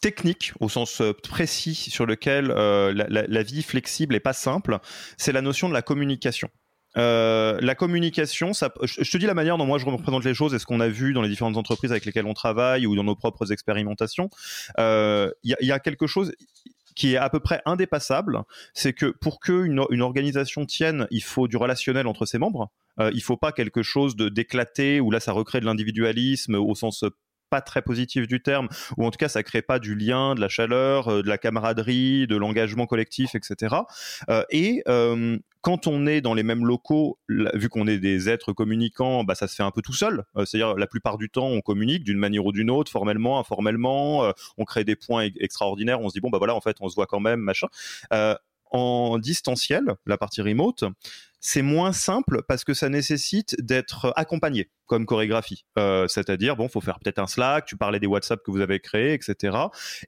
Technique 0.01 0.53
au 0.61 0.71
sens 0.71 1.03
euh, 1.03 1.13
précis 1.13 1.75
sur 1.75 2.07
lequel 2.07 2.47
la, 2.47 3.43
vie 3.43 3.63
flexible 3.63 4.15
est 4.15 4.21
pas 4.21 4.33
simple, 4.33 4.79
c'est 5.19 5.33
la 5.33 5.43
notion 5.43 5.69
de 5.69 5.75
la 5.75 5.83
communication. 5.83 6.49
la 6.97 7.75
communication, 7.77 8.55
ça, 8.55 8.73
je, 8.83 9.11
te 9.11 9.19
dis 9.19 9.27
la 9.27 9.35
manière 9.35 9.59
dont 9.59 9.67
moi 9.67 9.79
je 9.79 9.85
représente 9.85 10.25
les 10.25 10.35
choses 10.35 10.55
et 10.55 10.59
ce 10.59 10.65
qu'on 10.65 10.81
a 10.81 10.89
vu 10.89 11.13
dans 11.13 11.23
les 11.23 11.29
différentes 11.29 11.59
entreprises 11.59 11.91
avec 11.91 12.07
lesquelles 12.07 12.27
on 12.27 12.35
travaille 12.35 12.87
ou 12.87 12.97
dans 12.97 13.05
nos 13.05 13.17
propres 13.17 13.53
expérimentations. 13.53 14.31
Il 14.79 15.33
y, 15.43 15.55
y, 15.61 15.73
a 15.73 15.79
quelque 15.79 16.07
chose 16.07 16.33
qui 16.95 17.15
est 17.15 17.17
à 17.17 17.29
peu 17.31 17.41
près 17.41 17.61
indépassable, 17.65 18.43
c'est 18.73 18.93
que 18.93 19.07
pour 19.07 19.41
qu'une 19.41 19.85
une 19.91 20.03
organisation 20.03 20.65
tienne, 20.67 21.07
il 21.11 21.23
faut 21.23 21.49
du 21.49 21.57
relationnel 21.57 22.07
entre 22.07 22.27
ses 22.27 22.39
membres. 22.39 22.71
Euh, 23.01 23.11
il 23.15 23.23
faut 23.23 23.37
pas 23.37 23.53
quelque 23.53 23.83
chose 23.83 24.17
de 24.17 24.29
d'éclaté 24.29 25.01
où 25.01 25.11
là 25.11 25.21
ça 25.21 25.33
recrée 25.33 25.61
de 25.61 25.67
l'individualisme 25.67 26.55
au 26.55 26.75
sens 26.75 27.05
pas 27.51 27.61
très 27.61 27.83
positif 27.83 28.27
du 28.27 28.43
terme, 28.43 28.69
ou 28.97 29.05
en 29.05 29.11
tout 29.11 29.19
cas 29.19 29.29
ça 29.29 29.43
crée 29.43 29.63
pas 29.63 29.79
du 29.79 29.95
lien, 29.95 30.35
de 30.35 30.41
la 30.41 30.49
chaleur, 30.49 31.09
euh, 31.09 31.23
de 31.23 31.29
la 31.29 31.39
camaraderie, 31.39 32.27
de 32.27 32.37
l'engagement 32.37 32.87
collectif, 32.87 33.35
etc. 33.35 33.77
et 34.51 34.83
euh, 34.89 35.39
quand 35.65 35.87
on 35.87 36.07
est 36.07 36.21
dans 36.21 36.35
les 36.35 36.43
mêmes 36.43 36.67
locaux, 36.67 37.19
vu 37.29 37.71
qu'on 37.71 37.87
est 37.87 37.99
des 37.99 38.29
êtres 38.29 38.53
communicants, 38.53 39.25
bah, 39.25 39.35
ça 39.35 39.49
se 39.49 39.55
fait 39.55 39.63
un 39.63 39.71
peu 39.71 39.81
tout 39.81 39.95
seul. 39.95 40.25
Euh, 40.37 40.45
c'est-à-dire 40.45 40.77
la 40.77 40.87
plupart 40.87 41.17
du 41.17 41.31
temps, 41.31 41.47
on 41.47 41.63
communique 41.63 42.05
d'une 42.05 42.19
manière 42.19 42.45
ou 42.45 42.53
d'une 42.53 42.71
autre, 42.71 42.91
formellement, 42.91 43.39
informellement. 43.41 44.31
on 44.59 44.65
crée 44.65 44.85
des 44.85 44.95
points 44.95 45.29
extraordinaires. 45.41 46.01
On 46.03 46.11
se 46.11 46.15
dit 46.15 46.21
bon 46.21 46.29
bah 46.29 46.39
voilà, 46.39 46.55
en 46.55 46.61
fait, 46.61 46.77
on 46.81 46.89
se 46.89 46.95
voit 46.95 47.07
quand 47.07 47.21
même, 47.21 47.41
machin. 47.41 47.69
en 48.71 49.19
distanciel, 49.19 49.95
la 50.05 50.19
partie 50.19 50.43
remote, 50.43 50.85
c'est 51.47 51.61
moins 51.61 51.93
simple 51.93 52.43
parce 52.49 52.65
que 52.65 52.73
ça 52.73 52.89
nécessite 52.89 53.55
d'être 53.61 54.15
accompagné 54.17 54.71
comme 54.87 55.05
chorégraphie. 55.05 55.67
Euh, 55.79 56.09
c'est-à-dire, 56.09 56.57
bon, 56.57 56.69
faut 56.69 56.81
faire 56.81 56.99
peut-être 56.99 57.19
un 57.19 57.27
Slack, 57.27 57.67
tu 57.67 57.77
parlais 57.77 58.01
des 58.01 58.07
WhatsApp 58.07 58.43
que 58.43 58.51
vous 58.51 58.61
avez 58.61 58.81
créés, 58.81 59.13
etc. 59.13 59.55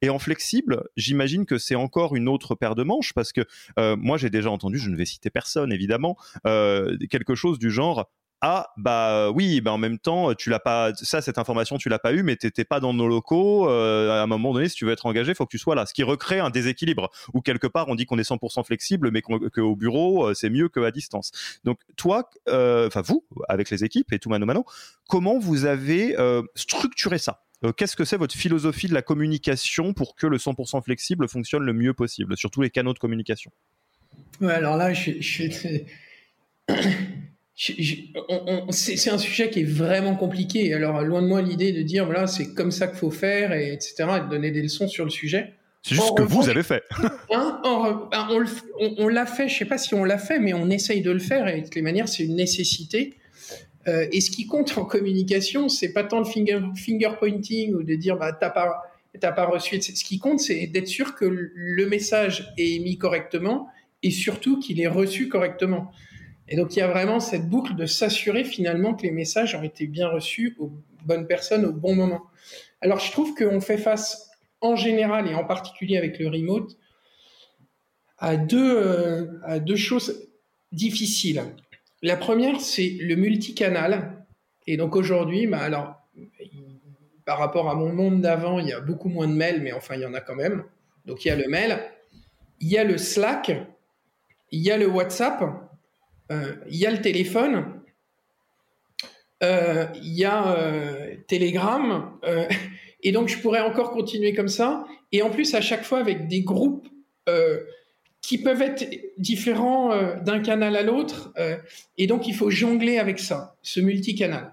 Et 0.01 0.09
en 0.09 0.19
flexible, 0.19 0.85
j'imagine 0.97 1.45
que 1.45 1.59
c'est 1.59 1.75
encore 1.75 2.17
une 2.17 2.27
autre 2.27 2.55
paire 2.55 2.75
de 2.75 2.85
manches 2.85 3.13
parce 3.13 3.35
que 3.35 3.43
euh, 3.79 3.97
moi, 3.97 4.17
j'ai 4.17 4.31
déjà 4.31 4.51
entendu, 4.51 4.79
je 4.79 4.89
ne 4.89 4.97
vais 4.97 5.05
citer 5.05 5.29
personne 5.29 5.75
évidemment, 5.75 6.17
euh, 6.47 6.97
quelque 7.11 7.35
chose 7.35 7.59
du 7.59 7.71
genre, 7.71 8.11
ah 8.43 8.69
bah 8.77 9.31
oui 9.31 9.63
bah 9.63 9.73
en 9.73 9.79
même 9.79 9.99
temps 9.99 10.35
tu 10.35 10.51
l'as 10.51 10.61
pas 10.61 10.93
ça 10.95 11.23
cette 11.23 11.39
information 11.39 11.79
tu 11.79 11.89
l'as 11.89 11.99
pas 11.99 12.13
eu 12.13 12.23
mais 12.23 12.37
t'étais 12.37 12.65
pas 12.65 12.81
dans 12.81 12.93
nos 12.93 13.09
locaux 13.09 13.69
euh, 13.69 14.11
à 14.11 14.23
un 14.23 14.27
moment 14.27 14.53
donné 14.53 14.69
si 14.69 14.77
tu 14.77 14.85
veux 14.85 14.93
être 14.93 15.07
engagé 15.07 15.35
faut 15.35 15.47
que 15.47 15.51
tu 15.51 15.59
sois 15.59 15.75
là. 15.75 15.87
Ce 15.87 15.95
qui 15.95 16.03
recrée 16.03 16.39
un 16.39 16.51
déséquilibre 16.51 17.11
ou 17.33 17.41
quelque 17.41 17.67
part 17.67 17.89
on 17.89 17.95
dit 17.95 18.05
qu'on 18.05 18.19
est 18.19 18.29
100% 18.29 18.65
flexible 18.65 19.11
mais 19.11 19.23
qu'au 19.23 19.75
bureau 19.75 20.27
euh, 20.27 20.35
c'est 20.35 20.51
mieux 20.51 20.69
qu'à 20.69 20.91
distance. 20.91 21.31
Donc 21.65 21.81
toi 21.97 22.29
euh, 22.49 22.87
enfin 22.89 23.01
vous 23.01 23.25
avec 23.49 23.71
les 23.71 23.85
équipes 23.85 24.13
et 24.13 24.19
tout 24.19 24.29
mano 24.29 24.45
mano 24.45 24.65
comment 25.09 25.39
vous 25.39 25.65
avez 25.65 26.15
structuré 26.55 27.19
ça? 27.19 27.43
Qu'est-ce 27.77 27.97
que 27.97 28.05
c'est 28.05 28.19
votre 28.19 28.35
philosophie 28.35 28.87
de 28.87 28.95
la 28.95 29.01
communication 29.01 29.95
pour 29.95 30.15
que 30.15 30.27
le 30.27 30.37
100% 30.37 30.85
flexible 30.85 31.27
fonctionne 31.27 31.63
le 31.63 31.73
mieux 31.73 31.95
possible 31.95 32.37
sur 32.37 32.51
tous 32.51 32.61
les 32.61 32.69
canaux 32.69 32.93
de 32.93 32.99
communication? 32.99 33.51
Ouais, 34.43 34.53
alors 34.53 34.77
là 34.77 34.93
je, 34.93 35.13
je 35.21 35.45
c'est 37.57 39.11
un 39.11 39.19
sujet 39.19 39.49
qui 39.49 39.61
est 39.61 39.65
vraiment 39.65 40.15
compliqué. 40.15 40.75
Alors, 40.75 41.01
loin 41.03 41.23
de 41.23 41.27
moi 41.27 41.41
l'idée 41.41 41.73
de 41.73 41.83
dire, 41.83 42.05
voilà, 42.05 42.27
c'est 42.27 42.53
comme 42.53 42.71
ça 42.71 42.87
qu'il 42.87 42.99
faut 42.99 43.11
faire, 43.11 43.53
et 43.53 43.73
etc., 43.73 43.95
et 44.19 44.21
de 44.21 44.29
donner 44.29 44.51
des 44.51 44.63
leçons 44.63 44.89
sur 44.89 45.05
le 45.05 45.11
sujet. 45.11 45.55
C'est 45.83 45.95
juste 45.95 46.09
ce 46.09 46.13
que 46.13 46.23
vous 46.23 46.49
avez 46.49 46.63
fait. 46.63 46.83
Hein, 47.69 48.09
ben, 48.11 48.29
on, 48.99 49.09
l'a 49.09 49.27
fait, 49.27 49.49
je 49.49 49.59
sais 49.59 49.65
pas 49.65 49.79
si 49.79 49.95
on 49.95 50.05
l'a 50.05 50.19
fait, 50.19 50.39
mais 50.39 50.55
on 50.55 50.71
essaye 50.71 51.01
de 51.03 51.11
le 51.11 51.19
faire, 51.19 51.49
et 51.49 51.61
de 51.61 51.65
toutes 51.65 51.75
les 51.75 51.83
manières, 51.83 52.09
c'est 52.09 52.23
une 52.23 52.37
nécessité. 52.37 53.15
Euh, 53.89 54.07
et 54.13 54.21
ce 54.21 54.31
qui 54.31 54.47
compte 54.47 54.77
en 54.79 54.85
communication, 54.85 55.69
c'est 55.69 55.93
pas 55.93 56.05
tant 56.05 56.19
le 56.19 56.25
finger, 56.25 56.61
finger 56.77 57.11
pointing 57.19 57.75
ou 57.75 57.83
de 57.83 57.95
dire, 57.95 58.17
bah, 58.17 58.33
t'as 58.33 58.51
pas, 58.51 58.83
pas 59.21 59.47
reçu. 59.47 59.81
Ce 59.81 60.05
qui 60.05 60.19
compte, 60.19 60.41
c'est 60.41 60.67
d'être 60.67 60.89
sûr 60.89 61.15
que 61.15 61.25
le 61.25 61.87
message 61.87 62.53
est 62.59 62.75
émis 62.75 62.99
correctement, 62.99 63.69
et 64.03 64.11
surtout 64.11 64.61
qu'il 64.61 64.81
est 64.81 64.89
reçu 64.89 65.29
correctement. 65.29 65.91
Et 66.49 66.57
donc 66.57 66.77
il 66.77 66.79
y 66.79 66.83
a 66.83 66.89
vraiment 66.89 67.21
cette 67.21 67.49
boucle 67.49 67.75
de 67.75 67.87
s'assurer 67.87 68.45
finalement 68.45 68.95
que 68.95 69.03
les 69.03 69.11
messages 69.11 69.55
ont 69.55 69.63
été 69.63 69.87
bien 69.87 70.09
reçus 70.09 70.57
aux 70.59 70.73
bonnes 71.05 71.27
personnes 71.27 71.65
au 71.65 71.73
bon 71.73 71.95
moment. 71.95 72.23
Alors 72.81 73.01
je 73.01 73.11
trouve 73.11 73.35
qu'on 73.35 73.61
fait 73.61 73.79
face 73.79 74.31
en 74.61 74.77
général 74.77 75.29
et 75.29 75.35
en 75.35 75.45
particulier 75.45 75.97
avec 75.97 76.19
le 76.19 76.29
remote 76.29 76.77
à 78.19 78.37
deux, 78.37 78.77
euh, 78.77 79.41
à 79.45 79.59
deux 79.59 79.77
choses 79.77 80.29
difficiles. 80.73 81.43
La 82.03 82.17
première, 82.17 82.61
c'est 82.61 82.97
le 83.01 83.17
multicanal. 83.17 84.25
Et 84.67 84.77
donc 84.77 84.97
aujourd'hui, 84.97 85.47
bah 85.47 85.61
alors, 85.61 85.95
par 87.25 87.39
rapport 87.39 87.69
à 87.69 87.75
mon 87.75 87.93
monde 87.93 88.21
d'avant, 88.21 88.59
il 88.59 88.69
y 88.69 88.73
a 88.73 88.81
beaucoup 88.81 89.09
moins 89.09 89.27
de 89.27 89.33
mails, 89.33 89.63
mais 89.63 89.73
enfin, 89.73 89.97
il 89.97 90.03
y 90.03 90.07
en 90.07 90.15
a 90.15 90.21
quand 90.21 90.35
même. 90.35 90.65
Donc 91.07 91.25
il 91.25 91.29
y 91.29 91.31
a 91.31 91.37
le 91.37 91.49
mail, 91.49 91.79
il 92.61 92.69
y 92.69 92.79
a 92.79 92.85
le 92.85 92.99
Slack, 92.99 93.53
il 94.51 94.61
y 94.61 94.71
a 94.71 94.77
le 94.77 94.87
WhatsApp, 94.87 95.43
il 96.31 96.77
y 96.77 96.87
a 96.87 96.91
le 96.91 97.01
téléphone, 97.01 97.65
il 99.43 99.89
y 100.03 100.25
a 100.25 100.57
Telegram, 101.29 102.19
et 103.03 103.13
donc 103.13 103.29
je 103.29 103.39
pourrais 103.39 103.61
encore 103.61 103.91
continuer 103.91 104.35
comme 104.35 104.49
ça. 104.49 104.85
Et 105.13 105.23
en 105.23 105.31
plus, 105.31 105.55
à 105.55 105.61
chaque 105.61 105.85
fois 105.85 105.99
avec 105.99 106.29
des 106.29 106.43
groupes 106.43 106.89
qui 108.27 108.39
peuvent 108.39 108.61
être 108.61 108.91
différents 109.19 109.93
euh, 109.93 110.19
d'un 110.21 110.41
canal 110.41 110.75
à 110.75 110.83
l'autre. 110.83 111.33
Euh, 111.39 111.57
et 111.97 112.09
donc, 112.09 112.27
il 112.27 112.35
faut 112.35 112.51
jongler 112.51 112.99
avec 112.99 113.21
ça, 113.21 113.57
ce 113.63 113.79
multicanal. 113.79 114.53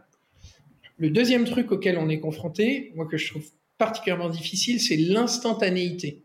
Le 0.97 1.09
deuxième 1.09 1.45
truc 1.45 1.71
auquel 1.71 1.97
on 1.97 2.07
est 2.07 2.19
confronté, 2.19 2.91
moi 2.95 3.07
que 3.07 3.17
je 3.17 3.31
trouve 3.31 3.45
particulièrement 3.79 4.29
difficile, 4.29 4.79
c'est 4.79 4.95
l'instantanéité. 4.95 6.21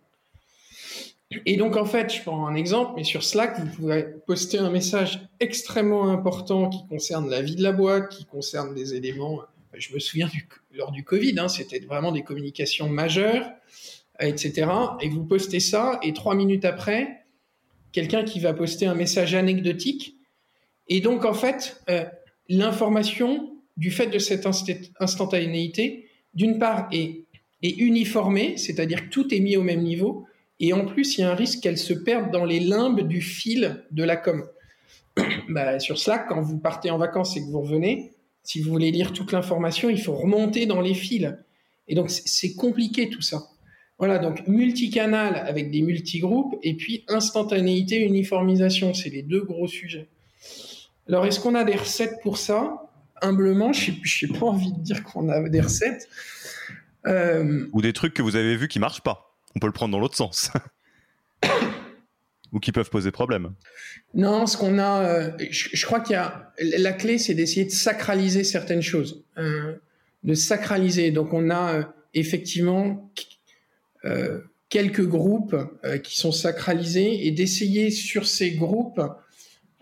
Et 1.45 1.57
donc, 1.57 1.77
en 1.77 1.85
fait, 1.85 2.13
je 2.13 2.23
prends 2.23 2.47
un 2.47 2.55
exemple, 2.55 2.93
mais 2.97 3.05
sur 3.05 3.23
Slack, 3.23 3.61
vous 3.61 3.67
pouvez 3.67 4.07
poster 4.27 4.59
un 4.59 4.71
message 4.71 5.21
extrêmement 5.41 6.09
important 6.09 6.71
qui 6.71 6.87
concerne 6.87 7.29
la 7.29 7.43
vie 7.43 7.55
de 7.55 7.63
la 7.63 7.73
boîte, 7.73 8.09
qui 8.09 8.25
concerne 8.25 8.75
des 8.75 8.95
éléments. 8.95 9.43
Je 9.75 9.93
me 9.93 9.99
souviens 9.99 10.31
lors 10.73 10.91
du 10.91 11.05
Covid, 11.05 11.39
hein, 11.39 11.49
c'était 11.49 11.81
vraiment 11.81 12.13
des 12.13 12.23
communications 12.23 12.89
majeures, 12.89 13.47
etc. 14.21 14.71
Et 15.03 15.11
vous 15.11 15.23
postez 15.23 15.61
ça, 15.61 16.01
et 16.03 16.15
trois 16.15 16.35
minutes 16.35 16.65
après, 16.65 17.27
quelqu'un 17.93 18.25
qui 18.25 18.41
va 18.41 18.55
poster 18.55 18.87
un 18.87 18.95
message 18.95 19.35
anecdotique. 19.35 20.17
Et 20.89 21.03
donc, 21.03 21.27
en 21.27 21.35
fait, 21.35 21.83
euh, 21.91 22.07
l'information, 22.49 23.55
du 23.77 23.91
fait 23.91 24.07
de 24.07 24.19
cette 24.19 24.47
instantanéité, 24.99 26.09
d'une 26.33 26.59
part, 26.59 26.89
est, 26.91 27.27
est 27.63 27.77
uniformée, 27.79 28.57
c'est-à-dire 28.57 29.05
que 29.05 29.11
tout 29.11 29.35
est 29.35 29.41
mis 29.41 29.57
au 29.59 29.63
même 29.63 29.83
niveau, 29.83 30.27
et 30.61 30.73
en 30.73 30.87
plus, 30.87 31.17
il 31.17 31.21
y 31.21 31.25
a 31.25 31.31
un 31.31 31.35
risque 31.35 31.61
qu'elle 31.61 31.79
se 31.79 31.93
perde 31.93 32.31
dans 32.33 32.45
les 32.45 32.61
limbes 32.61 33.07
du 33.07 33.21
fil 33.21 33.85
de 33.91 34.03
la 34.03 34.17
com. 34.17 34.45
bah, 35.49 35.79
sur 35.79 35.99
Slack, 35.99 36.29
quand 36.29 36.41
vous 36.41 36.59
partez 36.59 36.91
en 36.91 36.99
vacances 36.99 37.37
et 37.37 37.41
que 37.41 37.47
vous 37.47 37.61
revenez, 37.61 38.13
si 38.43 38.61
vous 38.61 38.71
voulez 38.71 38.91
lire 38.91 39.13
toute 39.13 39.33
l'information, 39.33 39.91
il 39.91 40.01
faut 40.01 40.15
remonter 40.15 40.67
dans 40.67 40.81
les 40.81 40.95
fils. 40.95 41.33
Et 41.87 41.95
donc, 41.95 42.11
c'est 42.11 42.55
compliqué 42.55 43.09
tout 43.09 43.23
ça. 43.23 43.43
Voilà, 43.99 44.19
donc 44.19 44.47
multicanal 44.47 45.35
avec 45.35 45.71
des 45.71 45.83
multigroupes 45.83 46.57
et 46.63 46.75
puis 46.75 47.05
instantanéité, 47.09 48.01
uniformisation, 48.05 48.95
c'est 48.95 49.11
les 49.11 49.23
deux 49.23 49.43
gros 49.43 49.67
sujets. 49.67 50.09
Alors, 51.09 51.27
est-ce 51.27 51.41
qu'on 51.41 51.55
a 51.55 51.65
des 51.65 51.75
recettes 51.75 52.21
pour 52.23 52.39
ça? 52.39 52.91
Humblement, 53.21 53.73
je 53.73 53.91
n'ai 53.91 54.39
pas 54.39 54.47
envie 54.47 54.73
de 54.73 54.79
dire 54.79 55.03
qu'on 55.03 55.29
a 55.29 55.49
des 55.49 55.61
recettes. 55.61 56.09
Euh, 57.07 57.67
Ou 57.73 57.83
des 57.83 57.93
trucs 57.93 58.15
que 58.15 58.23
vous 58.23 58.37
avez 58.37 58.57
vus 58.57 58.69
qui 58.69 58.79
marchent 58.79 59.03
pas. 59.03 59.28
On 59.57 59.59
peut 59.61 59.67
le 59.67 59.73
prendre 59.73 59.93
dans 59.93 60.01
l'autre 60.01 60.17
sens. 60.17 60.51
Ou 62.53 62.61
qui 62.61 62.73
peuvent 62.73 62.89
poser 62.89 63.11
problème. 63.11 63.53
Non, 64.15 64.47
ce 64.47 64.57
qu'on 64.57 64.79
a, 64.79 65.03
euh, 65.03 65.31
je, 65.51 65.85
crois 65.85 66.01
qu'il 66.01 66.15
y 66.15 66.17
a 66.17 66.51
la 66.79 66.93
clé, 66.93 67.19
c'est 67.19 67.35
d'essayer 67.35 67.67
de 67.67 67.71
sacraliser 67.71 68.43
certaines 68.43 68.81
choses, 68.81 69.23
euh, 69.37 69.75
de 70.25 70.33
sacraliser. 70.33 71.11
Donc, 71.11 71.35
on 71.35 71.51
a 71.51 71.93
effectivement 72.15 73.11
euh, 74.05 74.41
quelques 74.69 75.07
groupes 75.07 75.57
euh, 75.85 75.99
qui 75.99 76.17
sont 76.19 76.33
sacralisés 76.33 77.27
et 77.27 77.31
d'essayer 77.31 77.91
sur 77.91 78.27
ces 78.27 78.53
groupes 78.53 79.01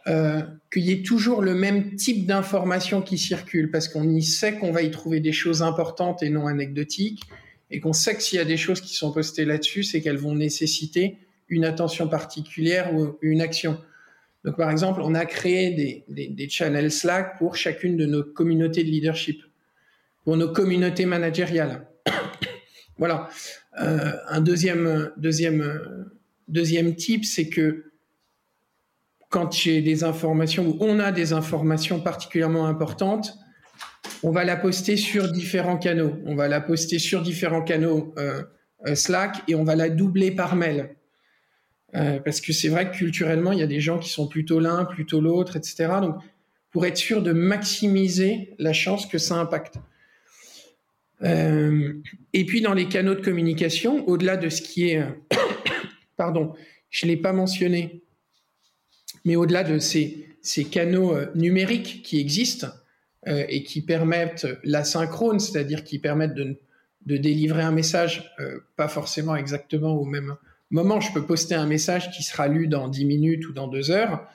euh, 0.06 0.42
qu'il 0.72 0.84
y 0.84 0.92
ait 0.92 1.02
toujours 1.02 1.42
le 1.42 1.54
même 1.54 1.96
type 1.96 2.24
d'information 2.24 3.02
qui 3.02 3.18
circule 3.18 3.70
parce 3.70 3.88
qu'on 3.88 4.08
y 4.08 4.22
sait 4.22 4.54
qu'on 4.54 4.70
va 4.70 4.82
y 4.82 4.90
trouver 4.90 5.18
des 5.18 5.32
choses 5.32 5.62
importantes 5.62 6.22
et 6.22 6.30
non 6.30 6.46
anecdotiques 6.46 7.22
et 7.70 7.80
qu'on 7.80 7.92
sait 7.92 8.14
que 8.14 8.22
s'il 8.22 8.38
y 8.38 8.42
a 8.42 8.44
des 8.44 8.56
choses 8.56 8.80
qui 8.80 8.94
sont 8.94 9.12
postées 9.12 9.44
là-dessus, 9.44 9.82
c'est 9.82 10.00
qu'elles 10.00 10.18
vont 10.18 10.34
nécessiter 10.34 11.18
une 11.48 11.64
attention 11.64 12.08
particulière 12.08 12.94
ou 12.94 13.18
une 13.22 13.40
action. 13.40 13.80
Donc, 14.44 14.56
par 14.56 14.70
exemple, 14.70 15.00
on 15.02 15.14
a 15.14 15.26
créé 15.26 16.04
des, 16.08 16.48
channels 16.48 16.92
Slack 16.92 17.38
pour 17.38 17.56
chacune 17.56 17.96
de 17.96 18.06
nos 18.06 18.22
communautés 18.22 18.84
de 18.84 18.88
leadership, 18.88 19.42
pour 20.24 20.36
nos 20.36 20.52
communautés 20.52 21.06
managériales. 21.06 21.88
voilà. 22.98 23.28
Euh, 23.80 24.12
un 24.28 24.40
deuxième, 24.40 25.10
deuxième, 25.16 26.08
deuxième 26.48 26.94
type, 26.94 27.24
c'est 27.24 27.48
que 27.48 27.92
quand 29.28 29.52
j'ai 29.52 29.82
des 29.82 30.04
informations 30.04 30.68
ou 30.68 30.76
on 30.80 31.00
a 31.00 31.10
des 31.10 31.32
informations 31.32 32.00
particulièrement 32.00 32.66
importantes, 32.66 33.36
on 34.22 34.30
va 34.30 34.44
la 34.44 34.56
poster 34.56 34.96
sur 34.96 35.30
différents 35.30 35.78
canaux. 35.78 36.16
On 36.24 36.34
va 36.34 36.48
la 36.48 36.60
poster 36.60 36.98
sur 36.98 37.22
différents 37.22 37.62
canaux 37.62 38.14
euh, 38.18 38.42
euh, 38.86 38.94
Slack 38.94 39.42
et 39.48 39.54
on 39.54 39.64
va 39.64 39.76
la 39.76 39.88
doubler 39.88 40.30
par 40.30 40.56
mail. 40.56 40.90
parce 41.92 42.42
que 42.42 42.52
c'est 42.52 42.68
vrai 42.68 42.90
que 42.90 42.96
culturellement, 42.96 43.52
il 43.52 43.58
y 43.58 43.62
a 43.62 43.66
des 43.66 43.80
gens 43.80 43.98
qui 43.98 44.10
sont 44.10 44.26
plutôt 44.26 44.60
l'un, 44.60 44.84
plutôt 44.84 45.20
l'autre, 45.20 45.56
etc. 45.56 45.88
Donc, 46.02 46.16
pour 46.70 46.84
être 46.84 46.98
sûr 46.98 47.22
de 47.22 47.32
maximiser 47.32 48.54
la 48.58 48.74
chance 48.74 49.06
que 49.06 49.16
ça 49.16 49.36
impacte. 49.36 49.76
Euh, 51.22 51.94
et 52.32 52.44
puis 52.44 52.60
dans 52.60 52.74
les 52.74 52.88
canaux 52.88 53.14
de 53.14 53.22
communication, 53.22 54.06
au-delà 54.08 54.36
de 54.36 54.48
ce 54.48 54.62
qui 54.62 54.90
est, 54.90 55.02
pardon, 56.16 56.52
je 56.90 57.06
l'ai 57.06 57.16
pas 57.16 57.32
mentionné, 57.32 58.02
mais 59.24 59.36
au-delà 59.36 59.64
de 59.64 59.78
ces, 59.78 60.26
canaux 60.70 61.14
euh, 61.14 61.26
numériques 61.34 62.02
qui 62.04 62.20
existent 62.20 62.68
euh, 63.26 63.44
et 63.48 63.62
qui 63.62 63.82
permettent 63.82 64.46
l'asynchrone, 64.64 65.40
c'est-à-dire 65.40 65.84
qui 65.84 65.98
permettent 65.98 66.34
de, 66.34 66.56
de, 67.06 67.16
délivrer 67.16 67.62
un 67.62 67.72
message, 67.72 68.32
euh, 68.40 68.60
pas 68.76 68.88
forcément 68.88 69.36
exactement 69.36 69.94
au 69.94 70.04
même 70.04 70.36
moment. 70.70 71.00
Je 71.00 71.12
peux 71.12 71.24
poster 71.24 71.54
un 71.54 71.66
message 71.66 72.10
qui 72.10 72.22
sera 72.22 72.48
lu 72.48 72.68
dans 72.68 72.88
10 72.88 73.04
minutes 73.04 73.48
ou 73.48 73.52
dans 73.52 73.68
2 73.68 73.90
heures. 73.90 74.26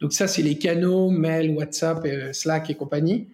Donc 0.00 0.12
ça, 0.12 0.26
c'est 0.26 0.42
les 0.42 0.58
canaux, 0.58 1.10
mail, 1.10 1.50
WhatsApp, 1.50 2.06
Slack 2.32 2.70
et 2.70 2.74
compagnie. 2.74 3.28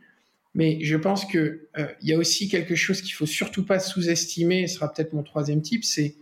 Mais 0.57 0.79
je 0.81 0.97
pense 0.97 1.27
que 1.27 1.69
euh, 1.77 1.87
il 2.01 2.09
y 2.09 2.15
a 2.15 2.19
aussi 2.19 2.49
quelque 2.49 2.75
chose 2.75 3.03
qu'il 3.03 3.13
faut 3.13 3.27
surtout 3.27 3.67
pas 3.67 3.79
sous-estimer. 3.79 4.67
Ce 4.67 4.77
sera 4.77 4.91
peut-être 4.91 5.13
mon 5.13 5.23
troisième 5.23 5.61
type. 5.61 5.85
C'est 5.85 6.17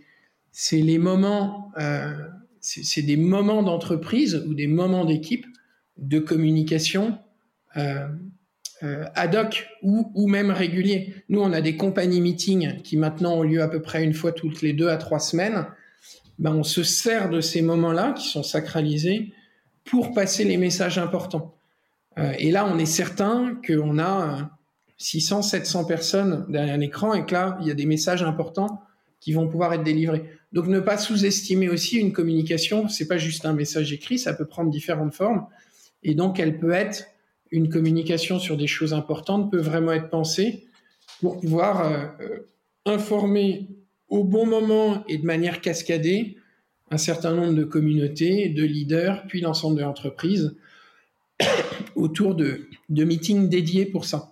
les 0.73 0.97
moments. 0.97 1.71
Euh, 1.79 2.13
c'est 2.59 3.01
des 3.01 3.15
moments 3.15 3.63
d'entreprise 3.63 4.43
ou 4.45 4.53
des 4.53 4.67
moments 4.67 5.05
d'équipe 5.05 5.45
de 5.97 6.19
communication 6.19 7.17
euh, 7.77 8.07
euh, 8.83 9.05
ad 9.15 9.35
hoc 9.35 9.67
ou, 9.81 10.11
ou 10.15 10.27
même 10.27 10.51
réguliers. 10.51 11.15
Nous, 11.29 11.39
on 11.41 11.53
a 11.53 11.61
des 11.61 11.77
compagnies 11.77 12.19
meetings 12.19 12.81
qui 12.81 12.97
maintenant 12.97 13.37
ont 13.37 13.43
lieu 13.43 13.61
à 13.61 13.69
peu 13.69 13.81
près 13.81 14.03
une 14.03 14.13
fois 14.13 14.33
toutes 14.33 14.61
les 14.61 14.73
deux 14.73 14.89
à 14.89 14.97
trois 14.97 15.19
semaines. 15.19 15.65
Ben, 16.39 16.53
on 16.53 16.63
se 16.63 16.83
sert 16.83 17.29
de 17.29 17.39
ces 17.39 17.61
moments-là 17.61 18.11
qui 18.13 18.27
sont 18.27 18.43
sacralisés 18.43 19.31
pour 19.85 20.13
passer 20.13 20.43
les 20.43 20.57
messages 20.57 20.97
importants. 20.97 21.55
Euh, 22.17 22.33
et 22.37 22.51
là, 22.51 22.65
on 22.65 22.77
est 22.77 22.85
certain 22.85 23.59
qu'on 23.65 23.97
a 23.99 24.49
600, 24.97 25.39
euh, 25.39 25.41
700 25.41 25.85
personnes 25.85 26.45
derrière 26.49 26.75
un 26.75 26.81
écran 26.81 27.13
et 27.13 27.25
que 27.25 27.33
là, 27.33 27.57
il 27.61 27.67
y 27.67 27.71
a 27.71 27.75
des 27.75 27.85
messages 27.85 28.23
importants 28.23 28.81
qui 29.21 29.31
vont 29.31 29.47
pouvoir 29.47 29.73
être 29.73 29.83
délivrés. 29.83 30.29
Donc, 30.51 30.67
ne 30.67 30.79
pas 30.79 30.97
sous-estimer 30.97 31.69
aussi 31.69 31.97
une 31.97 32.13
communication. 32.13 32.87
C'est 32.89 33.07
pas 33.07 33.17
juste 33.17 33.45
un 33.45 33.53
message 33.53 33.91
écrit, 33.93 34.19
ça 34.19 34.33
peut 34.33 34.45
prendre 34.45 34.69
différentes 34.69 35.13
formes. 35.13 35.47
Et 36.03 36.13
donc, 36.13 36.39
elle 36.39 36.59
peut 36.59 36.71
être 36.71 37.07
une 37.51 37.69
communication 37.69 38.39
sur 38.39 38.57
des 38.57 38.67
choses 38.67 38.93
importantes, 38.93 39.51
peut 39.51 39.61
vraiment 39.61 39.93
être 39.93 40.09
pensée 40.09 40.65
pour 41.21 41.39
pouvoir 41.39 41.91
euh, 41.91 42.39
informer 42.85 43.67
au 44.09 44.23
bon 44.23 44.45
moment 44.45 45.03
et 45.07 45.17
de 45.17 45.25
manière 45.25 45.61
cascadée 45.61 46.37
un 46.91 46.97
certain 46.97 47.33
nombre 47.33 47.53
de 47.53 47.63
communautés, 47.63 48.49
de 48.49 48.63
leaders, 48.63 49.25
puis 49.27 49.41
l'ensemble 49.41 49.77
de 49.77 49.81
l'entreprise 49.81 50.55
autour 51.95 52.35
de 52.35 52.67
meetings 52.89 53.49
dédiés 53.49 53.85
pour 53.85 54.05
ça. 54.05 54.31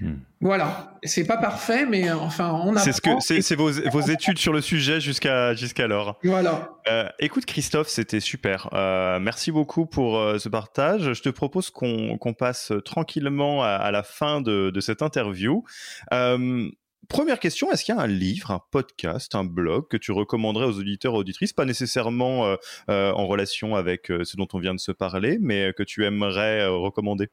Hmm. 0.00 0.16
Voilà, 0.40 0.96
c'est 1.02 1.26
pas 1.26 1.36
parfait, 1.36 1.84
mais 1.86 2.08
euh, 2.08 2.16
enfin, 2.16 2.52
on 2.64 2.76
a. 2.76 2.78
C'est 2.78 2.92
ce 2.92 3.00
que 3.00 3.10
c'est 3.20 3.54
vos, 3.56 3.70
vos, 3.70 4.00
études 4.10 4.38
sur 4.38 4.52
le 4.52 4.60
sujet 4.60 5.00
jusqu'à 5.00 5.54
jusqu'alors. 5.54 6.18
Voilà. 6.22 6.70
Euh, 6.88 7.08
écoute, 7.18 7.46
Christophe, 7.46 7.88
c'était 7.88 8.20
super. 8.20 8.68
Euh, 8.72 9.18
merci 9.18 9.50
beaucoup 9.50 9.86
pour 9.86 10.18
euh, 10.18 10.38
ce 10.38 10.48
partage. 10.48 11.12
Je 11.12 11.22
te 11.22 11.28
propose 11.28 11.70
qu'on 11.70 12.16
qu'on 12.18 12.34
passe 12.34 12.72
tranquillement 12.84 13.62
à, 13.62 13.70
à, 13.70 13.90
la 13.90 14.02
fin 14.02 14.40
de, 14.40 14.70
de 14.70 14.80
cette 14.80 15.02
interview. 15.02 15.64
Euh, 16.12 16.70
Première 17.08 17.40
question, 17.40 17.72
est-ce 17.72 17.84
qu'il 17.84 17.94
y 17.94 17.98
a 17.98 18.02
un 18.02 18.06
livre, 18.06 18.50
un 18.50 18.60
podcast, 18.70 19.34
un 19.34 19.44
blog 19.44 19.88
que 19.88 19.96
tu 19.96 20.12
recommanderais 20.12 20.66
aux 20.66 20.78
auditeurs 20.78 21.14
et 21.14 21.16
auditrices, 21.16 21.54
pas 21.54 21.64
nécessairement 21.64 22.44
euh, 22.44 22.56
euh, 22.90 23.12
en 23.12 23.26
relation 23.26 23.76
avec 23.76 24.10
euh, 24.10 24.24
ce 24.24 24.36
dont 24.36 24.46
on 24.52 24.58
vient 24.58 24.74
de 24.74 24.80
se 24.80 24.92
parler, 24.92 25.38
mais 25.40 25.72
que 25.72 25.82
tu 25.82 26.04
aimerais 26.04 26.66
recommander 26.66 27.28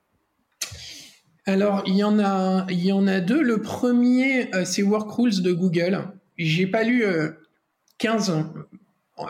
Alors, 1.47 1.83
il 1.85 1.95
y, 1.95 2.03
en 2.03 2.17
a, 2.17 2.65
il 2.71 2.83
y 2.83 2.91
en 2.91 3.05
a 3.05 3.19
deux. 3.19 3.41
Le 3.41 3.61
premier, 3.61 4.49
c'est 4.65 4.81
Work 4.81 5.11
Rules 5.11 5.43
de 5.43 5.51
Google. 5.51 6.07
J'ai 6.37 6.65
pas 6.65 6.83
lu 6.83 7.05
15 7.99 8.45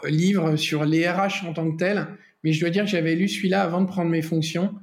livres 0.05 0.55
sur 0.55 0.85
les 0.85 1.09
RH 1.09 1.45
en 1.45 1.51
tant 1.51 1.69
que 1.69 1.77
tel, 1.77 2.07
mais 2.43 2.53
je 2.53 2.61
dois 2.61 2.69
dire 2.69 2.85
que 2.85 2.89
j'avais 2.89 3.15
lu 3.15 3.27
celui-là 3.27 3.63
avant 3.63 3.81
de 3.81 3.87
prendre 3.87 4.09
mes 4.09 4.21
fonctions 4.21 4.73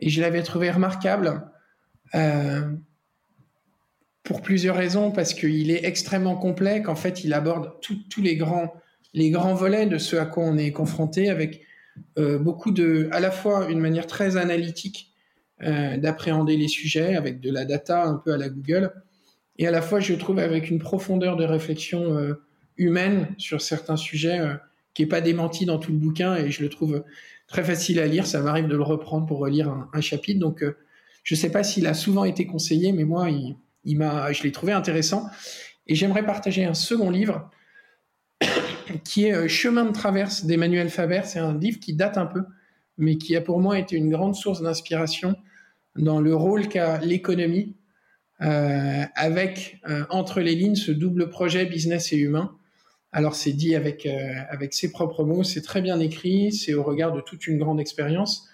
et 0.00 0.08
je 0.08 0.20
l'avais 0.20 0.42
trouvé 0.42 0.68
remarquable. 0.72 1.44
Euh, 2.16 2.62
pour 4.24 4.42
plusieurs 4.42 4.76
raisons, 4.76 5.12
parce 5.12 5.32
qu'il 5.32 5.70
est 5.70 5.84
extrêmement 5.84 6.34
complet, 6.34 6.82
qu'en 6.82 6.96
fait, 6.96 7.22
il 7.22 7.34
aborde 7.34 7.72
tous 7.82 8.20
les 8.20 8.36
grands, 8.36 8.74
les 9.12 9.30
grands 9.30 9.54
volets 9.54 9.86
de 9.86 9.98
ce 9.98 10.16
à 10.16 10.26
quoi 10.26 10.44
on 10.44 10.56
est 10.56 10.72
confronté, 10.72 11.28
avec 11.28 11.62
beaucoup 12.16 12.72
de, 12.72 13.08
à 13.12 13.20
la 13.20 13.30
fois 13.30 13.70
une 13.70 13.80
manière 13.80 14.06
très 14.06 14.36
analytique 14.36 15.13
d'appréhender 15.60 16.56
les 16.56 16.68
sujets 16.68 17.16
avec 17.16 17.40
de 17.40 17.50
la 17.50 17.64
data 17.64 18.04
un 18.04 18.16
peu 18.16 18.32
à 18.32 18.36
la 18.36 18.48
Google, 18.48 18.92
et 19.56 19.66
à 19.66 19.70
la 19.70 19.82
fois, 19.82 20.00
je 20.00 20.14
trouve, 20.14 20.38
avec 20.40 20.68
une 20.68 20.78
profondeur 20.78 21.36
de 21.36 21.44
réflexion 21.44 22.34
humaine 22.76 23.28
sur 23.38 23.60
certains 23.60 23.96
sujets 23.96 24.40
qui 24.94 25.02
n'est 25.02 25.08
pas 25.08 25.20
démenti 25.20 25.66
dans 25.66 25.78
tout 25.78 25.92
le 25.92 25.98
bouquin 25.98 26.36
et 26.36 26.50
je 26.50 26.62
le 26.62 26.68
trouve 26.68 27.04
très 27.48 27.64
facile 27.64 28.00
à 28.00 28.06
lire. 28.06 28.26
Ça 28.26 28.40
m'arrive 28.40 28.68
de 28.68 28.76
le 28.76 28.82
reprendre 28.82 29.26
pour 29.26 29.38
relire 29.38 29.68
un, 29.92 30.00
chapitre. 30.00 30.40
Donc, 30.40 30.62
euh, 30.62 30.76
je 31.22 31.34
ne 31.34 31.38
sais 31.38 31.50
pas 31.50 31.62
s'il 31.62 31.86
a 31.86 31.94
souvent 31.94 32.24
été 32.24 32.46
conseillé, 32.46 32.92
mais 32.92 33.04
moi, 33.04 33.28
il, 33.30 33.98
m'a, 33.98 34.32
je 34.32 34.42
l'ai 34.44 34.52
trouvé 34.52 34.72
intéressant. 34.72 35.28
Et 35.86 35.94
j'aimerais 35.94 36.24
partager 36.24 36.64
un 36.64 36.74
second 36.74 37.10
livre 37.10 37.50
qui 39.04 39.26
est 39.26 39.34
euh, 39.34 39.48
Chemin 39.48 39.84
de 39.84 39.92
traverse 39.92 40.44
d'Emmanuel 40.44 40.88
Faber. 40.88 41.22
C'est 41.24 41.40
un 41.40 41.56
livre 41.58 41.80
qui 41.80 41.94
date 41.94 42.16
un 42.16 42.26
peu, 42.26 42.42
mais 42.98 43.16
qui 43.16 43.36
a 43.36 43.40
pour 43.40 43.60
moi 43.60 43.78
été 43.78 43.96
une 43.96 44.10
grande 44.10 44.34
source 44.34 44.62
d'inspiration 44.62 45.36
dans 45.96 46.20
le 46.20 46.34
rôle 46.34 46.68
qu'a 46.68 46.98
l'économie 46.98 47.76
euh, 48.40 49.04
avec 49.14 49.80
entre 50.10 50.40
les 50.40 50.54
lignes 50.54 50.74
ce 50.74 50.90
double 50.90 51.28
projet 51.28 51.64
business 51.66 52.12
et 52.12 52.16
humain 52.16 52.56
alors 53.14 53.36
c'est 53.36 53.52
dit 53.52 53.76
avec, 53.76 54.06
euh, 54.06 54.34
avec 54.50 54.74
ses 54.74 54.90
propres 54.90 55.24
mots, 55.24 55.44
c'est 55.44 55.62
très 55.62 55.80
bien 55.80 56.00
écrit, 56.00 56.52
c'est 56.52 56.74
au 56.74 56.82
regard 56.82 57.12
de 57.12 57.20
toute 57.20 57.46
une 57.46 57.58
grande 57.58 57.80
expérience. 57.80 58.48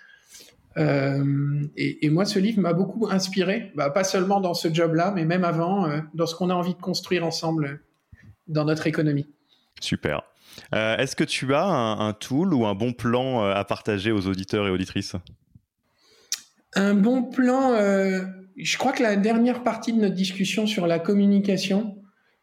Euh, 0.76 1.64
et, 1.76 2.11
moi, 2.11 2.26
ce 2.26 2.38
livre 2.38 2.61
m'a 2.61 2.74
beaucoup 2.74 3.09
inspiré, 3.11 3.72
bah, 3.74 3.88
pas 3.88 4.05
seulement 4.05 4.38
dans 4.38 4.53
ce 4.53 4.72
job-là, 4.72 5.12
mais 5.16 5.24
même 5.24 5.45
avant, 5.45 5.88
euh, 5.88 6.01
dans 6.12 6.26
ce 6.26 6.34
qu'on 6.34 6.51
a 6.51 6.55
envie 6.55 6.74
de 6.74 6.80
construire 6.80 7.24
ensemble 7.24 7.80
dans 8.49 8.66
notre 8.66 8.86
économie. 8.86 9.26
Super. 9.80 10.22
Est-ce 10.72 11.16
que 11.16 11.24
tu 11.24 11.54
as 11.54 11.64
un, 11.64 12.12
tool 12.12 12.54
ou 12.54 12.66
un 12.66 12.74
bon 12.74 12.92
plan 12.92 13.44
à 13.44 13.64
partager 13.64 14.12
aux 14.12 14.26
auditeurs 14.26 14.66
et 14.66 14.70
auditrices? 14.70 15.16
Un 16.74 16.94
bon 16.94 17.24
plan, 17.24 17.72
je 18.56 18.78
crois 18.78 18.92
que 18.92 19.02
la 19.02 19.16
dernière 19.16 19.62
partie 19.62 19.92
de 19.92 20.00
notre 20.00 20.14
discussion 20.14 20.66
sur 20.66 20.86
la 20.86 20.98
communication, 20.98 21.96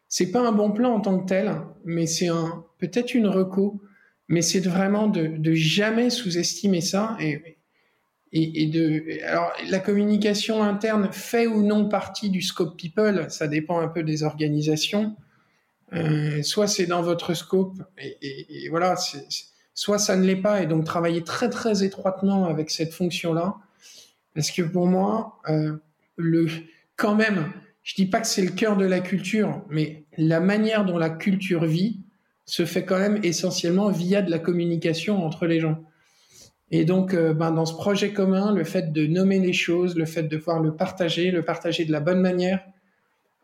c'est 0.08 0.30
pas 0.30 0.40
un 0.40 0.52
bon 0.52 0.72
plan 0.72 0.94
en 0.94 1.00
tant 1.00 1.18
que 1.18 1.26
tel, 1.26 1.52
mais 1.84 2.06
c'est 2.06 2.28
un 2.28 2.64
peut-être 2.78 3.14
une 3.14 3.26
reco, 3.26 3.82
mais 4.28 4.42
c'est 4.42 4.60
vraiment 4.60 5.06
de, 5.08 5.26
de 5.26 5.52
jamais 5.52 6.10
sous-estimer 6.10 6.80
ça 6.80 7.16
et, 7.20 7.56
de 8.32 9.24
alors 9.24 9.52
la 9.70 9.78
communication 9.78 10.62
interne 10.62 11.08
fait 11.12 11.46
ou 11.46 11.62
non 11.62 11.88
partie 11.88 12.28
du 12.28 12.42
scope 12.42 12.76
people, 12.76 13.26
ça 13.30 13.48
dépend 13.48 13.80
un 13.80 13.88
peu 13.88 14.02
des 14.02 14.22
organisations. 14.22 15.16
Euh, 15.94 16.42
soit 16.42 16.66
c'est 16.66 16.86
dans 16.86 17.02
votre 17.02 17.34
scope 17.34 17.82
et, 17.98 18.68
voilà, 18.68 18.94
soit 19.74 19.98
ça 19.98 20.16
ne 20.16 20.24
l'est 20.24 20.36
pas 20.36 20.62
et 20.62 20.66
donc 20.66 20.84
travailler 20.84 21.24
très 21.24 21.48
très 21.48 21.82
étroitement 21.82 22.46
avec 22.46 22.70
cette 22.70 22.92
fonction-là, 22.92 23.56
parce 24.34 24.50
que 24.50 24.62
pour 24.62 24.86
moi, 24.86 25.40
euh, 25.48 25.76
le 26.16 26.46
quand 26.96 27.14
même 27.14 27.52
je 27.88 27.94
dis 27.94 28.04
pas 28.04 28.20
que 28.20 28.26
c'est 28.26 28.42
le 28.42 28.50
cœur 28.50 28.76
de 28.76 28.84
la 28.84 29.00
culture, 29.00 29.64
mais 29.70 30.04
la 30.18 30.40
manière 30.40 30.84
dont 30.84 30.98
la 30.98 31.08
culture 31.08 31.64
vit 31.64 32.02
se 32.44 32.66
fait 32.66 32.84
quand 32.84 32.98
même 32.98 33.18
essentiellement 33.22 33.88
via 33.88 34.20
de 34.20 34.30
la 34.30 34.38
communication 34.38 35.24
entre 35.24 35.46
les 35.46 35.58
gens. 35.58 35.82
Et 36.70 36.84
donc, 36.84 37.14
euh, 37.14 37.32
ben, 37.32 37.50
dans 37.50 37.64
ce 37.64 37.72
projet 37.72 38.12
commun, 38.12 38.52
le 38.52 38.64
fait 38.64 38.92
de 38.92 39.06
nommer 39.06 39.38
les 39.38 39.54
choses, 39.54 39.96
le 39.96 40.04
fait 40.04 40.24
de 40.24 40.36
pouvoir 40.36 40.60
le 40.60 40.76
partager, 40.76 41.30
le 41.30 41.42
partager 41.42 41.86
de 41.86 41.92
la 41.92 42.00
bonne 42.00 42.20
manière 42.20 42.60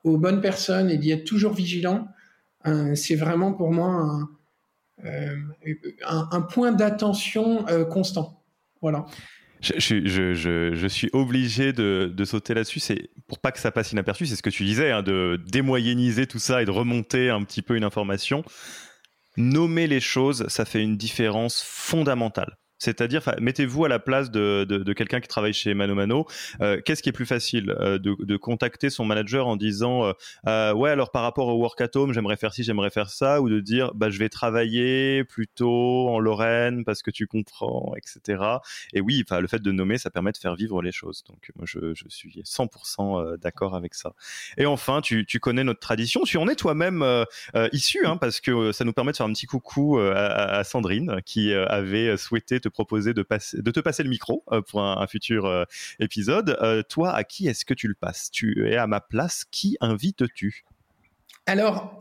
aux 0.04 0.18
bonnes 0.18 0.42
personnes 0.42 0.90
et 0.90 0.98
d'y 0.98 1.10
être 1.10 1.24
toujours 1.24 1.54
vigilant, 1.54 2.06
c'est 2.94 3.16
vraiment 3.16 3.52
pour 3.52 3.72
moi 3.72 3.88
un, 3.88 4.28
euh, 5.04 5.36
un 6.06 6.40
point 6.40 6.72
d'attention 6.72 7.64
constant. 7.90 8.42
Voilà. 8.80 9.06
Je, 9.64 10.86
suis 10.88 11.10
obligé 11.12 11.72
de, 11.72 12.24
sauter 12.24 12.54
là-dessus. 12.54 12.80
C'est 12.80 13.08
pour 13.26 13.38
pas 13.38 13.52
que 13.52 13.58
ça 13.58 13.70
passe 13.70 13.92
inaperçu. 13.92 14.26
C'est 14.26 14.36
ce 14.36 14.42
que 14.42 14.50
tu 14.50 14.64
disais, 14.64 14.90
hein, 14.90 15.02
de 15.02 15.40
démoyenniser 15.50 16.26
tout 16.26 16.38
ça 16.38 16.62
et 16.62 16.64
de 16.64 16.70
remonter 16.70 17.30
un 17.30 17.42
petit 17.44 17.62
peu 17.62 17.76
une 17.76 17.84
information. 17.84 18.44
Nommer 19.36 19.86
les 19.86 20.00
choses, 20.00 20.46
ça 20.48 20.64
fait 20.64 20.82
une 20.82 20.96
différence 20.96 21.62
fondamentale. 21.62 22.56
C'est-à-dire, 22.84 23.22
mettez-vous 23.40 23.86
à 23.86 23.88
la 23.88 23.98
place 23.98 24.30
de, 24.30 24.92
quelqu'un 24.92 25.20
qui 25.20 25.28
travaille 25.28 25.54
chez 25.54 25.72
Mano 25.72 25.94
Mano. 25.94 26.26
Euh, 26.60 26.82
Qu'est-ce 26.84 27.02
qui 27.02 27.08
est 27.08 27.12
plus 27.12 27.24
facile 27.24 27.70
euh, 27.80 27.98
de, 27.98 28.36
contacter 28.36 28.90
son 28.90 29.06
manager 29.06 29.46
en 29.46 29.56
disant 29.56 30.12
euh, 30.46 30.74
ouais 30.74 30.90
alors 30.90 31.10
par 31.10 31.22
rapport 31.22 31.48
au 31.48 31.56
work 31.56 31.80
at 31.80 31.88
home 31.94 32.12
j'aimerais 32.12 32.36
faire 32.36 32.52
ci 32.52 32.62
j'aimerais 32.62 32.90
faire 32.90 33.08
ça 33.08 33.40
ou 33.40 33.48
de 33.48 33.60
dire 33.60 33.92
bah 33.94 34.10
je 34.10 34.18
vais 34.18 34.28
travailler 34.28 35.24
plutôt 35.24 36.08
en 36.08 36.18
Lorraine 36.18 36.84
parce 36.84 37.02
que 37.02 37.10
tu 37.10 37.26
comprends 37.26 37.94
etc. 37.96 38.42
Et 38.92 39.00
oui, 39.00 39.24
le 39.30 39.46
fait 39.46 39.62
de 39.62 39.72
nommer 39.72 39.96
ça 39.96 40.10
permet 40.10 40.32
de 40.32 40.36
faire 40.36 40.56
vivre 40.56 40.82
les 40.82 40.92
choses. 40.92 41.24
Donc 41.28 41.50
moi 41.56 41.64
je, 41.66 41.94
suis 42.08 42.42
100% 42.42 43.38
d'accord 43.38 43.74
avec 43.74 43.94
ça. 43.94 44.14
Et 44.58 44.66
enfin 44.66 45.00
tu, 45.00 45.24
tu 45.24 45.40
connais 45.40 45.64
notre 45.64 45.80
tradition. 45.80 46.22
Tu 46.24 46.36
en 46.36 46.48
es 46.48 46.56
toi-même 46.56 47.04
issu 47.72 48.04
hein, 48.04 48.18
parce 48.18 48.40
que 48.40 48.72
ça 48.72 48.84
nous 48.84 48.92
permet 48.92 49.12
de 49.12 49.16
faire 49.16 49.26
un 49.26 49.32
petit 49.32 49.46
coucou 49.46 49.98
à, 49.98 50.14
à 50.16 50.64
Sandrine 50.64 51.20
qui 51.24 51.54
avait 51.54 52.16
souhaité 52.16 52.60
te 52.60 52.68
proposer 52.74 53.14
de, 53.14 53.22
te 53.22 53.80
passer 53.80 54.02
le 54.02 54.10
micro 54.10 54.44
euh, 54.52 54.60
pour 54.60 54.82
un, 54.82 55.06
futur 55.06 55.46
euh, 55.46 55.64
épisode. 56.00 56.58
Euh, 56.60 56.82
toi, 56.82 57.14
à 57.14 57.24
qui 57.24 57.48
est-ce 57.48 57.64
que 57.64 57.72
tu 57.72 57.88
le 57.88 57.94
passes? 57.94 58.30
Tu 58.30 58.68
es 58.68 58.76
à 58.76 58.86
ma 58.86 59.00
place. 59.00 59.46
Qui 59.50 59.78
invites-tu 59.80 60.64
Alors, 61.46 61.98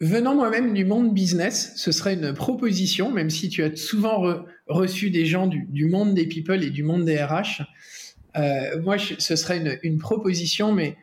venant 0.00 0.34
moi-même 0.34 0.74
du 0.74 0.84
monde 0.84 1.14
business, 1.14 1.72
ce 1.76 1.92
serait 1.92 2.14
une 2.14 2.32
proposition, 2.32 3.12
même 3.12 3.30
si 3.30 3.48
tu 3.48 3.62
as 3.62 3.76
souvent 3.76 4.44
reçu 4.66 5.10
des 5.10 5.26
gens 5.26 5.46
du, 5.46 5.86
monde 5.86 6.14
des 6.14 6.26
people 6.26 6.64
et 6.64 6.70
du 6.70 6.82
monde 6.82 7.04
des 7.04 7.22
RH. 7.22 7.62
moi, 8.82 8.96
ce 8.98 9.36
serait 9.36 9.58
une, 9.58 9.78
une 9.82 9.98
proposition, 9.98 10.72
mais 10.72 10.96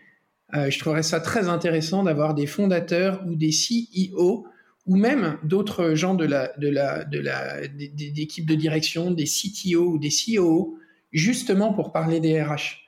je 0.53 0.77
trouverais 0.79 1.03
ça 1.03 1.19
très 1.19 1.47
intéressant 1.47 2.03
d'avoir 2.03 2.33
des 2.33 2.47
fondateurs 2.47 3.23
ou 3.27 3.35
des 3.35 3.51
CEO 3.51 4.45
ou 4.87 4.95
même 4.95 5.37
d'autres 5.43 5.93
gens 5.93 6.15
de 6.15 6.25
la, 6.25 6.51
de 6.57 6.67
la, 6.67 7.03
de 7.03 7.19
la, 7.19 7.67
d'équipes 7.67 8.47
de 8.47 8.55
direction, 8.55 9.11
des 9.11 9.25
CTO 9.25 9.93
ou 9.93 9.97
des 9.97 10.09
CEO, 10.09 10.77
justement 11.11 11.73
pour 11.73 11.91
parler 11.91 12.19
des 12.19 12.41
RH. 12.41 12.87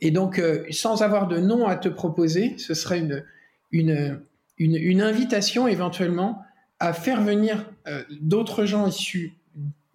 Et 0.00 0.10
donc, 0.10 0.38
euh, 0.38 0.64
sans 0.70 1.02
avoir 1.02 1.28
de 1.28 1.38
nom 1.38 1.66
à 1.66 1.76
te 1.76 1.88
proposer, 1.88 2.54
ce 2.58 2.74
serait 2.74 3.00
une, 3.00 3.24
une, 3.72 4.20
une, 4.58 5.02
invitation 5.02 5.66
éventuellement 5.66 6.42
à 6.80 6.92
faire 6.92 7.22
venir 7.22 7.68
euh, 7.86 8.02
d'autres 8.20 8.64
gens 8.64 8.86
issus 8.86 9.38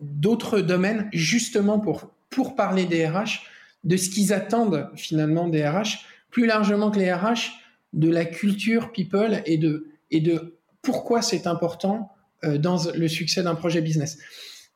d'autres 0.04 0.60
domaines, 0.60 1.10
justement 1.14 1.80
pour, 1.80 2.12
pour 2.30 2.56
parler 2.56 2.86
des 2.86 3.08
RH, 3.08 3.41
de 3.84 3.98
ce 3.98 4.10
qu'ils 4.10 4.34
attendent 4.34 4.89
finalement 4.96 5.48
des 5.48 5.68
RH, 5.68 6.06
plus 6.30 6.46
largement 6.46 6.91
que 6.91 7.00
les 7.00 7.12
RH, 7.14 7.52
de 7.94 8.10
la 8.10 8.26
culture 8.26 8.91
people 8.91 9.41
et 9.46 9.58
de 9.58 10.58
pourquoi 10.84 11.24
c'est 11.24 11.48
important 11.48 12.12
euh, 12.44 12.60
dans 12.60 12.78
le 12.94 13.08
succès 13.08 13.42
d'un 13.42 13.56
projet 13.56 13.82
business. 13.82 14.20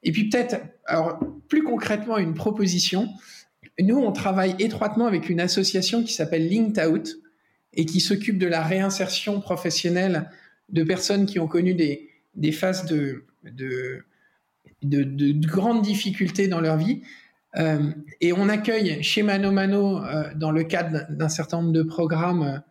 Et 0.01 0.11
puis 0.11 0.29
peut-être, 0.29 0.57
alors 0.85 1.19
plus 1.47 1.63
concrètement, 1.63 2.17
une 2.17 2.33
proposition. 2.33 3.09
Nous, 3.79 3.97
on 3.97 4.11
travaille 4.11 4.55
étroitement 4.57 5.05
avec 5.05 5.29
une 5.29 5.39
association 5.39 6.03
qui 6.03 6.13
s'appelle 6.13 6.49
Linked 6.49 6.83
Out 6.87 7.09
et 7.73 7.85
qui 7.85 7.99
s'occupe 7.99 8.39
de 8.39 8.47
la 8.47 8.63
réinsertion 8.63 9.41
professionnelle 9.41 10.29
de 10.69 10.83
personnes 10.83 11.25
qui 11.25 11.39
ont 11.39 11.47
connu 11.47 11.73
des, 11.73 12.09
des 12.35 12.51
phases 12.51 12.85
de, 12.85 13.25
de, 13.43 14.03
de, 14.83 15.47
grandes 15.47 15.81
difficultés 15.81 16.47
dans 16.47 16.61
leur 16.61 16.77
vie. 16.77 17.01
Euh, 17.57 17.91
et 18.21 18.33
on 18.33 18.49
accueille 18.49 19.03
chez 19.03 19.23
Mano 19.23 19.51
Mano, 19.51 20.03
euh, 20.03 20.29
dans 20.35 20.51
le 20.51 20.63
cadre 20.63 21.05
d'un 21.09 21.29
certain 21.29 21.61
nombre 21.61 21.73
de 21.73 21.83
programmes, 21.83 22.61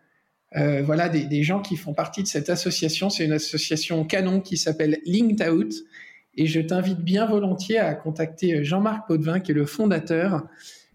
voilà 0.56 1.08
des, 1.08 1.42
gens 1.42 1.60
qui 1.60 1.76
font 1.76 1.92
partie 1.92 2.22
de 2.22 2.28
cette 2.28 2.48
association. 2.48 3.10
C'est 3.10 3.24
une 3.24 3.32
association 3.32 4.04
canon 4.04 4.40
qui 4.40 4.56
s'appelle 4.56 4.98
Linked 5.04 5.46
Out. 5.48 5.74
Et 6.38 6.46
je 6.46 6.60
t'invite 6.60 7.00
bien 7.00 7.26
volontiers 7.26 7.78
à 7.78 7.94
contacter 7.94 8.62
Jean-Marc 8.64 9.06
Potvin, 9.06 9.40
qui 9.40 9.52
est 9.52 9.54
le 9.54 9.66
fondateur, 9.66 10.46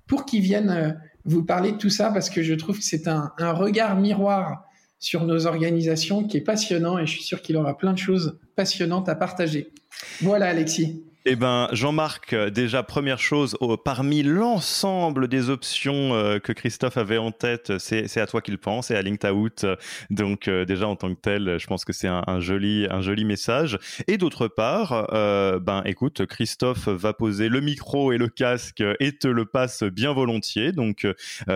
pour 0.07 0.25
qu'il 0.25 0.41
vienne 0.41 0.69
euh, 0.69 0.91
vous 1.25 1.43
parler 1.43 1.71
de 1.71 1.77
tout 1.77 1.89
ça, 1.89 2.11
parce 2.11 2.29
que 2.29 2.43
je 2.43 2.53
trouve 2.53 2.77
que 2.77 2.83
c'est 2.83 3.07
un, 3.07 3.31
un 3.37 3.51
regard 3.51 3.99
miroir 3.99 4.65
sur 4.99 5.25
nos 5.25 5.47
organisations 5.47 6.23
qui 6.23 6.37
est 6.37 6.41
passionnant 6.41 6.99
et 6.99 7.07
je 7.07 7.11
suis 7.11 7.23
sûr 7.23 7.41
qu'il 7.41 7.57
aura 7.57 7.75
plein 7.75 7.91
de 7.91 7.97
choses 7.97 8.39
passionnantes 8.55 9.09
à 9.09 9.15
partager. 9.15 9.71
Voilà, 10.21 10.47
Alexis. 10.47 11.03
Eh 11.23 11.35
ben, 11.35 11.67
Jean-Marc, 11.71 12.33
euh, 12.33 12.49
déjà 12.49 12.81
première 12.81 13.19
chose, 13.19 13.55
parmi 13.85 14.23
l'ensemble 14.23 15.27
des 15.27 15.51
options 15.51 16.15
euh, 16.15 16.39
que 16.39 16.51
Christophe 16.51 16.97
avait 16.97 17.19
en 17.19 17.31
tête, 17.31 17.77
c'est 17.77 18.17
à 18.17 18.25
toi 18.25 18.41
qu'il 18.41 18.57
pense 18.57 18.89
et 18.89 18.95
à 18.95 19.03
LinkedOut. 19.03 19.67
Donc 20.09 20.47
euh, 20.47 20.65
déjà 20.65 20.87
en 20.87 20.95
tant 20.95 21.13
que 21.13 21.19
tel, 21.21 21.59
je 21.59 21.67
pense 21.67 21.85
que 21.85 21.93
c'est 21.93 22.07
un, 22.07 22.39
joli 22.39 22.87
un 22.89 23.01
joli 23.01 23.23
message. 23.23 23.77
Et 24.07 24.17
d'autre 24.17 24.47
part, 24.47 25.09
ben 25.11 25.83
écoute, 25.85 26.25
Christophe 26.25 26.87
va 26.87 27.13
poser 27.13 27.49
le 27.49 27.61
micro 27.61 28.11
et 28.11 28.17
le 28.17 28.27
casque 28.27 28.83
et 28.99 29.15
te 29.15 29.27
le 29.27 29.45
passe 29.45 29.83
bien 29.83 30.13
volontiers. 30.13 30.71
Donc 30.71 31.05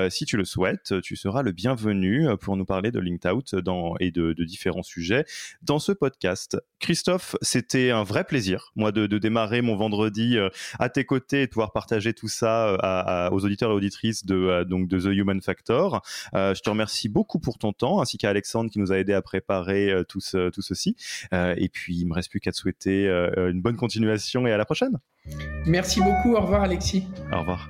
si 0.10 0.26
tu 0.26 0.38
le 0.38 0.46
souhaites, 0.46 1.02
tu 1.02 1.16
seras 1.16 1.42
le 1.42 1.52
bienvenu 1.52 2.28
pour 2.40 2.56
nous 2.56 2.66
parler 2.66 2.92
de 2.92 3.00
LinkedOut 3.00 3.56
dans 3.64 3.96
et 4.00 4.12
de, 4.12 4.34
différents 4.44 4.84
sujets 4.84 5.26
dans 5.64 5.80
ce 5.80 5.92
podcast. 5.92 6.58
Christophe, 6.80 7.36
c'était 7.42 7.90
un 7.90 8.04
vrai 8.04 8.26
plaisir, 8.26 8.72
moi, 8.76 8.92
de 8.92 9.18
démarrer 9.18 9.55
mon 9.62 9.76
vendredi 9.76 10.38
à 10.80 10.90
tes 10.90 11.06
côtés 11.06 11.44
et 11.44 11.46
de 11.46 11.52
pouvoir 11.52 11.72
partager 11.72 12.14
tout 12.14 12.28
ça 12.28 13.30
aux 13.32 13.46
auditeurs 13.46 13.72
et 13.72 13.74
auditrices 13.74 14.26
de, 14.26 14.64
donc 14.64 14.88
de 14.88 15.00
The 15.00 15.16
Human 15.16 15.42
Factor. 15.42 16.02
je 16.34 16.60
te 16.60 16.70
remercie 16.70 17.10
beaucoup 17.10 17.40
pour 17.40 17.58
ton 17.58 17.74
temps, 17.74 18.02
ainsi 18.02 18.18
qu'à 18.18 18.30
Alexandre 18.30 18.70
qui 18.70 18.80
nous 18.80 18.92
a 18.92 18.98
aidé 18.98 19.14
à 19.14 19.22
préparer 19.22 20.04
tout, 20.08 20.20
tout 20.22 20.62
ceci. 20.62 20.96
et 21.32 21.70
puis, 21.70 21.98
il 21.98 22.06
me 22.06 22.14
reste 22.14 22.30
plus 22.30 22.40
qu'à 22.40 22.52
te 22.52 22.58
souhaiter 22.58 23.08
une 23.38 23.62
bonne 23.62 23.78
continuation 23.78 24.48
et 24.48 24.52
à 24.52 24.58
la 24.58 24.66
prochaine. 24.66 25.00
Merci 25.66 26.02
beaucoup. 26.02 26.36
Au 26.36 26.42
revoir, 26.42 26.64
Alexis. 26.64 27.04
Au 27.32 27.40
revoir. 27.40 27.70